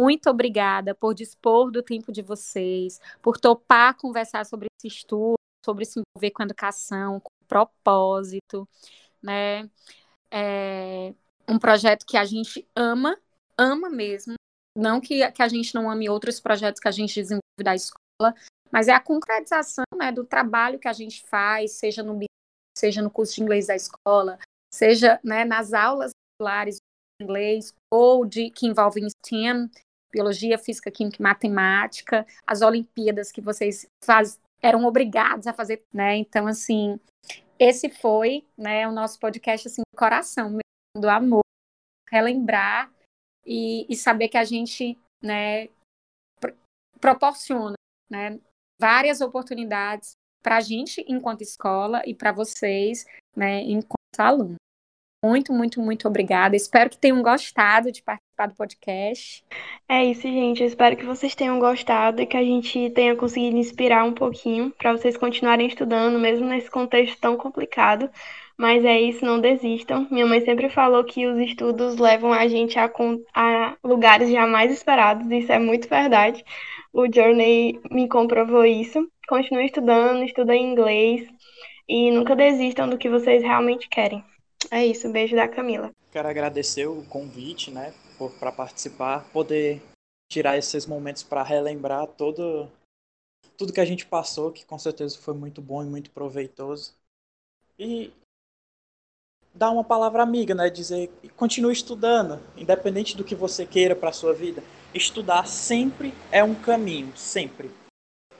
Muito 0.00 0.30
obrigada 0.30 0.94
por 0.94 1.12
dispor 1.12 1.70
do 1.70 1.82
tempo 1.82 2.10
de 2.10 2.22
vocês, 2.22 2.98
por 3.20 3.38
topar 3.38 3.94
conversar 3.94 4.46
sobre 4.46 4.66
esse 4.78 4.88
estudo, 4.88 5.34
sobre 5.62 5.84
se 5.84 6.00
envolver 6.00 6.30
com 6.30 6.42
educação, 6.42 7.20
com 7.20 7.28
propósito, 7.46 8.66
né? 9.22 9.68
É 10.30 11.12
um 11.46 11.58
projeto 11.58 12.06
que 12.06 12.16
a 12.16 12.24
gente 12.24 12.66
ama, 12.74 13.14
ama 13.58 13.90
mesmo. 13.90 14.36
Não 14.74 15.02
que, 15.02 15.30
que 15.32 15.42
a 15.42 15.48
gente 15.48 15.74
não 15.74 15.90
ame 15.90 16.08
outros 16.08 16.40
projetos 16.40 16.80
que 16.80 16.88
a 16.88 16.92
gente 16.92 17.20
desenvolve 17.20 17.62
da 17.62 17.74
escola, 17.74 18.34
mas 18.72 18.88
é 18.88 18.92
a 18.92 19.00
concretização 19.00 19.84
né, 19.94 20.10
do 20.10 20.24
trabalho 20.24 20.78
que 20.78 20.88
a 20.88 20.94
gente 20.94 21.22
faz, 21.26 21.72
seja 21.72 22.02
no 22.02 22.18
seja 22.74 23.02
no 23.02 23.10
curso 23.10 23.34
de 23.34 23.42
inglês 23.42 23.66
da 23.66 23.76
escola, 23.76 24.38
seja 24.72 25.20
né, 25.22 25.44
nas 25.44 25.74
aulas 25.74 26.12
regulares 26.40 26.76
de 26.76 27.24
inglês 27.24 27.74
ou 27.92 28.24
de 28.24 28.50
que 28.50 28.66
envolvem 28.66 29.06
STEM, 29.10 29.68
biologia, 30.12 30.58
física, 30.58 30.90
química 30.90 31.16
e 31.18 31.22
matemática, 31.22 32.26
as 32.46 32.62
Olimpíadas 32.62 33.30
que 33.32 33.40
vocês 33.40 33.86
faz, 34.04 34.40
eram 34.62 34.84
obrigados 34.84 35.46
a 35.46 35.52
fazer, 35.52 35.82
né? 35.92 36.16
Então, 36.16 36.46
assim, 36.46 36.98
esse 37.58 37.88
foi, 37.88 38.46
né, 38.56 38.88
o 38.88 38.92
nosso 38.92 39.18
podcast 39.18 39.68
assim, 39.68 39.82
do 39.82 39.98
coração, 39.98 40.58
do 40.96 41.08
amor, 41.08 41.42
relembrar 42.10 42.90
e, 43.44 43.86
e 43.88 43.96
saber 43.96 44.28
que 44.28 44.38
a 44.38 44.44
gente, 44.44 44.98
né, 45.22 45.68
proporciona, 47.00 47.74
né, 48.10 48.38
várias 48.80 49.20
oportunidades 49.20 50.12
para 50.42 50.56
a 50.56 50.60
gente 50.60 51.04
enquanto 51.06 51.42
escola 51.42 52.02
e 52.06 52.14
para 52.14 52.32
vocês, 52.32 53.04
né, 53.36 53.60
enquanto 53.60 53.96
aluno. 54.18 54.56
Muito, 55.22 55.52
muito, 55.52 55.82
muito 55.82 56.08
obrigada. 56.08 56.56
Espero 56.56 56.88
que 56.88 56.96
tenham 56.96 57.22
gostado 57.22 57.92
de 57.92 58.02
participar 58.02 58.29
do 58.46 58.54
podcast. 58.54 59.44
É 59.88 60.04
isso, 60.04 60.22
gente. 60.22 60.60
Eu 60.60 60.66
espero 60.66 60.96
que 60.96 61.04
vocês 61.04 61.34
tenham 61.34 61.58
gostado 61.58 62.22
e 62.22 62.26
que 62.26 62.36
a 62.36 62.42
gente 62.42 62.90
tenha 62.90 63.16
conseguido 63.16 63.56
inspirar 63.56 64.04
um 64.04 64.12
pouquinho 64.12 64.70
para 64.78 64.92
vocês 64.92 65.16
continuarem 65.16 65.66
estudando, 65.66 66.18
mesmo 66.18 66.46
nesse 66.46 66.70
contexto 66.70 67.20
tão 67.20 67.36
complicado. 67.36 68.10
Mas 68.56 68.84
é 68.84 69.00
isso, 69.00 69.24
não 69.24 69.40
desistam. 69.40 70.06
Minha 70.10 70.26
mãe 70.26 70.40
sempre 70.42 70.68
falou 70.68 71.02
que 71.02 71.26
os 71.26 71.38
estudos 71.38 71.96
levam 71.96 72.32
a 72.32 72.46
gente 72.46 72.78
a, 72.78 72.90
a 73.34 73.76
lugares 73.82 74.30
jamais 74.30 74.70
esperados, 74.70 75.30
isso 75.30 75.50
é 75.50 75.58
muito 75.58 75.88
verdade. 75.88 76.44
O 76.92 77.06
Journey 77.10 77.80
me 77.90 78.06
comprovou 78.08 78.64
isso. 78.64 79.08
Continue 79.28 79.66
estudando, 79.66 80.24
estudem 80.24 80.72
inglês 80.72 81.26
e 81.88 82.10
nunca 82.10 82.36
desistam 82.36 82.88
do 82.88 82.98
que 82.98 83.08
vocês 83.08 83.42
realmente 83.42 83.88
querem. 83.88 84.22
É 84.70 84.84
isso, 84.84 85.10
beijo 85.10 85.34
da 85.34 85.48
Camila. 85.48 85.90
Quero 86.12 86.28
agradecer 86.28 86.86
o 86.86 87.02
convite, 87.08 87.70
né, 87.70 87.94
para 88.28 88.52
participar, 88.52 89.24
poder 89.32 89.80
tirar 90.30 90.58
esses 90.58 90.86
momentos 90.86 91.22
para 91.22 91.42
relembrar 91.42 92.06
todo 92.06 92.68
tudo 93.56 93.72
que 93.72 93.80
a 93.80 93.84
gente 93.84 94.06
passou, 94.06 94.50
que 94.52 94.64
com 94.64 94.78
certeza 94.78 95.18
foi 95.18 95.34
muito 95.34 95.60
bom 95.60 95.82
e 95.82 95.86
muito 95.86 96.10
proveitoso. 96.10 96.94
E 97.78 98.10
dar 99.54 99.70
uma 99.70 99.84
palavra 99.84 100.22
amiga, 100.22 100.54
né, 100.54 100.68
dizer 100.70 101.10
continue 101.36 101.72
estudando, 101.72 102.40
independente 102.56 103.16
do 103.16 103.24
que 103.24 103.34
você 103.34 103.66
queira 103.66 103.94
para 103.94 104.12
sua 104.12 104.32
vida 104.34 104.62
estudar 104.94 105.46
sempre 105.46 106.12
é 106.30 106.42
um 106.42 106.54
caminho, 106.54 107.16
sempre. 107.16 107.70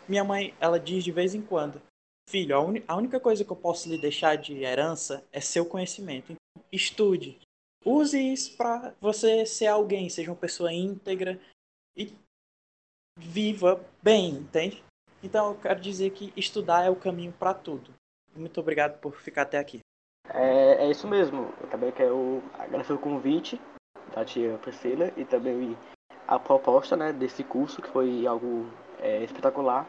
Minha 0.08 0.24
mãe, 0.24 0.54
ela 0.60 0.78
diz 0.80 1.04
de 1.04 1.12
vez 1.12 1.34
em 1.34 1.42
quando, 1.42 1.80
filho, 2.28 2.56
a, 2.56 2.92
a 2.92 2.96
única 2.96 3.20
coisa 3.20 3.44
que 3.44 3.50
eu 3.50 3.56
posso 3.56 3.88
lhe 3.88 3.98
deixar 3.98 4.36
de 4.36 4.62
herança 4.62 5.24
é 5.32 5.40
seu 5.40 5.64
conhecimento. 5.64 6.32
Então, 6.32 6.64
estude. 6.72 7.38
Use 7.84 8.18
isso 8.18 8.56
para 8.56 8.94
você 9.00 9.46
ser 9.46 9.68
alguém, 9.68 10.08
seja 10.08 10.30
uma 10.30 10.36
pessoa 10.36 10.72
íntegra 10.72 11.40
e 11.96 12.14
viva 13.16 13.82
bem, 14.02 14.30
entende? 14.30 14.84
Então 15.22 15.50
eu 15.50 15.58
quero 15.58 15.80
dizer 15.80 16.10
que 16.10 16.32
estudar 16.36 16.84
é 16.84 16.90
o 16.90 16.96
caminho 16.96 17.32
para 17.32 17.54
tudo. 17.54 17.92
Muito 18.34 18.60
obrigado 18.60 18.98
por 19.00 19.16
ficar 19.20 19.42
até 19.42 19.58
aqui. 19.58 19.80
É, 20.28 20.84
é 20.84 20.90
isso 20.90 21.08
mesmo. 21.08 21.52
Eu 21.60 21.68
também 21.68 21.90
quero 21.92 22.42
agradecer 22.54 22.92
o 22.92 22.98
convite 22.98 23.60
da 24.14 24.24
tia 24.24 24.58
Priscila 24.58 25.12
e 25.16 25.24
também 25.24 25.76
a 26.26 26.38
proposta 26.38 26.96
né, 26.96 27.12
desse 27.12 27.42
curso, 27.42 27.82
que 27.82 27.88
foi 27.88 28.26
algo 28.26 28.66
é, 28.98 29.22
espetacular. 29.24 29.88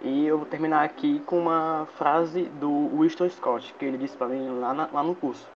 E 0.00 0.26
eu 0.26 0.38
vou 0.38 0.46
terminar 0.46 0.84
aqui 0.84 1.20
com 1.20 1.38
uma 1.38 1.86
frase 1.96 2.44
do 2.44 2.88
Winston 2.98 3.28
Scott, 3.30 3.74
que 3.74 3.84
ele 3.84 3.98
disse 3.98 4.16
para 4.16 4.28
mim 4.28 4.46
lá, 4.60 4.74
na, 4.74 4.86
lá 4.86 5.02
no 5.02 5.16
curso. 5.16 5.48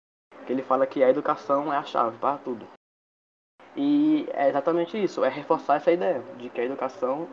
Que 0.46 0.52
ele 0.52 0.62
fala 0.62 0.86
que 0.86 1.02
a 1.02 1.10
educação 1.10 1.72
é 1.72 1.76
a 1.76 1.84
chave 1.84 2.16
para 2.18 2.38
tudo. 2.38 2.66
E 3.76 4.26
é 4.30 4.48
exatamente 4.48 4.96
isso, 4.96 5.22
é 5.22 5.28
reforçar 5.28 5.76
essa 5.76 5.92
ideia 5.92 6.20
de 6.38 6.48
que 6.48 6.60
a 6.60 6.64
educação 6.64 7.28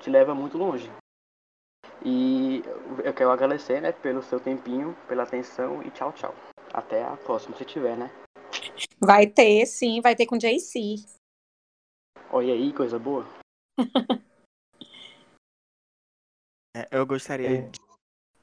te 0.00 0.08
leva 0.08 0.34
muito 0.34 0.56
longe. 0.56 0.90
E 2.02 2.62
eu 3.04 3.12
quero 3.12 3.30
agradecer 3.30 3.80
né, 3.80 3.92
pelo 3.92 4.22
seu 4.22 4.40
tempinho, 4.40 4.96
pela 5.06 5.24
atenção 5.24 5.82
e 5.82 5.90
tchau, 5.90 6.12
tchau. 6.12 6.34
Até 6.72 7.04
a 7.04 7.16
próxima, 7.16 7.56
se 7.56 7.64
tiver, 7.64 7.96
né? 7.96 8.10
Vai 8.98 9.26
ter, 9.26 9.66
sim, 9.66 10.00
vai 10.00 10.14
ter 10.16 10.24
com 10.26 10.38
JC. 10.38 10.96
Olha 12.30 12.54
aí, 12.54 12.72
coisa 12.72 12.98
boa. 12.98 13.26
é, 16.74 16.88
eu 16.90 17.04
gostaria 17.06 17.58
é. 17.58 17.62
de 17.62 17.78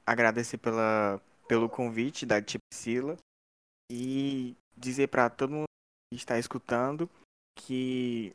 agradecer 0.06 0.58
pela, 0.58 1.20
pelo 1.48 1.68
convite 1.68 2.24
da 2.24 2.40
Tia 2.40 2.60
Priscila 2.70 3.16
e 3.94 4.56
dizer 4.76 5.06
para 5.06 5.30
todo 5.30 5.52
mundo 5.52 5.68
que 6.12 6.16
está 6.16 6.36
escutando 6.36 7.08
que 7.56 8.34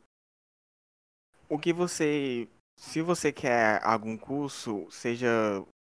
o 1.50 1.58
que 1.58 1.70
você 1.70 2.48
se 2.78 3.02
você 3.02 3.30
quer 3.30 3.78
algum 3.84 4.16
curso, 4.16 4.90
seja 4.90 5.28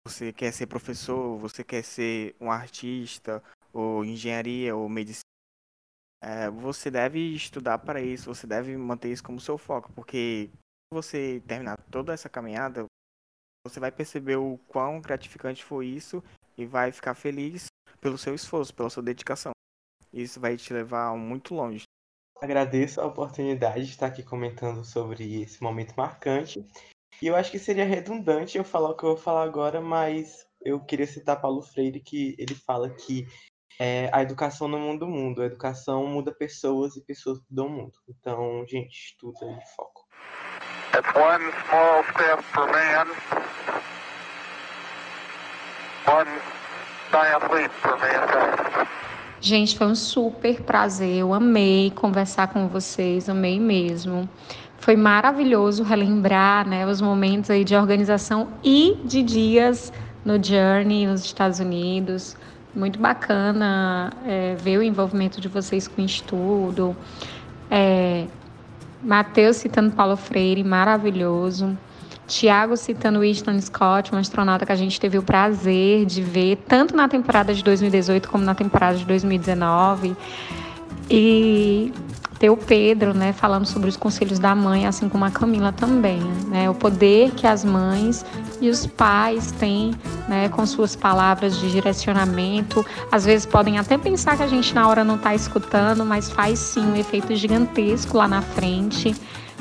você 0.08 0.34
quer 0.34 0.52
ser 0.52 0.66
professor, 0.66 1.38
você 1.38 1.64
quer 1.64 1.84
ser 1.84 2.36
um 2.42 2.52
artista, 2.52 3.44
ou 3.72 4.04
engenharia, 4.04 4.76
ou 4.76 4.90
medicina, 4.90 5.22
é, 6.24 6.50
você 6.50 6.90
deve 6.90 7.20
estudar 7.36 7.78
para 7.78 8.02
isso, 8.02 8.34
você 8.34 8.48
deve 8.48 8.76
manter 8.76 9.12
isso 9.12 9.24
como 9.24 9.40
seu 9.40 9.60
foco, 9.60 9.92
porque 9.94 10.50
você 10.92 11.40
terminar 11.46 11.78
toda 11.92 12.14
essa 12.14 12.28
caminhada, 12.28 12.86
você 13.64 13.80
vai 13.80 13.92
perceber 13.92 14.38
o 14.38 14.58
quão 14.68 15.00
gratificante 15.00 15.64
foi 15.64 15.86
isso 15.86 16.24
e 16.58 16.66
vai 16.66 16.92
ficar 16.92 17.14
feliz 17.14 17.68
pelo 18.02 18.18
seu 18.18 18.34
esforço, 18.34 18.74
pela 18.74 18.90
sua 18.90 19.04
dedicação. 19.04 19.52
Isso 20.18 20.40
vai 20.40 20.58
te 20.58 20.74
levar 20.74 21.16
muito 21.16 21.54
longe. 21.54 21.84
Agradeço 22.42 23.00
a 23.00 23.06
oportunidade 23.06 23.86
de 23.86 23.92
estar 23.92 24.08
aqui 24.08 24.24
comentando 24.24 24.84
sobre 24.84 25.42
esse 25.42 25.62
momento 25.62 25.94
marcante. 25.96 26.66
E 27.22 27.28
eu 27.28 27.36
acho 27.36 27.52
que 27.52 27.60
seria 27.60 27.86
redundante 27.86 28.58
eu 28.58 28.64
falar 28.64 28.90
o 28.90 28.96
que 28.96 29.04
eu 29.04 29.10
vou 29.10 29.18
falar 29.18 29.44
agora, 29.44 29.80
mas 29.80 30.46
eu 30.62 30.80
queria 30.80 31.06
citar 31.06 31.40
Paulo 31.40 31.62
Freire, 31.62 32.00
que 32.00 32.36
ele 32.40 32.56
fala 32.56 32.90
que 32.90 33.28
é, 33.80 34.10
a 34.12 34.24
educação 34.24 34.68
não 34.68 34.80
muda 34.80 35.06
o 35.06 35.10
mundo, 35.10 35.42
a 35.42 35.46
educação 35.46 36.08
muda 36.08 36.32
pessoas 36.32 36.96
e 36.96 37.06
pessoas 37.06 37.40
mudam 37.50 37.68
o 37.68 37.70
mundo. 37.70 37.94
Então, 38.10 38.66
gente, 38.68 38.92
estuda 38.92 39.46
e 39.46 39.76
foco. 39.76 40.08
That's 40.92 41.16
one 41.16 41.52
small 41.68 42.04
step 42.06 42.42
for 42.54 42.66
man, 42.66 43.08
one 46.08 46.42
giant 47.12 47.54
leap 47.54 47.72
for 47.72 47.98
mankind. 47.98 48.47
Gente, 49.48 49.78
foi 49.78 49.88
um 49.88 49.96
super 49.96 50.62
prazer. 50.64 51.20
Eu 51.20 51.34
amei 51.34 51.90
conversar 51.96 52.50
com 52.50 52.68
vocês, 52.68 53.30
amei 53.30 53.62
mesmo. 53.62 54.28
Foi 54.78 54.98
maravilhoso 54.98 55.84
relembrar 55.84 56.68
né, 56.68 56.86
os 56.86 57.00
momentos 57.00 57.50
aí 57.50 57.64
de 57.64 57.74
organização 57.74 58.50
e 58.62 58.98
de 59.06 59.24
dias 59.24 59.94
no 60.26 60.34
Journey 60.34 61.08
nos 61.08 61.24
Estados 61.24 61.62
Unidos. 61.62 62.36
Muito 62.76 63.00
bacana 63.00 64.12
é, 64.26 64.56
ver 64.56 64.80
o 64.80 64.84
envolvimento 64.84 65.40
de 65.40 65.48
vocês 65.48 65.88
com 65.88 66.02
o 66.02 66.06
estudo. 66.06 66.94
É, 67.72 68.28
Matheus 69.02 69.56
citando 69.56 69.96
Paulo 69.96 70.18
Freire, 70.18 70.62
maravilhoso. 70.62 71.78
Tiago 72.28 72.76
citando 72.76 73.22
Winston 73.22 73.60
Scott, 73.62 74.14
um 74.14 74.18
astronauta 74.18 74.66
que 74.66 74.72
a 74.72 74.76
gente 74.76 75.00
teve 75.00 75.18
o 75.18 75.24
prazer 75.24 76.06
de 76.06 76.22
ver 76.22 76.58
tanto 76.68 76.96
na 76.96 77.08
temporada 77.08 77.54
de 77.54 77.64
2018 77.64 78.28
como 78.30 78.44
na 78.44 78.54
temporada 78.54 78.98
de 78.98 79.06
2019. 79.06 80.16
E 81.10 81.94
ter 82.38 82.50
o 82.50 82.58
Pedro, 82.58 83.14
né, 83.14 83.34
falando 83.34 83.66
sobre 83.66 83.90
os 83.90 83.98
conselhos 83.98 84.40
da 84.40 84.54
mãe, 84.54 84.86
assim 84.86 85.10
como 85.10 85.26
a 85.26 85.32
Camila 85.32 85.72
também, 85.72 86.22
né, 86.48 86.70
o 86.70 86.74
poder 86.74 87.32
que 87.32 87.48
as 87.48 87.66
mães 87.66 88.24
e 88.62 88.70
os 88.70 88.86
pais 88.86 89.52
têm, 89.54 89.96
né, 90.28 90.50
com 90.50 90.66
suas 90.66 90.96
palavras 90.96 91.58
de 91.58 91.72
direcionamento. 91.72 92.86
Às 93.12 93.26
vezes 93.26 93.46
podem 93.46 93.80
até 93.80 93.98
pensar 93.98 94.38
que 94.38 94.44
a 94.44 94.48
gente 94.48 94.74
na 94.76 94.88
hora 94.88 95.04
não 95.04 95.16
está 95.16 95.34
escutando, 95.34 96.06
mas 96.06 96.30
faz 96.30 96.60
sim 96.60 96.86
um 96.86 96.96
efeito 96.96 97.36
gigantesco 97.36 98.18
lá 98.18 98.28
na 98.28 98.42
frente. 98.42 99.16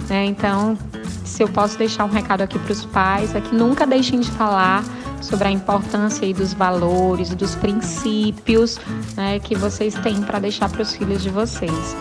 Né? 0.08 0.26
Então, 0.26 0.76
se 1.24 1.42
eu 1.42 1.48
posso 1.48 1.76
deixar 1.78 2.04
um 2.04 2.10
recado 2.10 2.42
aqui 2.42 2.58
para 2.58 2.72
os 2.72 2.84
pais, 2.84 3.34
é 3.34 3.40
que 3.40 3.54
nunca 3.54 3.86
deixem 3.86 4.20
de 4.20 4.30
falar 4.30 4.84
sobre 5.20 5.48
a 5.48 5.50
importância 5.50 6.32
dos 6.32 6.52
valores, 6.52 7.34
dos 7.34 7.54
princípios 7.56 8.78
né, 9.16 9.38
que 9.40 9.54
vocês 9.54 9.94
têm 9.94 10.22
para 10.22 10.38
deixar 10.38 10.68
para 10.68 10.82
os 10.82 10.94
filhos 10.94 11.22
de 11.22 11.30
vocês. 11.30 11.96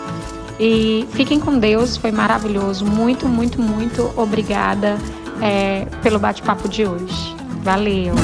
E 0.58 1.06
fiquem 1.12 1.38
com 1.38 1.58
Deus, 1.58 1.96
foi 1.96 2.12
maravilhoso. 2.12 2.84
Muito, 2.84 3.26
muito, 3.28 3.60
muito 3.60 4.12
obrigada 4.16 4.96
é, 5.42 5.86
pelo 6.02 6.18
bate-papo 6.18 6.68
de 6.68 6.86
hoje. 6.86 7.36
Valeu! 7.62 8.14